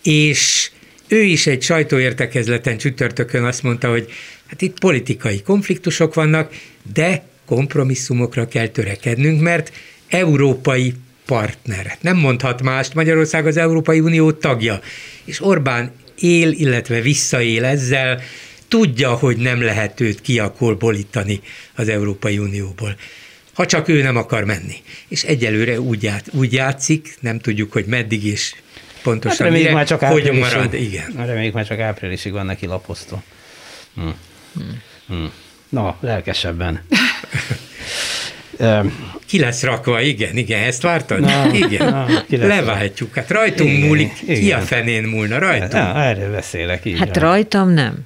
és 0.03 0.71
ő 1.09 1.23
is 1.23 1.47
egy 1.47 1.63
sajtóértekezleten 1.63 2.79
csütörtökön 2.79 3.45
azt 3.45 3.63
mondta, 3.63 3.91
hogy 3.91 4.13
hát 4.47 4.63
itt 4.63 4.79
politikai 4.79 5.43
konfliktusok 5.43 6.15
vannak, 6.15 6.53
de 6.95 7.23
kompromisszumokra 7.47 8.49
kell 8.49 8.67
törekednünk, 8.67 9.41
mert 9.41 9.73
európai 10.09 10.95
partner. 11.27 11.97
Nem 12.01 12.17
mondhat 12.17 12.63
mást, 12.63 12.95
Magyarország 12.95 13.47
az 13.47 13.57
Európai 13.57 14.01
Unió 14.01 14.33
tagja, 14.33 14.81
és 15.25 15.43
Orbán 15.45 15.93
él, 16.19 16.51
illetve 16.51 17.01
visszaél 17.01 17.65
ezzel, 17.65 18.23
tudja, 18.69 19.11
hogy 19.11 19.37
nem 19.37 19.63
lehet 19.63 20.01
őt 20.01 20.21
kiakolbolítani 20.21 21.41
az 21.75 21.89
Európai 21.89 22.39
Unióból. 22.39 22.97
Ha 23.61 23.67
csak 23.67 23.89
ő 23.89 24.03
nem 24.03 24.17
akar 24.17 24.45
menni. 24.45 24.83
És 25.09 25.23
egyelőre 25.23 25.81
úgy, 25.81 26.03
ját, 26.03 26.29
úgy 26.33 26.53
játszik, 26.53 27.17
nem 27.21 27.39
tudjuk, 27.39 27.73
hogy 27.73 27.85
meddig 27.85 28.25
és 28.25 28.55
pontosan 29.03 29.31
Hát 29.31 29.39
reméljük 29.39 29.67
mire, 29.67 29.75
már 29.75 29.87
csak 29.87 30.03
hogy 30.03 30.33
marad. 30.33 30.75
Igen. 30.75 31.13
Reméljük 31.17 31.55
már 31.55 31.67
csak 31.67 31.79
áprilisig 31.79 32.33
van 32.33 32.47
neki 32.47 32.67
lapoztva. 32.67 33.23
Hm. 33.95 34.09
Hm. 35.09 35.25
Na, 35.69 35.97
lelkesebben. 36.01 36.81
Ki 39.27 39.39
lesz 39.41 39.63
rakva, 39.63 40.01
igen, 40.01 40.37
igen, 40.37 40.63
ezt 40.63 40.83
vártad? 40.83 41.21
Na, 41.21 41.51
igen, 41.53 41.89
na, 41.89 42.07
ki 42.29 42.37
leváltjuk, 42.37 43.15
hát 43.15 43.31
rajtunk 43.31 43.71
Igen, 43.71 43.87
múlik, 43.87 44.13
ki 44.13 44.45
igen. 44.45 44.59
a 44.61 44.63
fenén 44.63 45.03
múlna, 45.03 45.39
rajtunk. 45.39 45.73
Ja, 45.73 45.95
erről 46.03 46.33
beszélek. 46.33 46.85
Így 46.85 46.99
Hát 46.99 47.17
van. 47.17 47.25
rajtam 47.25 47.71
nem. 47.71 47.99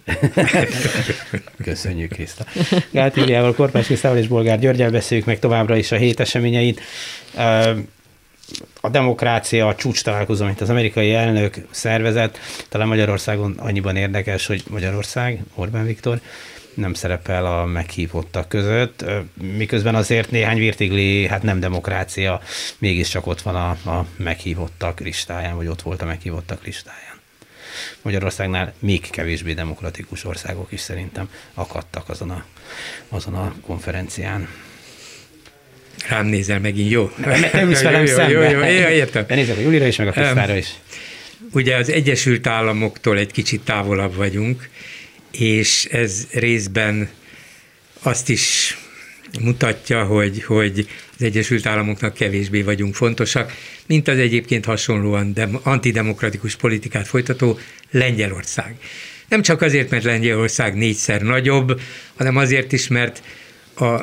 Köszönjük, 1.64 2.12
Kriszta. 2.12 2.44
Gát 2.90 3.16
Júliával, 3.16 3.55
Korpás 3.55 3.86
Krisztával 3.86 4.18
és 4.18 4.26
Bolgár 4.26 4.59
Györgyel 4.59 4.90
beszéljük 4.90 5.26
meg 5.26 5.38
továbbra 5.38 5.76
is 5.76 5.92
a 5.92 5.96
hét 5.96 6.20
eseményeit. 6.20 6.80
A 8.80 8.88
demokrácia, 8.88 9.66
a 9.66 9.74
csúcs 9.74 10.02
találkozó, 10.02 10.44
amit 10.44 10.61
az 10.61 10.70
amerikai 10.70 11.12
elnök 11.14 11.55
szervezett, 11.70 12.38
talán 12.68 12.88
Magyarországon 12.88 13.55
annyiban 13.59 13.96
érdekes, 13.96 14.46
hogy 14.46 14.62
Magyarország, 14.70 15.38
Orbán 15.55 15.86
Viktor, 15.86 16.20
nem 16.76 16.94
szerepel 16.94 17.46
a 17.46 17.64
meghívottak 17.64 18.48
között, 18.48 19.04
miközben 19.56 19.94
azért 19.94 20.30
néhány 20.30 20.58
virtigli, 20.58 21.26
hát 21.26 21.42
nem 21.42 21.60
demokrácia, 21.60 22.40
mégiscsak 22.78 23.26
ott 23.26 23.40
van 23.40 23.54
a, 23.54 23.90
a 23.90 24.06
meghívottak 24.16 25.00
listáján, 25.00 25.56
vagy 25.56 25.66
ott 25.66 25.82
volt 25.82 26.02
a 26.02 26.04
meghívottak 26.04 26.64
listáján. 26.64 27.14
Magyarországnál 28.02 28.74
még 28.78 29.10
kevésbé 29.10 29.52
demokratikus 29.52 30.24
országok 30.24 30.72
is 30.72 30.80
szerintem 30.80 31.28
akadtak 31.54 32.08
azon 32.08 32.30
a, 32.30 32.44
azon 33.08 33.34
a 33.34 33.54
konferencián. 33.60 34.48
Rám 36.08 36.26
nézel 36.26 36.60
megint, 36.60 36.90
jó? 36.90 37.10
Ne 37.16 37.62
ülsz 37.62 37.82
velem 37.82 38.04
jó, 38.04 38.16
jó, 38.16 38.40
jó, 38.40 38.50
jó, 38.50 38.64
jó, 38.64 38.88
értem. 38.88 39.24
De 39.26 39.34
nézzek 39.34 39.56
a 39.56 39.60
Julira 39.60 39.86
is, 39.86 39.96
meg 39.96 40.08
a 40.08 40.10
Krisztára 40.10 40.56
is. 40.56 40.68
ugye 41.52 41.76
az 41.76 41.90
Egyesült 41.90 42.46
Államoktól 42.46 43.18
egy 43.18 43.32
kicsit 43.32 43.60
távolabb 43.60 44.14
vagyunk, 44.14 44.68
és 45.39 45.85
ez 45.85 46.26
részben 46.32 47.09
azt 48.03 48.28
is 48.28 48.76
mutatja, 49.41 50.05
hogy, 50.05 50.43
hogy 50.43 50.89
az 51.18 51.22
Egyesült 51.22 51.66
Államoknak 51.66 52.14
kevésbé 52.14 52.62
vagyunk 52.62 52.95
fontosak, 52.95 53.53
mint 53.87 54.09
az 54.09 54.18
egyébként 54.18 54.64
hasonlóan 54.64 55.32
dem- 55.32 55.61
antidemokratikus 55.62 56.57
politikát 56.57 57.07
folytató 57.07 57.59
Lengyelország. 57.91 58.76
Nem 59.28 59.43
csak 59.43 59.62
azért, 59.62 59.91
mert 59.91 60.05
Lengyelország 60.05 60.74
négyszer 60.74 61.22
nagyobb, 61.22 61.80
hanem 62.16 62.37
azért 62.37 62.72
is, 62.72 62.89
mert 62.89 63.22
a 63.76 64.01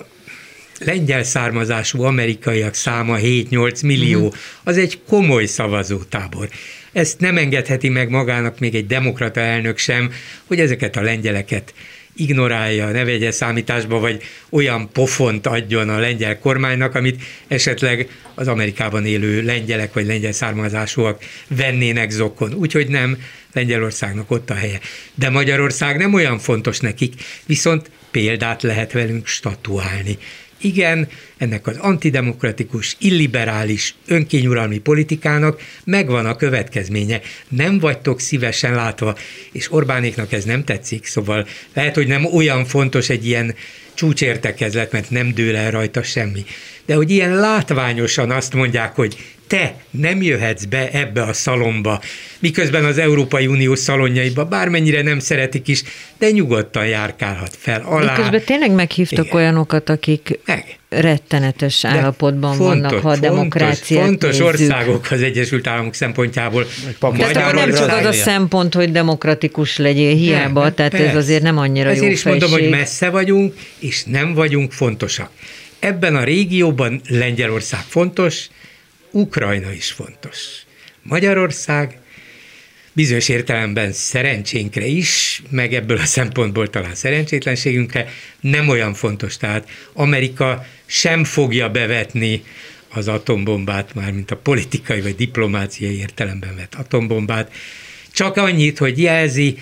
lengyel 0.80 1.24
származású 1.24 2.02
amerikaiak 2.02 2.74
száma 2.74 3.18
7-8 3.20 3.86
millió, 3.86 4.20
uh-huh. 4.20 4.36
az 4.64 4.78
egy 4.78 5.00
komoly 5.08 5.46
szavazótábor. 5.46 6.50
Ezt 6.92 7.20
nem 7.20 7.38
engedheti 7.38 7.89
meg 7.89 8.10
magának 8.10 8.60
még 8.60 8.76
egy 8.76 8.88
demokrata 8.88 9.39
elnök 9.39 9.78
sem, 9.78 10.12
hogy 10.46 10.60
ezeket 10.60 10.96
a 10.96 11.02
lengyeleket 11.02 11.74
ignorálja, 12.16 12.92
ne 12.92 13.04
vegye 13.04 13.32
számításba, 13.32 14.00
vagy 14.00 14.24
olyan 14.50 14.89
pofont 14.92 15.48
adjon 15.48 15.89
a 15.89 16.00
lengyel 16.00 16.39
kormánynak, 16.39 16.96
amit 16.96 17.24
esetleg 17.48 18.08
az 18.36 18.48
Amerikában 18.48 19.06
élő 19.06 19.42
lengyelek 19.44 19.94
vagy 19.94 20.06
lengyel 20.06 20.32
származásúak 20.32 21.24
vennének 21.48 22.10
zokon. 22.10 22.54
Úgyhogy 22.54 22.88
nem, 22.88 23.18
Lengyelországnak 23.54 24.32
ott 24.32 24.50
a 24.50 24.54
helye. 24.54 24.80
De 25.16 25.30
Magyarország 25.30 25.98
nem 25.98 26.14
olyan 26.14 26.39
fontos 26.39 26.80
nekik, 26.80 27.14
viszont 27.46 27.89
példát 28.12 28.62
lehet 28.62 28.92
velünk 28.92 29.28
statuálni. 29.28 30.18
Igen, 30.62 31.07
ennek 31.38 31.68
az 31.68 31.78
antidemokratikus, 31.78 32.95
illiberális, 32.99 33.95
önkényuralmi 34.07 34.80
politikának 34.80 35.62
megvan 35.84 36.26
a 36.26 36.36
következménye. 36.36 37.22
Nem 37.47 37.80
vagytok 37.80 38.20
szívesen 38.20 38.76
látva, 38.76 39.18
és 39.51 39.72
Orbánéknak 39.72 40.32
ez 40.32 40.43
nem 40.43 40.64
tetszik, 40.64 41.05
szóval 41.05 41.47
lehet, 41.74 41.95
hogy 41.95 42.07
nem 42.07 42.26
olyan 42.26 42.66
fontos 42.66 43.09
egy 43.09 43.28
ilyen 43.28 43.55
csúcsértekezlet, 43.93 44.91
mert 44.91 45.09
nem 45.09 45.34
dől 45.34 45.55
el 45.55 45.72
rajta 45.72 46.03
semmi. 46.03 46.45
De 46.86 46.95
hogy 46.95 47.12
ilyen 47.12 47.36
látványosan 47.36 48.32
azt 48.32 48.53
mondják, 48.53 48.95
hogy 48.95 49.18
te 49.52 49.76
nem 49.89 50.22
jöhetsz 50.22 50.64
be 50.64 50.89
ebbe 50.91 51.22
a 51.22 51.34
szalomba, 51.34 52.02
miközben 52.39 52.86
az 52.86 52.97
Európai 52.97 53.47
Unió 53.47 53.76
szalonjaiba 53.76 54.45
bármennyire 54.45 55.02
nem 55.02 55.20
szeretik 55.20 55.68
is, 55.68 55.84
de 56.18 56.32
nyugodtan 56.32 56.88
járkálhat 56.88 57.56
fel 57.60 57.82
alá. 57.86 58.12
Miközben 58.16 58.43
tényleg 58.45 58.72
meghívtak 58.72 59.26
Igen. 59.26 59.38
olyanokat, 59.38 59.89
akik 59.89 60.39
Meg. 60.45 60.78
rettenetes 60.89 61.82
de 61.82 61.88
állapotban 61.88 62.56
fontos, 62.56 62.89
vannak, 62.91 63.02
ha 63.02 63.10
a 63.10 63.18
demokráciát 63.18 64.06
Fontos 64.06 64.30
nézzük. 64.30 64.45
országok 64.45 65.08
az 65.12 65.22
Egyesült 65.22 65.68
Államok 65.68 65.93
szempontjából. 65.93 66.68
Tehát 66.99 67.36
akkor 67.36 67.54
nem 67.54 67.74
csak 67.74 67.91
az 67.91 68.06
a 68.06 68.14
szempont, 68.14 68.74
hogy 68.74 68.91
demokratikus 68.91 69.78
legyél 69.78 70.16
hiába, 70.16 70.64
de, 70.64 70.72
tehát 70.72 70.91
persze. 70.91 71.08
ez 71.10 71.16
azért 71.16 71.41
nem 71.43 71.58
annyira 71.58 71.89
Ezért 71.89 72.06
jó 72.06 72.12
is 72.12 72.22
fejség. 72.22 72.41
mondom, 72.41 72.60
hogy 72.60 72.70
messze 72.70 73.10
vagyunk, 73.10 73.54
és 73.80 74.04
nem 74.04 74.34
vagyunk 74.34 74.72
fontosak. 74.72 75.30
Ebben 75.80 76.16
a 76.16 76.24
régióban 76.24 77.02
Lengyelország 77.08 77.82
fontos, 77.88 78.47
Ukrajna 79.12 79.72
is 79.72 79.91
fontos. 79.91 80.38
Magyarország 81.01 81.99
bizonyos 82.93 83.30
értelemben 83.30 83.91
szerencsénkre 83.91 84.86
is, 84.86 85.41
meg 85.49 85.74
ebből 85.74 85.97
a 85.97 86.05
szempontból 86.05 86.70
talán 86.70 86.95
szerencsétlenségünkre 86.95 88.09
nem 88.39 88.68
olyan 88.68 88.93
fontos. 88.93 89.38
Tehát 89.38 89.70
Amerika 89.93 90.66
sem 90.86 91.24
fogja 91.24 91.70
bevetni 91.70 92.43
az 92.89 93.07
atombombát, 93.07 93.93
már 93.93 94.12
mint 94.12 94.32
a 94.32 94.38
politikai 94.38 95.01
vagy 95.01 95.16
diplomáciai 95.16 95.97
értelemben 95.97 96.55
vett 96.55 96.76
atombombát, 96.76 97.51
csak 98.12 98.38
annyit, 98.38 98.78
hogy 98.78 98.99
jelzi, 98.99 99.57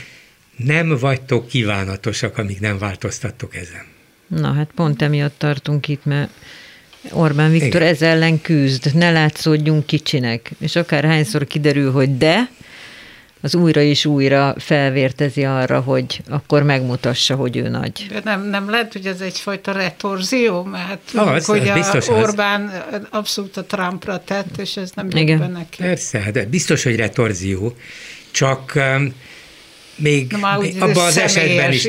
nem 0.56 0.98
vagytok 0.98 1.48
kívánatosak, 1.48 2.38
amíg 2.38 2.60
nem 2.60 2.78
változtattok 2.78 3.56
ezen. 3.56 3.86
Na 4.28 4.54
hát 4.54 4.72
pont 4.76 5.02
emiatt 5.02 5.38
tartunk 5.38 5.88
itt, 5.88 6.06
mert 6.06 6.32
Orbán 7.12 7.52
Viktor 7.52 7.82
Igen. 7.82 7.94
ez 7.94 8.02
ellen 8.02 8.42
küzd, 8.42 8.96
ne 8.96 9.12
látszódjunk 9.12 9.86
kicsinek. 9.86 10.52
És 10.60 10.76
akár 10.76 11.04
hányszor 11.04 11.48
kiderül, 11.48 11.92
hogy 11.92 12.18
de, 12.18 12.50
az 13.42 13.56
újra 13.56 13.82
és 13.82 14.06
újra 14.06 14.56
felvértezi 14.58 15.44
arra, 15.44 15.80
hogy 15.80 16.22
akkor 16.30 16.64
megmutassa, 16.64 17.36
hogy 17.36 17.58
ő 17.58 17.68
nagy. 17.68 18.06
De 18.10 18.22
nem, 18.24 18.50
nem 18.50 18.70
lehet, 18.70 18.94
hogy 18.94 19.06
ez 19.06 19.22
egyfajta 19.22 19.72
retorzió, 19.72 20.64
mert 20.64 21.12
az, 21.16 21.46
hogy 21.46 21.68
az 21.68 21.78
biztos 21.78 22.08
a 22.08 22.14
Orbán 22.14 22.86
az. 22.92 23.02
abszolút 23.10 23.58
a 23.58 23.64
Trumpra 23.64 24.24
tett, 24.24 24.58
és 24.58 24.78
ez 24.78 24.92
nem 24.96 25.10
jött 25.12 25.40
be 25.40 25.48
neki. 25.48 25.78
Persze, 25.78 26.30
de 26.32 26.40
hát 26.40 26.50
biztos, 26.50 26.84
hogy 26.84 26.96
retorzió, 26.96 27.76
csak 28.32 28.74
um, 28.76 29.14
még, 29.96 30.32
Na, 30.32 30.58
még 30.60 30.82
abban 30.82 31.06
az 31.06 31.18
esetben 31.18 31.72
is. 31.72 31.88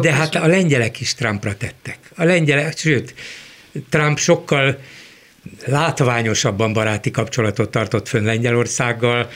De 0.00 0.12
hát 0.12 0.34
a 0.34 0.46
lengyelek 0.46 1.00
is 1.00 1.14
Trumpra 1.14 1.56
tettek. 1.56 1.98
A 2.16 2.24
lengyelek, 2.24 2.78
sőt, 2.78 3.14
Trump 3.88 4.18
sokkal 4.18 4.78
látványosabban 5.66 6.72
baráti 6.72 7.10
kapcsolatot 7.10 7.70
tartott 7.70 8.08
fönn 8.08 8.24
Lengyelországgal, 8.24 9.30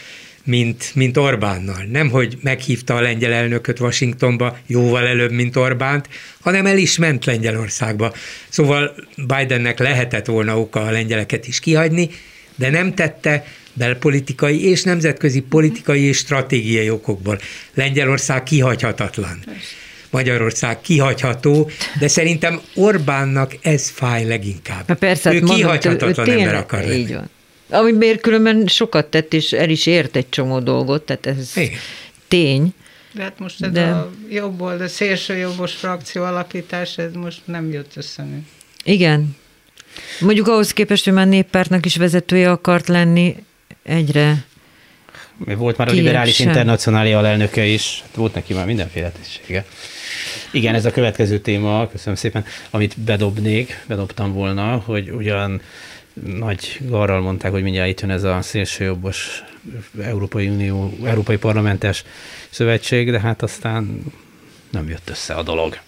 mint, 0.45 0.91
mint 0.95 1.17
Orbánnal. 1.17 1.85
Nem, 1.91 2.11
hogy 2.11 2.39
meghívta 2.43 2.95
a 2.95 3.01
lengyel 3.01 3.33
elnököt 3.33 3.81
Washingtonba 3.81 4.59
jóval 4.67 5.07
előbb, 5.07 5.31
mint 5.31 5.57
Orbánt, 5.57 6.09
hanem 6.41 6.67
el 6.67 6.79
is 6.79 6.99
ment 6.99 7.25
Lengyelországba. 7.25 8.13
Szóval 8.49 8.95
Bidennek 9.17 9.79
lehetett 9.79 10.27
volna 10.27 10.61
oka 10.61 10.81
a 10.81 10.91
lengyeleket 10.91 11.47
is 11.47 11.61
kihagyni, 11.61 12.11
de 12.57 12.71
nem 12.71 12.95
tette 12.95 13.47
belpolitikai 13.73 14.65
és 14.69 14.83
nemzetközi 14.83 15.41
politikai 15.41 16.03
és 16.03 16.17
stratégiai 16.17 16.91
okokból. 16.91 17.39
Lengyelország 17.75 18.43
kihagyhatatlan. 18.43 19.39
Persze. 19.45 19.84
Magyarország 20.15 20.81
kihagyható, 20.81 21.71
de 21.99 22.09
szerintem 22.09 22.61
Orbánnak 22.75 23.57
ez 23.61 23.91
fáj 23.91 24.25
leginkább. 24.25 24.89
Na 24.89 24.95
persze, 24.95 25.33
ő 25.33 25.39
mondom, 25.39 25.57
kihagyhatatlan 25.57 26.29
ő, 26.29 26.33
ő 26.33 26.39
ember 26.39 26.55
akar 26.55 26.81
lenni. 26.81 26.95
Így 26.95 27.13
van. 27.15 27.31
Ami 27.71 27.93
miért 27.93 28.21
különben 28.21 28.67
sokat 28.67 29.07
tett, 29.07 29.33
és 29.33 29.53
el 29.53 29.71
is 29.71 29.87
ért 29.87 30.17
egy 30.17 30.29
csomó 30.29 30.61
dolgot, 30.61 31.03
tehát 31.03 31.27
ez 31.27 31.57
Igen. 31.57 31.79
tény. 32.29 32.75
De 33.13 33.23
hát 33.23 33.39
most 33.39 33.63
ez 33.63 33.71
de... 33.71 33.85
a 33.85 34.11
jobb 34.31 34.61
oldal, 34.61 34.89
szélső 34.89 35.37
jobbos 35.37 35.73
frakció 35.73 36.23
alapítás, 36.23 36.99
ez 36.99 37.13
most 37.13 37.41
nem 37.45 37.73
jött 37.73 37.93
össze. 37.97 38.27
Igen. 38.85 39.37
Mondjuk 40.21 40.49
ahhoz 40.49 40.73
képest, 40.73 41.05
hogy 41.05 41.13
már 41.13 41.27
néppártnak 41.27 41.87
is 41.87 41.97
vezetője 41.97 42.51
akart 42.51 42.89
lenni, 42.89 43.37
egyre 43.83 44.45
volt 45.39 45.77
már 45.77 45.89
a 45.89 45.93
liberális 45.93 46.39
internacionáli 46.39 47.13
alelnöke 47.13 47.65
is, 47.65 48.05
volt 48.15 48.35
neki 48.35 48.55
már 48.55 48.67
mindenféle 48.67 49.11
tisztsége. 49.11 49.65
Igen, 50.51 50.75
ez 50.75 50.85
a 50.85 50.91
következő 50.91 51.39
téma, 51.39 51.89
köszönöm 51.89 52.15
szépen, 52.15 52.45
amit 52.71 53.01
bedobnék, 53.01 53.85
bedobtam 53.89 54.33
volna, 54.33 54.77
hogy 54.77 55.11
ugyan 55.11 55.61
nagy 56.23 56.79
garral 56.81 57.21
mondták, 57.21 57.51
hogy 57.51 57.63
mindjárt 57.63 57.89
itt 57.89 58.01
jön 58.01 58.11
ez 58.11 58.23
a 58.23 58.43
szélsőjobbos 58.43 59.43
Európai 60.03 60.49
Unió, 60.49 60.99
Európai 61.05 61.37
Parlamentes 61.37 62.05
Szövetség, 62.51 63.11
de 63.11 63.21
hát 63.21 63.43
aztán 63.43 64.03
nem 64.71 64.89
jött 64.89 65.11
össze 65.11 65.35
a 65.35 65.43
dolog. 65.43 65.79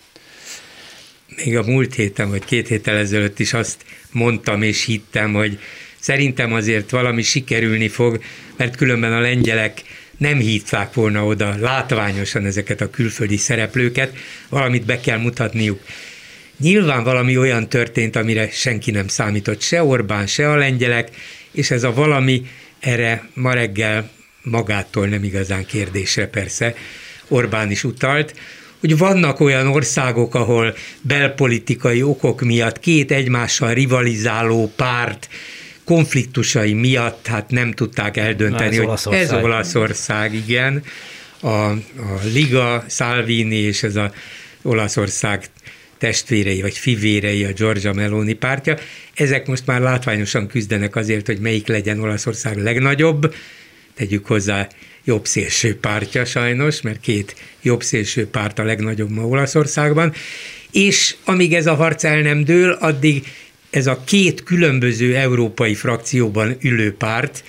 Még 1.45 1.57
a 1.57 1.63
múlt 1.63 1.95
héten, 1.95 2.31
vagy 2.31 2.45
két 2.45 2.69
héttel 2.69 2.97
ezelőtt 2.97 3.39
is 3.39 3.53
azt 3.53 3.85
mondtam 4.11 4.63
és 4.63 4.85
hittem, 4.85 5.33
hogy 5.33 5.59
szerintem 5.99 6.53
azért 6.53 6.91
valami 6.91 7.23
sikerülni 7.23 7.89
fog, 7.89 8.21
mert 8.57 8.77
különben 8.77 9.13
a 9.13 9.21
lengyelek 9.21 9.83
nem 10.19 10.39
hívták 10.39 10.95
volna 10.95 11.27
oda 11.27 11.57
látványosan 11.59 12.45
ezeket 12.45 12.81
a 12.81 12.91
külföldi 12.91 13.37
szereplőket, 13.37 14.17
valamit 14.49 14.85
be 14.85 15.01
kell 15.01 15.19
mutatniuk. 15.19 15.81
Nyilván 16.59 17.05
valami 17.05 17.39
olyan 17.39 17.69
történt, 17.69 18.17
amire 18.17 18.51
senki 18.51 18.91
nem 18.91 19.09
számított, 19.09 19.61
se 19.61 19.83
Orbán, 19.83 20.27
se 20.27 20.51
a 20.51 20.57
lengyelek, 20.57 21.11
és 21.53 21.71
ez 21.71 21.83
a 21.83 21.93
valami 21.93 22.47
erre 22.81 23.29
ma 23.35 23.53
reggel 23.53 24.11
magától 24.43 25.07
nem 25.07 25.25
igazán 25.25 25.67
kérdésre 25.67 26.27
persze 26.27 26.75
Orbán 27.29 27.71
is 27.71 27.85
utalt, 27.85 28.35
hogy 28.81 28.99
vannak 28.99 29.41
olyan 29.41 29.67
országok, 29.67 30.35
ahol 30.35 30.75
belpolitikai 31.01 32.03
okok 32.03 32.41
miatt 32.41 32.81
két 32.81 33.11
egymással 33.11 33.75
rivalizáló 33.75 34.73
párt 34.77 35.29
konfliktusai 35.87 36.73
miatt 36.73 37.27
hát 37.27 37.51
nem 37.51 37.73
tudták 37.73 38.17
eldönteni, 38.17 38.77
Na, 38.77 38.93
ez 38.93 39.03
hogy 39.03 39.17
ez 39.17 39.33
Olaszország, 39.33 40.35
igen. 40.35 40.83
A, 41.41 41.49
a 41.49 41.77
Liga, 42.33 42.85
Salvini 42.89 43.57
és 43.57 43.83
ez 43.83 43.97
a 43.97 44.13
Olaszország 44.63 45.45
testvérei 45.99 46.61
vagy 46.61 46.79
fivérei, 46.79 47.45
a 47.45 47.53
Giorgia 47.53 47.93
Meloni 47.93 48.33
pártja, 48.33 48.77
ezek 49.15 49.47
most 49.47 49.67
már 49.67 49.81
látványosan 49.81 50.47
küzdenek 50.47 50.97
azért, 50.97 51.27
hogy 51.27 51.39
melyik 51.39 51.67
legyen 51.67 52.01
Olaszország 52.01 52.57
legnagyobb, 52.57 53.35
tegyük 53.95 54.27
hozzá 54.27 54.69
jobb 55.05 55.27
szélső 55.27 55.79
pártja 55.79 56.25
sajnos, 56.25 56.81
mert 56.81 57.01
két 57.01 57.35
jobb 57.63 57.83
szélső 57.83 58.27
párt 58.27 58.59
a 58.59 58.65
legnagyobb 58.65 59.11
ma 59.11 59.27
Olaszországban, 59.27 60.13
és 60.71 61.15
amíg 61.25 61.55
ez 61.55 61.67
a 61.67 61.75
harc 61.75 62.05
el 62.05 62.21
nem 62.21 62.45
dől, 62.45 62.73
addig 62.73 63.27
ez 63.71 63.87
a 63.87 64.03
két 64.05 64.43
különböző 64.43 65.17
európai 65.17 65.75
frakcióban 65.75 66.57
ülő 66.61 66.95
párt 66.95 67.45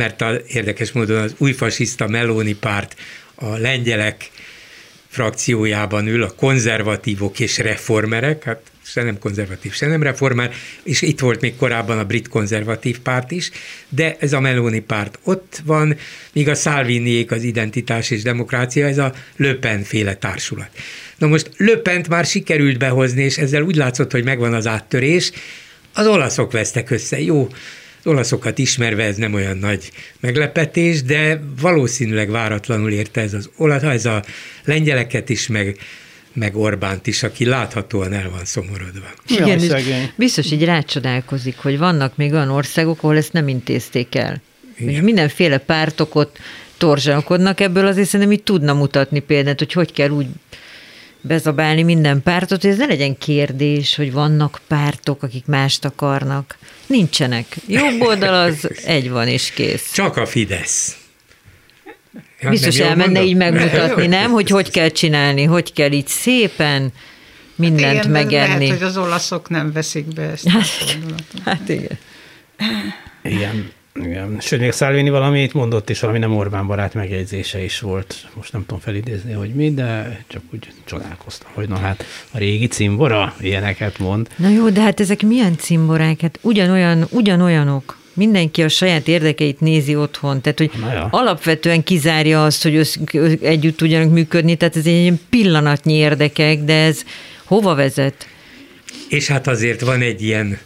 mert 0.00 0.20
a, 0.20 0.40
érdekes 0.46 0.92
módon 0.92 1.22
az 1.22 1.34
új 1.38 1.52
fasiszta 1.52 2.08
Meloni 2.08 2.54
párt 2.54 2.96
a 3.34 3.56
lengyelek 3.56 4.30
frakciójában 5.08 6.06
ül 6.06 6.22
a 6.22 6.30
konzervatívok 6.30 7.40
és 7.40 7.58
reformerek, 7.58 8.44
hát 8.44 8.60
se 8.82 9.02
nem 9.02 9.18
konzervatív, 9.18 9.72
se 9.72 9.86
nem 9.86 10.02
reformer, 10.02 10.52
és 10.82 11.02
itt 11.02 11.20
volt 11.20 11.40
még 11.40 11.56
korábban 11.56 11.98
a 11.98 12.04
brit 12.04 12.28
konzervatív 12.28 12.98
párt 12.98 13.30
is, 13.30 13.50
de 13.88 14.16
ez 14.20 14.32
a 14.32 14.40
Meloni 14.40 14.80
párt 14.80 15.18
ott 15.22 15.62
van, 15.64 15.96
míg 16.32 16.48
a 16.48 16.54
Salviniék 16.54 17.30
az 17.30 17.42
identitás 17.42 18.10
és 18.10 18.22
demokrácia, 18.22 18.86
ez 18.86 18.98
a 18.98 19.14
Le 19.36 19.82
féle 19.84 20.14
társulat. 20.14 20.70
Na 21.20 21.26
most 21.26 21.50
Le 21.56 21.76
Pent 21.76 22.08
már 22.08 22.24
sikerült 22.24 22.78
behozni, 22.78 23.22
és 23.22 23.38
ezzel 23.38 23.62
úgy 23.62 23.76
látszott, 23.76 24.10
hogy 24.10 24.24
megvan 24.24 24.54
az 24.54 24.66
áttörés, 24.66 25.30
az 25.94 26.06
olaszok 26.06 26.52
vesztek 26.52 26.90
össze. 26.90 27.20
Jó, 27.20 27.48
az 27.98 28.06
olaszokat 28.06 28.58
ismerve 28.58 29.04
ez 29.04 29.16
nem 29.16 29.34
olyan 29.34 29.56
nagy 29.56 29.90
meglepetés, 30.20 31.02
de 31.02 31.40
valószínűleg 31.60 32.30
váratlanul 32.30 32.90
érte 32.90 33.20
ez 33.20 33.34
az 33.34 33.50
olasz, 33.56 33.82
ez 33.82 34.06
a 34.06 34.24
lengyeleket 34.64 35.28
is, 35.28 35.46
meg, 35.46 35.78
meg 36.32 36.56
Orbánt 36.56 37.06
is, 37.06 37.22
aki 37.22 37.44
láthatóan 37.44 38.12
el 38.12 38.30
van 38.30 38.44
szomorodva. 38.44 39.06
Igen, 39.28 39.60
Jaj, 39.60 40.12
biztos 40.16 40.52
így 40.52 40.64
rácsodálkozik, 40.64 41.56
hogy 41.56 41.78
vannak 41.78 42.16
még 42.16 42.32
olyan 42.32 42.50
országok, 42.50 43.02
ahol 43.02 43.16
ezt 43.16 43.32
nem 43.32 43.48
intézték 43.48 44.14
el. 44.14 44.42
Igen. 44.78 45.04
Mindenféle 45.04 45.58
pártok 45.58 46.14
ott 46.14 46.38
torzsálkodnak 46.76 47.60
ebből, 47.60 47.86
azért 47.86 48.08
szerintem 48.08 48.34
így 48.34 48.42
tudna 48.42 48.74
mutatni 48.74 49.18
példát, 49.18 49.58
hogy 49.58 49.72
hogy 49.72 49.92
kell 49.92 50.10
úgy 50.10 50.26
bezabálni 51.20 51.82
minden 51.82 52.22
pártot, 52.22 52.60
hogy 52.60 52.70
ez 52.70 52.78
ne 52.78 52.86
legyen 52.86 53.18
kérdés, 53.18 53.96
hogy 53.96 54.12
vannak 54.12 54.60
pártok, 54.66 55.22
akik 55.22 55.46
mást 55.46 55.84
akarnak. 55.84 56.58
Nincsenek. 56.86 57.56
Jobb 57.66 58.00
oldal 58.00 58.34
az 58.34 58.70
egy 58.84 59.10
van 59.10 59.28
és 59.28 59.50
kész. 59.50 59.92
Csak 59.92 60.16
a 60.16 60.26
Fidesz. 60.26 60.98
Ja, 62.40 62.50
Biztos 62.50 62.78
elmenne 62.78 63.04
mondom? 63.04 63.24
így 63.24 63.36
megmutatni, 63.36 64.06
nem? 64.18 64.30
Hogy 64.30 64.50
hogy 64.50 64.70
kell 64.70 64.88
csinálni, 64.88 65.44
hogy 65.44 65.72
kell 65.72 65.92
így 65.92 66.06
szépen 66.06 66.92
mindent 67.54 67.96
hát 67.96 68.04
igen, 68.04 68.10
megenni. 68.10 68.66
Lehet, 68.66 68.78
hogy 68.78 68.88
az 68.88 68.96
olaszok 68.96 69.48
nem 69.48 69.72
veszik 69.72 70.04
be 70.04 70.22
ezt. 70.22 70.48
Hát, 70.48 70.66
hát 71.44 71.68
igen. 71.68 71.98
Igen. 73.22 73.70
Igen. 73.94 74.36
Sőt, 74.40 74.60
még 74.60 74.72
Szálvini 74.72 75.10
valamit 75.10 75.52
mondott, 75.52 75.90
és 75.90 76.00
valami 76.00 76.18
nem 76.18 76.36
Orbán 76.36 76.66
barát 76.66 76.94
megjegyzése 76.94 77.62
is 77.64 77.80
volt. 77.80 78.28
Most 78.34 78.52
nem 78.52 78.64
tudom 78.66 78.80
felidézni, 78.80 79.32
hogy 79.32 79.54
mi, 79.54 79.74
de 79.74 80.20
csak 80.26 80.42
úgy 80.52 80.68
csodálkoztam, 80.84 81.50
hogy 81.54 81.68
na 81.68 81.76
hát 81.76 82.04
a 82.30 82.38
régi 82.38 82.66
cimbora 82.66 83.34
ilyeneket 83.40 83.98
mond. 83.98 84.28
Na 84.36 84.48
jó, 84.48 84.68
de 84.68 84.80
hát 84.80 85.00
ezek 85.00 85.22
milyen 85.22 85.56
cimborák? 85.56 86.20
Hát 86.20 86.38
ugyanolyan, 86.42 87.06
ugyanolyanok 87.10 87.98
mindenki 88.12 88.62
a 88.62 88.68
saját 88.68 89.08
érdekeit 89.08 89.60
nézi 89.60 89.96
otthon, 89.96 90.40
tehát 90.40 90.58
hogy 90.58 90.70
ja. 90.80 91.08
alapvetően 91.10 91.82
kizárja 91.82 92.44
azt, 92.44 92.62
hogy 92.62 92.74
össz, 92.76 92.98
együtt 93.42 93.76
tudjanak 93.76 94.10
működni, 94.10 94.56
tehát 94.56 94.76
ez 94.76 94.86
egy 94.86 95.12
pillanatnyi 95.30 95.94
érdekek, 95.94 96.58
de 96.58 96.74
ez 96.74 97.02
hova 97.44 97.74
vezet? 97.74 98.26
És 99.08 99.26
hát 99.26 99.46
azért 99.46 99.80
van 99.80 100.00
egy 100.00 100.22
ilyen 100.22 100.58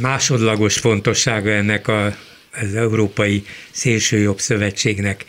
másodlagos 0.00 0.78
fontossága 0.78 1.50
ennek 1.50 1.88
a, 1.88 2.06
az 2.52 2.74
Európai 2.74 3.44
Szélsőjobb 3.70 4.38
Szövetségnek. 4.40 5.24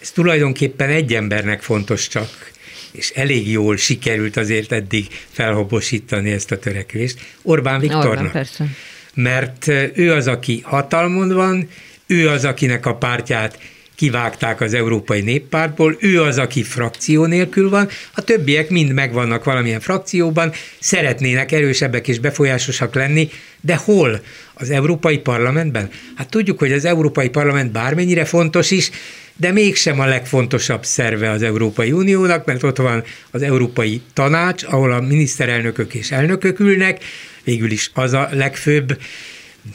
Ez 0.00 0.10
tulajdonképpen 0.10 0.88
egy 0.88 1.14
embernek 1.14 1.62
fontos 1.62 2.08
csak, 2.08 2.50
és 2.92 3.10
elég 3.10 3.50
jól 3.50 3.76
sikerült 3.76 4.36
azért 4.36 4.72
eddig 4.72 5.06
felhobosítani 5.30 6.30
ezt 6.30 6.50
a 6.50 6.58
törekvést, 6.58 7.18
Orbán 7.42 7.80
Viktornak. 7.80 8.10
Orbán, 8.10 8.30
persze. 8.30 8.66
Mert 9.14 9.68
ő 9.94 10.12
az, 10.12 10.26
aki 10.26 10.60
hatalmon 10.64 11.28
van, 11.28 11.68
ő 12.06 12.28
az, 12.28 12.44
akinek 12.44 12.86
a 12.86 12.94
pártját 12.94 13.58
kivágták 13.98 14.60
az 14.60 14.74
Európai 14.74 15.20
Néppártból, 15.20 15.96
ő 16.00 16.22
az, 16.22 16.38
aki 16.38 16.62
frakció 16.62 17.24
nélkül 17.24 17.70
van, 17.70 17.88
a 18.14 18.20
többiek 18.20 18.70
mind 18.70 18.92
megvannak 18.92 19.44
valamilyen 19.44 19.80
frakcióban, 19.80 20.52
szeretnének 20.78 21.52
erősebbek 21.52 22.08
és 22.08 22.18
befolyásosak 22.18 22.94
lenni, 22.94 23.30
de 23.60 23.76
hol? 23.76 24.20
Az 24.54 24.70
Európai 24.70 25.18
Parlamentben? 25.18 25.90
Hát 26.14 26.28
tudjuk, 26.28 26.58
hogy 26.58 26.72
az 26.72 26.84
Európai 26.84 27.28
Parlament 27.28 27.72
bármennyire 27.72 28.24
fontos 28.24 28.70
is, 28.70 28.90
de 29.36 29.52
mégsem 29.52 30.00
a 30.00 30.06
legfontosabb 30.06 30.84
szerve 30.84 31.30
az 31.30 31.42
Európai 31.42 31.92
Uniónak, 31.92 32.44
mert 32.44 32.62
ott 32.62 32.76
van 32.76 33.04
az 33.30 33.42
Európai 33.42 34.00
Tanács, 34.12 34.64
ahol 34.64 34.92
a 34.92 35.00
miniszterelnökök 35.00 35.94
és 35.94 36.10
elnökök 36.10 36.60
ülnek, 36.60 37.04
végül 37.44 37.70
is 37.70 37.90
az 37.94 38.12
a 38.12 38.28
legfőbb 38.32 38.98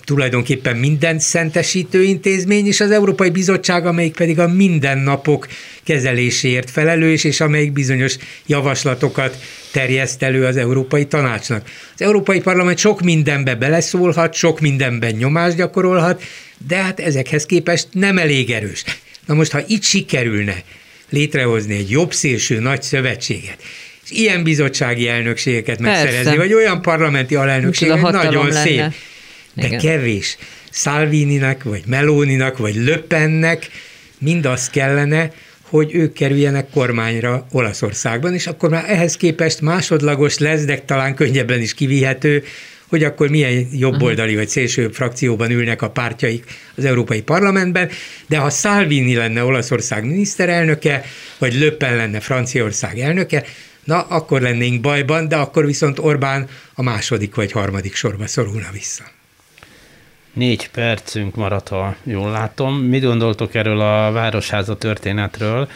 tulajdonképpen 0.04 0.76
minden 0.76 1.20
szentesítő 1.20 2.04
intézmény, 2.04 2.68
és 2.68 2.80
az 2.80 2.92
Európai 2.92 3.30
Bizottság, 3.30 3.86
amelyik 3.86 4.16
pedig 4.16 4.40
a 4.40 4.48
mindennapok 4.48 5.48
kezeléséért 5.84 6.70
felelős, 6.70 7.24
és 7.24 7.42
amelyik 7.42 7.72
bizonyos 7.72 8.16
javaslatokat 8.46 9.38
terjeszt 9.72 10.24
elő 10.24 10.46
az 10.46 10.58
Európai 10.58 11.06
Tanácsnak. 11.06 11.70
Az 11.94 12.02
Európai 12.02 12.42
Parlament 12.42 12.78
sok 12.78 13.02
mindenbe 13.02 13.56
beleszólhat, 13.56 14.34
sok 14.34 14.60
mindenben 14.60 15.16
nyomást 15.16 15.56
gyakorolhat, 15.56 16.24
de 16.68 16.76
hát 16.76 17.00
ezekhez 17.00 17.46
képest 17.46 17.88
nem 17.92 18.18
elég 18.18 18.50
erős. 18.50 18.84
Na 19.26 19.34
most, 19.34 19.52
ha 19.52 19.60
itt 19.68 19.84
sikerülne 19.84 20.64
létrehozni 21.10 21.76
egy 21.76 21.90
jobb 21.90 22.14
szélső 22.14 22.60
nagy 22.60 22.82
szövetséget, 22.82 23.58
és 24.04 24.12
ilyen 24.12 24.44
bizottsági 24.44 25.08
elnökségeket 25.08 25.80
megszerezni, 25.80 26.24
Persze. 26.24 26.38
vagy 26.38 26.54
olyan 26.54 26.82
parlamenti 26.82 27.36
alelnökséget, 27.36 28.02
nagyon 28.02 28.48
lenne. 28.48 28.62
szép 28.62 28.94
de 29.54 29.66
Igen. 29.68 29.80
kevés. 29.80 30.38
Salvininak, 30.72 31.64
vagy 31.64 31.84
Melóninak, 31.86 32.58
vagy 32.58 32.76
Löpennek 32.76 33.70
mind 34.18 34.46
az 34.46 34.70
kellene, 34.70 35.32
hogy 35.62 35.96
ők 35.96 36.14
kerüljenek 36.14 36.70
kormányra 36.70 37.48
Olaszországban, 37.52 38.34
és 38.34 38.48
akkor 38.48 38.70
már 38.70 38.86
ehhez 38.88 39.18
képest 39.18 39.62
másodlagos 39.62 40.38
lesz, 40.38 40.64
de 40.66 40.78
talán 40.78 41.16
könnyebben 41.16 41.62
is 41.62 41.74
kivihető, 41.74 42.44
hogy 42.88 43.04
akkor 43.04 43.30
milyen 43.30 43.68
jobboldali 43.72 44.36
vagy 44.36 44.48
szélsőbb 44.48 44.94
frakcióban 44.94 45.52
ülnek 45.52 45.82
a 45.82 45.90
pártjaik 45.90 46.44
az 46.76 46.86
Európai 46.86 47.22
Parlamentben, 47.22 47.90
de 48.28 48.38
ha 48.38 48.50
Salvini 48.50 49.16
lenne 49.16 49.44
Olaszország 49.44 50.06
miniszterelnöke, 50.06 51.06
vagy 51.38 51.54
Löppen 51.54 51.96
lenne 51.96 52.20
Franciaország 52.20 53.00
elnöke, 53.00 53.44
na 53.84 54.02
akkor 54.02 54.42
lennénk 54.42 54.82
bajban, 54.82 55.28
de 55.28 55.36
akkor 55.36 55.66
viszont 55.66 56.00
Orbán 56.00 56.50
a 56.74 56.82
második 56.82 57.36
vagy 57.36 57.52
harmadik 57.52 57.96
sorba 57.96 58.28
szorulna 58.28 58.70
vissza. 58.72 59.04
Négy 60.34 60.70
percünk 60.70 61.36
maradt, 61.36 61.68
ha 61.68 61.96
jól 62.04 62.32
látom. 62.32 62.76
Mit 62.76 63.04
gondoltok 63.04 63.56
erről 63.56 63.80
a 63.80 64.12
Városháza 64.12 64.78
történetről? 64.78 65.68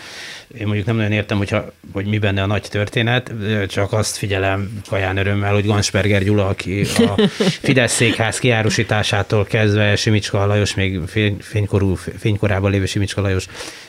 Én 0.57 0.65
mondjuk 0.65 0.85
nem 0.85 0.95
nagyon 0.95 1.11
értem, 1.11 1.37
hogyha, 1.37 1.71
hogy 1.93 2.05
mi 2.05 2.17
benne 2.17 2.41
a 2.41 2.45
nagy 2.45 2.67
történet, 2.69 3.31
csak 3.67 3.93
azt 3.93 4.17
figyelem 4.17 4.81
kaján 4.89 5.17
örömmel, 5.17 5.53
hogy 5.53 5.65
Gansperger 5.65 6.23
Gyula, 6.23 6.47
aki 6.47 6.81
a 6.97 7.21
Fidesz 7.67 7.93
székház 7.93 8.39
kiárusításától 8.39 9.45
kezdve 9.45 9.95
Simicska 9.95 10.45
Lajos, 10.45 10.75
még 10.75 10.99
fénykorú, 11.39 11.95
fénykorában 11.95 12.71
lévő 12.71 12.85
Simicska 12.85 13.21
Lajos 13.21 13.45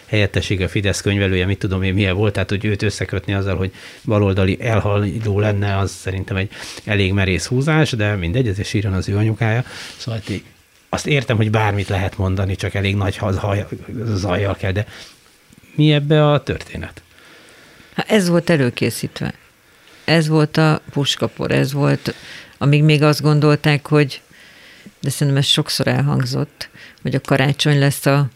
helyettessége, 0.06 0.64
a 0.64 0.68
Fidesz 0.68 1.00
könyvelője, 1.00 1.46
mit 1.46 1.58
tudom 1.58 1.82
én 1.82 1.94
milyen 1.94 2.16
volt, 2.16 2.32
tehát 2.32 2.48
hogy 2.48 2.64
őt 2.64 2.82
összekötni 2.82 3.34
azzal, 3.34 3.56
hogy 3.56 3.72
baloldali 4.04 4.58
elhaldó 4.60 5.40
lenne, 5.40 5.76
az 5.78 5.90
szerintem 5.90 6.36
egy 6.36 6.50
elég 6.84 7.12
merész 7.12 7.46
húzás, 7.46 7.90
de 7.90 8.14
mindegy, 8.14 8.48
ez 8.48 8.58
is 8.58 8.74
írjon 8.74 8.92
az 8.92 9.08
ő 9.08 9.16
anyukája. 9.16 9.64
Szóval 9.96 10.20
azt 10.88 11.06
értem, 11.06 11.36
hogy 11.36 11.50
bármit 11.50 11.88
lehet 11.88 12.18
mondani, 12.18 12.56
csak 12.56 12.74
elég 12.74 12.96
nagy 12.96 13.20
zajjal 14.04 14.56
kell, 14.56 14.72
de 14.72 14.86
mi 15.74 15.92
ebbe 15.92 16.30
a 16.30 16.42
történet? 16.42 17.02
Hát 17.94 18.10
ez 18.10 18.28
volt 18.28 18.50
előkészítve. 18.50 19.34
Ez 20.04 20.28
volt 20.28 20.56
a 20.56 20.80
puskapor, 20.90 21.50
ez 21.50 21.72
volt, 21.72 22.14
amíg 22.58 22.82
még 22.82 23.02
azt 23.02 23.22
gondolták, 23.22 23.86
hogy, 23.86 24.20
de 25.00 25.10
szerintem 25.10 25.36
ez 25.36 25.46
sokszor 25.46 25.86
elhangzott, 25.86 26.68
hogy 27.02 27.14
a 27.14 27.20
karácsony 27.20 27.78
lesz 27.78 28.06
a, 28.06 28.28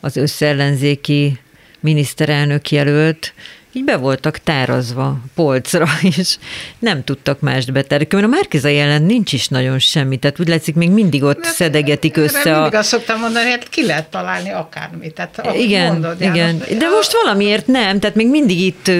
az 0.00 0.16
összellenzéki 0.16 1.38
miniszterelnök 1.80 2.70
jelölt, 2.70 3.34
így 3.72 3.84
be 3.84 3.96
voltak 3.96 4.38
tárazva 4.38 5.18
polcra, 5.34 5.86
és 6.16 6.36
nem 6.78 7.04
tudtak 7.04 7.40
mást 7.40 7.72
beterni. 7.72 8.06
Mert 8.10 8.24
a 8.24 8.28
Márkiza 8.28 8.68
jelen 8.68 9.02
nincs 9.02 9.32
is 9.32 9.48
nagyon 9.48 9.78
semmi, 9.78 10.16
tehát 10.16 10.40
úgy 10.40 10.48
látszik, 10.48 10.74
még 10.74 10.90
mindig 10.90 11.22
ott 11.22 11.40
Mert 11.40 11.54
szedegetik 11.54 12.16
össze. 12.16 12.56
A... 12.56 12.60
Mindig 12.60 12.78
azt 12.78 12.88
szoktam 12.88 13.20
mondani, 13.20 13.50
hát 13.50 13.68
ki 13.68 13.86
lehet 13.86 14.10
találni 14.10 14.50
akármit. 14.50 15.14
Tehát, 15.14 15.56
igen, 15.56 15.92
mondod, 15.92 16.20
igen. 16.20 16.34
János, 16.36 16.68
de 16.68 16.88
most 16.88 17.12
valamiért 17.22 17.66
nem, 17.66 17.98
tehát 18.00 18.16
még 18.16 18.28
mindig 18.28 18.60
itt 18.60 18.90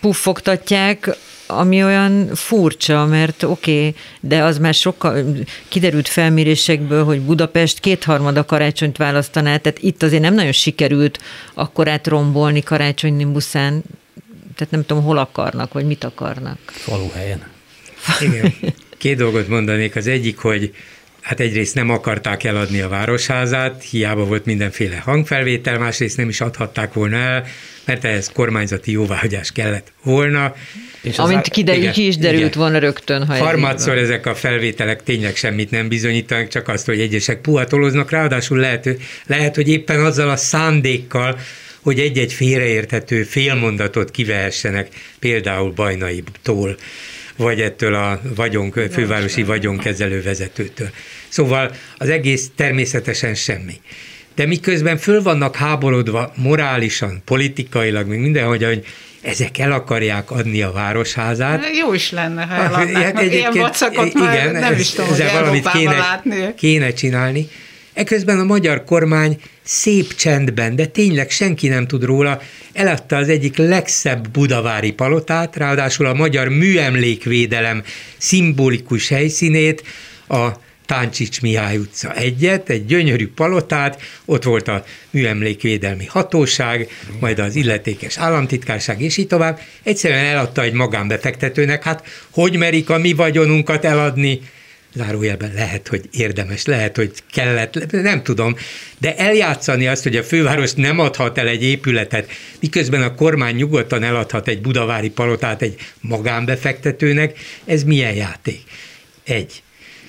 puffogtatják, 0.00 1.16
ami 1.46 1.84
olyan 1.84 2.28
furcsa, 2.34 3.06
mert 3.06 3.42
oké, 3.42 3.78
okay, 3.78 3.94
de 4.20 4.42
az 4.42 4.58
már 4.58 4.74
sokkal 4.74 5.24
kiderült 5.68 6.08
felmérésekből, 6.08 7.04
hogy 7.04 7.20
Budapest 7.20 7.80
kétharmada 7.80 8.44
karácsonyt 8.44 8.96
választaná, 8.96 9.56
tehát 9.56 9.78
itt 9.78 10.02
azért 10.02 10.22
nem 10.22 10.34
nagyon 10.34 10.52
sikerült 10.52 11.18
akkorát 11.54 12.06
rombolni 12.06 12.62
karácsony 12.62 13.32
buszán, 13.32 13.82
tehát 14.56 14.72
nem 14.72 14.84
tudom, 14.86 15.02
hol 15.02 15.18
akarnak, 15.18 15.72
vagy 15.72 15.84
mit 15.84 16.04
akarnak. 16.04 16.58
Faluhelyen. 16.66 17.42
Igen. 18.20 18.54
Két 18.98 19.16
dolgot 19.16 19.48
mondanék. 19.48 19.96
Az 19.96 20.06
egyik, 20.06 20.38
hogy 20.38 20.74
hát 21.20 21.40
egyrészt 21.40 21.74
nem 21.74 21.90
akarták 21.90 22.44
eladni 22.44 22.80
a 22.80 22.88
városházát, 22.88 23.82
hiába 23.90 24.24
volt 24.24 24.44
mindenféle 24.44 24.96
hangfelvétel, 24.96 25.78
másrészt 25.78 26.16
nem 26.16 26.28
is 26.28 26.40
adhatták 26.40 26.92
volna 26.92 27.16
el, 27.16 27.44
mert 27.84 28.04
ehhez 28.04 28.30
kormányzati 28.32 28.90
jóváhagyás 28.90 29.52
kellett 29.52 29.92
volna. 30.02 30.54
És 31.02 31.18
Amint 31.18 31.48
kiderül, 31.48 31.90
ki 31.90 32.06
is 32.06 32.16
derült 32.16 32.40
igen. 32.40 32.58
volna 32.58 32.78
rögtön. 32.78 33.26
Ha 33.26 33.34
Harmadszor 33.36 33.96
ez 33.96 34.02
ezek 34.02 34.26
a 34.26 34.34
felvételek 34.34 35.02
tényleg 35.02 35.36
semmit 35.36 35.70
nem 35.70 35.88
bizonyítanak, 35.88 36.48
csak 36.48 36.68
azt, 36.68 36.86
hogy 36.86 37.00
egyesek 37.00 37.40
puhatoloznak, 37.40 38.10
ráadásul 38.10 38.58
lehet, 38.58 38.88
lehet, 39.26 39.54
hogy 39.54 39.68
éppen 39.68 40.04
azzal 40.04 40.30
a 40.30 40.36
szándékkal, 40.36 41.38
hogy 41.82 41.98
egy-egy 41.98 42.32
félreérthető 42.32 43.22
félmondatot 43.22 44.10
kivehessenek, 44.10 44.88
például 45.18 45.72
Bajnaitól, 45.72 46.76
vagy 47.36 47.60
ettől 47.60 47.94
a 47.94 48.20
vagyon, 48.36 48.72
fővárosi 48.90 49.42
vagyonkezelő 49.42 50.22
vezetőtől. 50.22 50.90
Szóval 51.28 51.74
az 51.96 52.08
egész 52.08 52.50
természetesen 52.56 53.34
semmi. 53.34 53.80
De 54.34 54.46
miközben 54.46 54.96
föl 54.96 55.22
vannak 55.22 55.56
háborodva 55.56 56.32
morálisan, 56.36 57.22
politikailag, 57.24 58.06
még 58.06 58.18
mindenhogy, 58.18 58.64
hogy 58.64 58.86
ezek 59.22 59.58
el 59.58 59.72
akarják 59.72 60.30
adni 60.30 60.62
a 60.62 60.72
városházát. 60.72 61.64
Jó 61.78 61.92
is 61.92 62.10
lenne, 62.10 62.44
ha 62.44 62.54
eladnák, 62.54 63.02
hát, 63.02 63.14
meg 63.14 63.32
ilyen 63.32 63.52
vacakot 63.52 64.14
igen, 64.14 64.52
nem 64.52 64.78
is 64.78 64.90
tudom, 64.90 65.10
hogy 65.10 65.30
valamit 65.32 65.70
kéne, 65.70 65.96
látni. 65.96 66.54
kéne 66.56 66.92
csinálni. 66.92 67.48
Eközben 67.94 68.38
a 68.38 68.44
magyar 68.44 68.84
kormány 68.84 69.40
szép 69.62 70.14
csendben, 70.14 70.76
de 70.76 70.86
tényleg 70.86 71.30
senki 71.30 71.68
nem 71.68 71.86
tud 71.86 72.04
róla, 72.04 72.40
eladta 72.72 73.16
az 73.16 73.28
egyik 73.28 73.56
legszebb 73.56 74.28
budavári 74.28 74.92
palotát, 74.92 75.56
ráadásul 75.56 76.06
a 76.06 76.14
magyar 76.14 76.48
műemlékvédelem 76.48 77.82
szimbolikus 78.18 79.08
helyszínét, 79.08 79.82
a 80.28 80.48
Táncsics 80.86 81.40
Mihály 81.40 81.76
utca 81.76 82.14
egyet, 82.14 82.68
egy 82.68 82.86
gyönyörű 82.86 83.28
palotát, 83.28 84.00
ott 84.24 84.42
volt 84.42 84.68
a 84.68 84.84
műemlékvédelmi 85.10 86.06
hatóság, 86.06 86.88
majd 87.20 87.38
az 87.38 87.56
illetékes 87.56 88.18
államtitkárság, 88.18 89.00
és 89.00 89.16
így 89.16 89.26
tovább. 89.26 89.60
Egyszerűen 89.82 90.24
eladta 90.24 90.62
egy 90.62 90.72
magánbefektetőnek, 90.72 91.82
hát 91.82 92.06
hogy 92.30 92.56
merik 92.56 92.90
a 92.90 92.98
mi 92.98 93.12
vagyonunkat 93.12 93.84
eladni? 93.84 94.40
Zárójelben 94.94 95.52
lehet, 95.54 95.88
hogy 95.88 96.08
érdemes, 96.12 96.64
lehet, 96.64 96.96
hogy 96.96 97.12
kellett, 97.32 97.90
nem 97.90 98.22
tudom, 98.22 98.56
de 98.98 99.16
eljátszani 99.16 99.86
azt, 99.86 100.02
hogy 100.02 100.16
a 100.16 100.22
főváros 100.22 100.72
nem 100.72 100.98
adhat 100.98 101.38
el 101.38 101.48
egy 101.48 101.62
épületet, 101.62 102.30
miközben 102.60 103.02
a 103.02 103.14
kormány 103.14 103.54
nyugodtan 103.54 104.02
eladhat 104.02 104.48
egy 104.48 104.60
budavári 104.60 105.10
palotát 105.10 105.62
egy 105.62 105.76
magánbefektetőnek, 106.00 107.38
ez 107.64 107.84
milyen 107.84 108.14
játék? 108.14 108.60
Egy. 109.24 109.62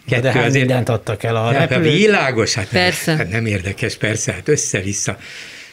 Kettő, 0.07 0.21
de 0.21 0.31
hát 0.31 0.45
azért, 0.45 0.65
mindent 0.65 0.89
adtak 0.89 1.23
el 1.23 1.35
a 1.35 1.51
hát, 1.51 1.69
repülő... 1.69 1.91
Világos, 1.91 2.53
hát 2.53 2.67
persze. 2.67 3.11
Nem, 3.11 3.17
hát 3.17 3.29
nem 3.29 3.45
érdekes, 3.45 3.95
persze, 3.95 4.31
hát 4.31 4.47
össze-vissza. 4.47 5.17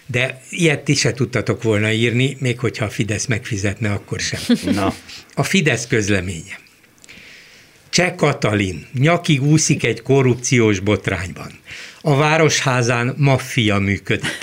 De 0.06 0.40
ilyet 0.50 0.80
ti 0.80 0.94
se 0.94 1.12
tudtatok 1.12 1.62
volna 1.62 1.90
írni, 1.90 2.36
még 2.40 2.58
hogyha 2.58 2.84
a 2.84 2.90
Fidesz 2.90 3.26
megfizetne, 3.26 3.92
akkor 3.92 4.20
sem. 4.20 4.40
Na. 4.74 4.94
A 5.34 5.42
Fidesz 5.42 5.86
közleménye. 5.86 6.58
Cseh 8.00 8.14
Katalin 8.14 8.86
nyakig 8.98 9.42
úszik 9.42 9.84
egy 9.84 10.02
korrupciós 10.02 10.78
botrányban. 10.78 11.50
A 12.00 12.16
városházán 12.16 13.14
maffia 13.16 13.78
működik. 13.78 14.38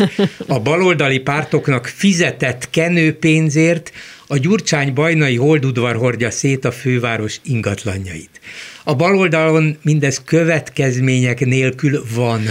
A 0.47 0.59
baloldali 0.59 1.19
pártoknak 1.19 1.85
fizetett 1.85 2.69
kenőpénzért 2.69 3.91
a 4.27 4.37
Gyurcsány 4.37 4.93
bajnai 4.93 5.35
holdudvar 5.35 5.95
hordja 5.95 6.31
szét 6.31 6.65
a 6.65 6.71
főváros 6.71 7.39
ingatlanjait. 7.43 8.39
A 8.83 8.95
baloldalon 8.95 9.77
mindez 9.81 10.21
következmények 10.25 11.45
nélkül 11.45 12.03
van. 12.15 12.41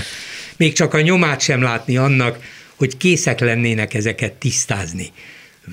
Még 0.57 0.73
csak 0.73 0.95
a 0.95 1.01
nyomát 1.01 1.41
sem 1.41 1.63
látni 1.63 1.97
annak, 1.97 2.39
hogy 2.75 2.97
készek 2.97 3.41
lennének 3.41 3.95
ezeket 3.95 4.33
tisztázni. 4.33 5.13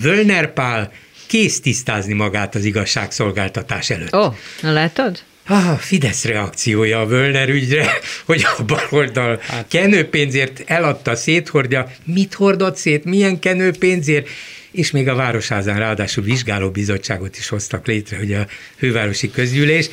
Völner 0.02 0.54
Pál 0.54 0.92
kész 1.28 1.62
tisztázni 1.62 2.14
magát 2.14 2.56
az 2.56 2.66
igazságszolgáltatás 2.66 3.90
előtt. 3.90 4.16
Ó, 4.16 4.20
oh, 4.20 4.34
látod? 4.62 5.24
Ah, 5.48 5.78
Fidesz 5.78 6.24
reakciója 6.26 7.00
a 7.00 7.06
Völner 7.06 7.50
ügyre, 7.50 7.92
hogy 8.26 8.46
a 8.58 8.64
baloldal 8.64 9.40
hát. 9.42 9.68
kenőpénzért 9.68 10.64
eladta, 10.66 11.16
széthordja. 11.16 11.92
Mit 12.04 12.34
hordott 12.34 12.76
szét, 12.76 13.04
milyen 13.04 13.40
kenőpénzért? 13.40 14.28
És 14.72 14.92
még 14.92 15.08
a 15.08 15.16
Városházán 15.16 15.78
ráadásul 15.78 16.24
vizsgálóbizottságot 16.24 17.38
is 17.38 17.48
hoztak 17.48 17.88
létre, 17.88 18.18
hogy 18.18 18.34
a 18.34 18.46
fővárosi 18.78 19.32
közgyűlés. 19.32 19.90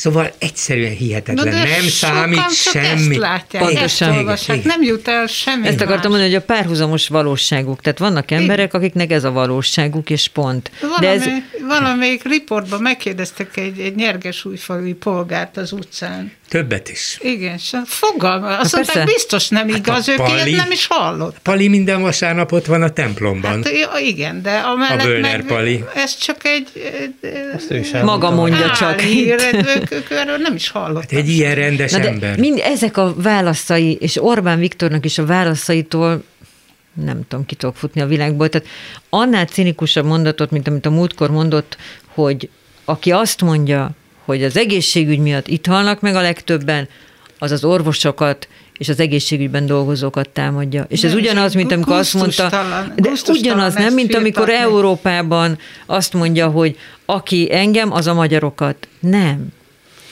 Szóval 0.00 0.32
egyszerűen 0.38 0.92
hihetetlen, 0.92 1.54
Na 1.54 1.62
nem 1.64 1.88
számít 1.88 2.50
semmi. 2.50 2.86
Ezt 2.86 3.16
látják, 3.16 3.62
Pontosan. 3.62 4.28
ezt 4.28 4.48
igen, 4.48 4.60
nem 4.64 4.82
jut 4.82 5.08
el 5.08 5.26
semmi 5.26 5.66
Ezt 5.66 5.80
akartam 5.80 6.10
mondani, 6.10 6.32
hogy 6.32 6.42
a 6.42 6.44
párhuzamos 6.44 7.08
valóságuk, 7.08 7.80
tehát 7.80 7.98
vannak 7.98 8.30
emberek, 8.30 8.74
akiknek 8.74 9.10
ez 9.10 9.24
a 9.24 9.30
valóságuk, 9.30 10.10
és 10.10 10.28
pont. 10.28 10.70
Valami, 10.80 11.06
De 11.06 11.08
ez... 11.08 11.26
Valamelyik 11.68 12.24
riportban 12.24 12.80
megkérdeztek 12.82 13.56
egy, 13.56 13.80
egy 13.80 13.94
nyerges 13.94 14.44
újfalui 14.44 14.92
polgárt 14.92 15.56
az 15.56 15.72
utcán, 15.72 16.32
Többet 16.50 16.88
is. 16.88 17.18
Igen, 17.20 17.58
fogalma. 17.84 18.58
Azt 18.58 18.74
mondták, 18.74 19.04
biztos 19.04 19.48
nem 19.48 19.68
hát 19.68 19.78
igaz, 19.78 20.08
ők 20.08 20.16
Pali, 20.16 20.54
nem 20.54 20.70
is 20.70 20.86
hallott. 20.86 21.38
Pali 21.42 21.68
minden 21.68 22.00
vasárnap 22.00 22.52
ott 22.52 22.66
van 22.66 22.82
a 22.82 22.90
templomban. 22.90 23.62
Hát, 23.64 24.00
igen, 24.00 24.42
de 24.42 24.58
amellett 24.58 25.16
a 25.16 25.20
meg 25.20 25.44
Pali. 25.46 25.84
ez 25.94 26.16
csak 26.16 26.44
egy... 26.44 26.68
Maga 28.02 28.30
mondja 28.30 28.70
csak. 28.70 29.00
Hír, 29.00 29.34
ők, 29.76 29.89
ők 29.92 30.10
erről 30.10 30.36
nem 30.36 30.54
is 30.54 30.70
hallott. 30.70 31.10
Hát 31.10 31.20
egy 31.20 31.28
ilyen 31.28 31.54
rendes 31.54 31.92
Na 31.92 31.98
de 31.98 32.08
ember. 32.08 32.38
Mind 32.38 32.60
ezek 32.64 32.96
a 32.96 33.14
válaszai, 33.14 33.94
és 34.00 34.22
Orbán 34.22 34.58
Viktornak 34.58 35.04
is 35.04 35.18
a 35.18 35.26
válaszaitól 35.26 36.22
nem 37.04 37.20
tudom, 37.28 37.46
ki 37.46 37.54
tudok 37.54 37.76
futni 37.76 38.00
a 38.00 38.06
világból. 38.06 38.48
Tehát 38.48 38.68
annál 39.08 39.44
cinikusabb 39.44 40.04
mondatot, 40.04 40.50
mint 40.50 40.68
amit 40.68 40.86
a 40.86 40.90
múltkor 40.90 41.30
mondott, 41.30 41.76
hogy 42.06 42.48
aki 42.84 43.12
azt 43.12 43.40
mondja, 43.40 43.90
hogy 44.24 44.44
az 44.44 44.56
egészségügy 44.56 45.18
miatt 45.18 45.48
itt 45.48 45.66
halnak 45.66 46.00
meg 46.00 46.14
a 46.14 46.20
legtöbben, 46.20 46.88
az 47.38 47.50
az 47.50 47.64
orvosokat 47.64 48.48
és 48.78 48.88
az 48.88 49.00
egészségügyben 49.00 49.66
dolgozókat 49.66 50.28
támadja. 50.28 50.84
És 50.88 51.04
ez 51.04 51.14
ugyanaz, 51.14 51.54
mint 51.54 51.72
amikor 51.72 51.96
azt 51.96 52.14
mondta, 52.14 52.48
de 52.96 53.10
ugyanaz, 53.26 53.74
nem, 53.74 53.94
mint 53.94 54.14
amikor 54.14 54.48
Európában 54.48 55.58
azt 55.86 56.12
mondja, 56.12 56.48
hogy 56.48 56.76
aki 57.04 57.48
engem, 57.52 57.92
az 57.92 58.06
a 58.06 58.14
magyarokat. 58.14 58.88
Nem 59.00 59.46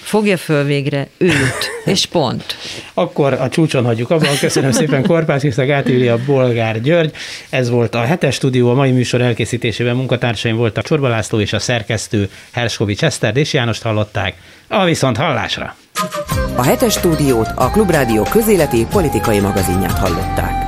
fogja 0.08 0.36
föl 0.36 0.64
végre 0.64 1.08
őt, 1.18 1.70
és 1.84 2.06
pont. 2.06 2.56
Akkor 2.94 3.32
a 3.32 3.48
csúcson 3.48 3.84
hagyjuk 3.84 4.10
abban. 4.10 4.38
Köszönöm 4.40 4.72
szépen 4.72 5.06
Korpász 5.06 5.40
Kriszta, 5.40 5.76
a 6.12 6.18
Bolgár 6.26 6.80
György. 6.80 7.12
Ez 7.50 7.70
volt 7.70 7.94
a 7.94 8.00
hetes 8.00 8.34
stúdió, 8.34 8.70
a 8.70 8.74
mai 8.74 8.90
műsor 8.90 9.20
elkészítésében 9.20 9.96
munkatársaim 9.96 10.56
voltak 10.56 10.84
Csorba 10.84 11.08
László 11.08 11.40
és 11.40 11.52
a 11.52 11.58
szerkesztő 11.58 12.30
Herskovics 12.50 13.02
Eszter, 13.02 13.36
és 13.36 13.52
Jánost 13.52 13.82
hallották. 13.82 14.34
A 14.68 14.84
viszont 14.84 15.16
hallásra! 15.16 15.76
A 16.56 16.62
hetes 16.62 16.92
stúdiót 16.92 17.48
a 17.54 17.70
Klubrádió 17.70 18.22
közéleti 18.22 18.86
politikai 18.90 19.40
magazinját 19.40 19.98
hallották. 19.98 20.67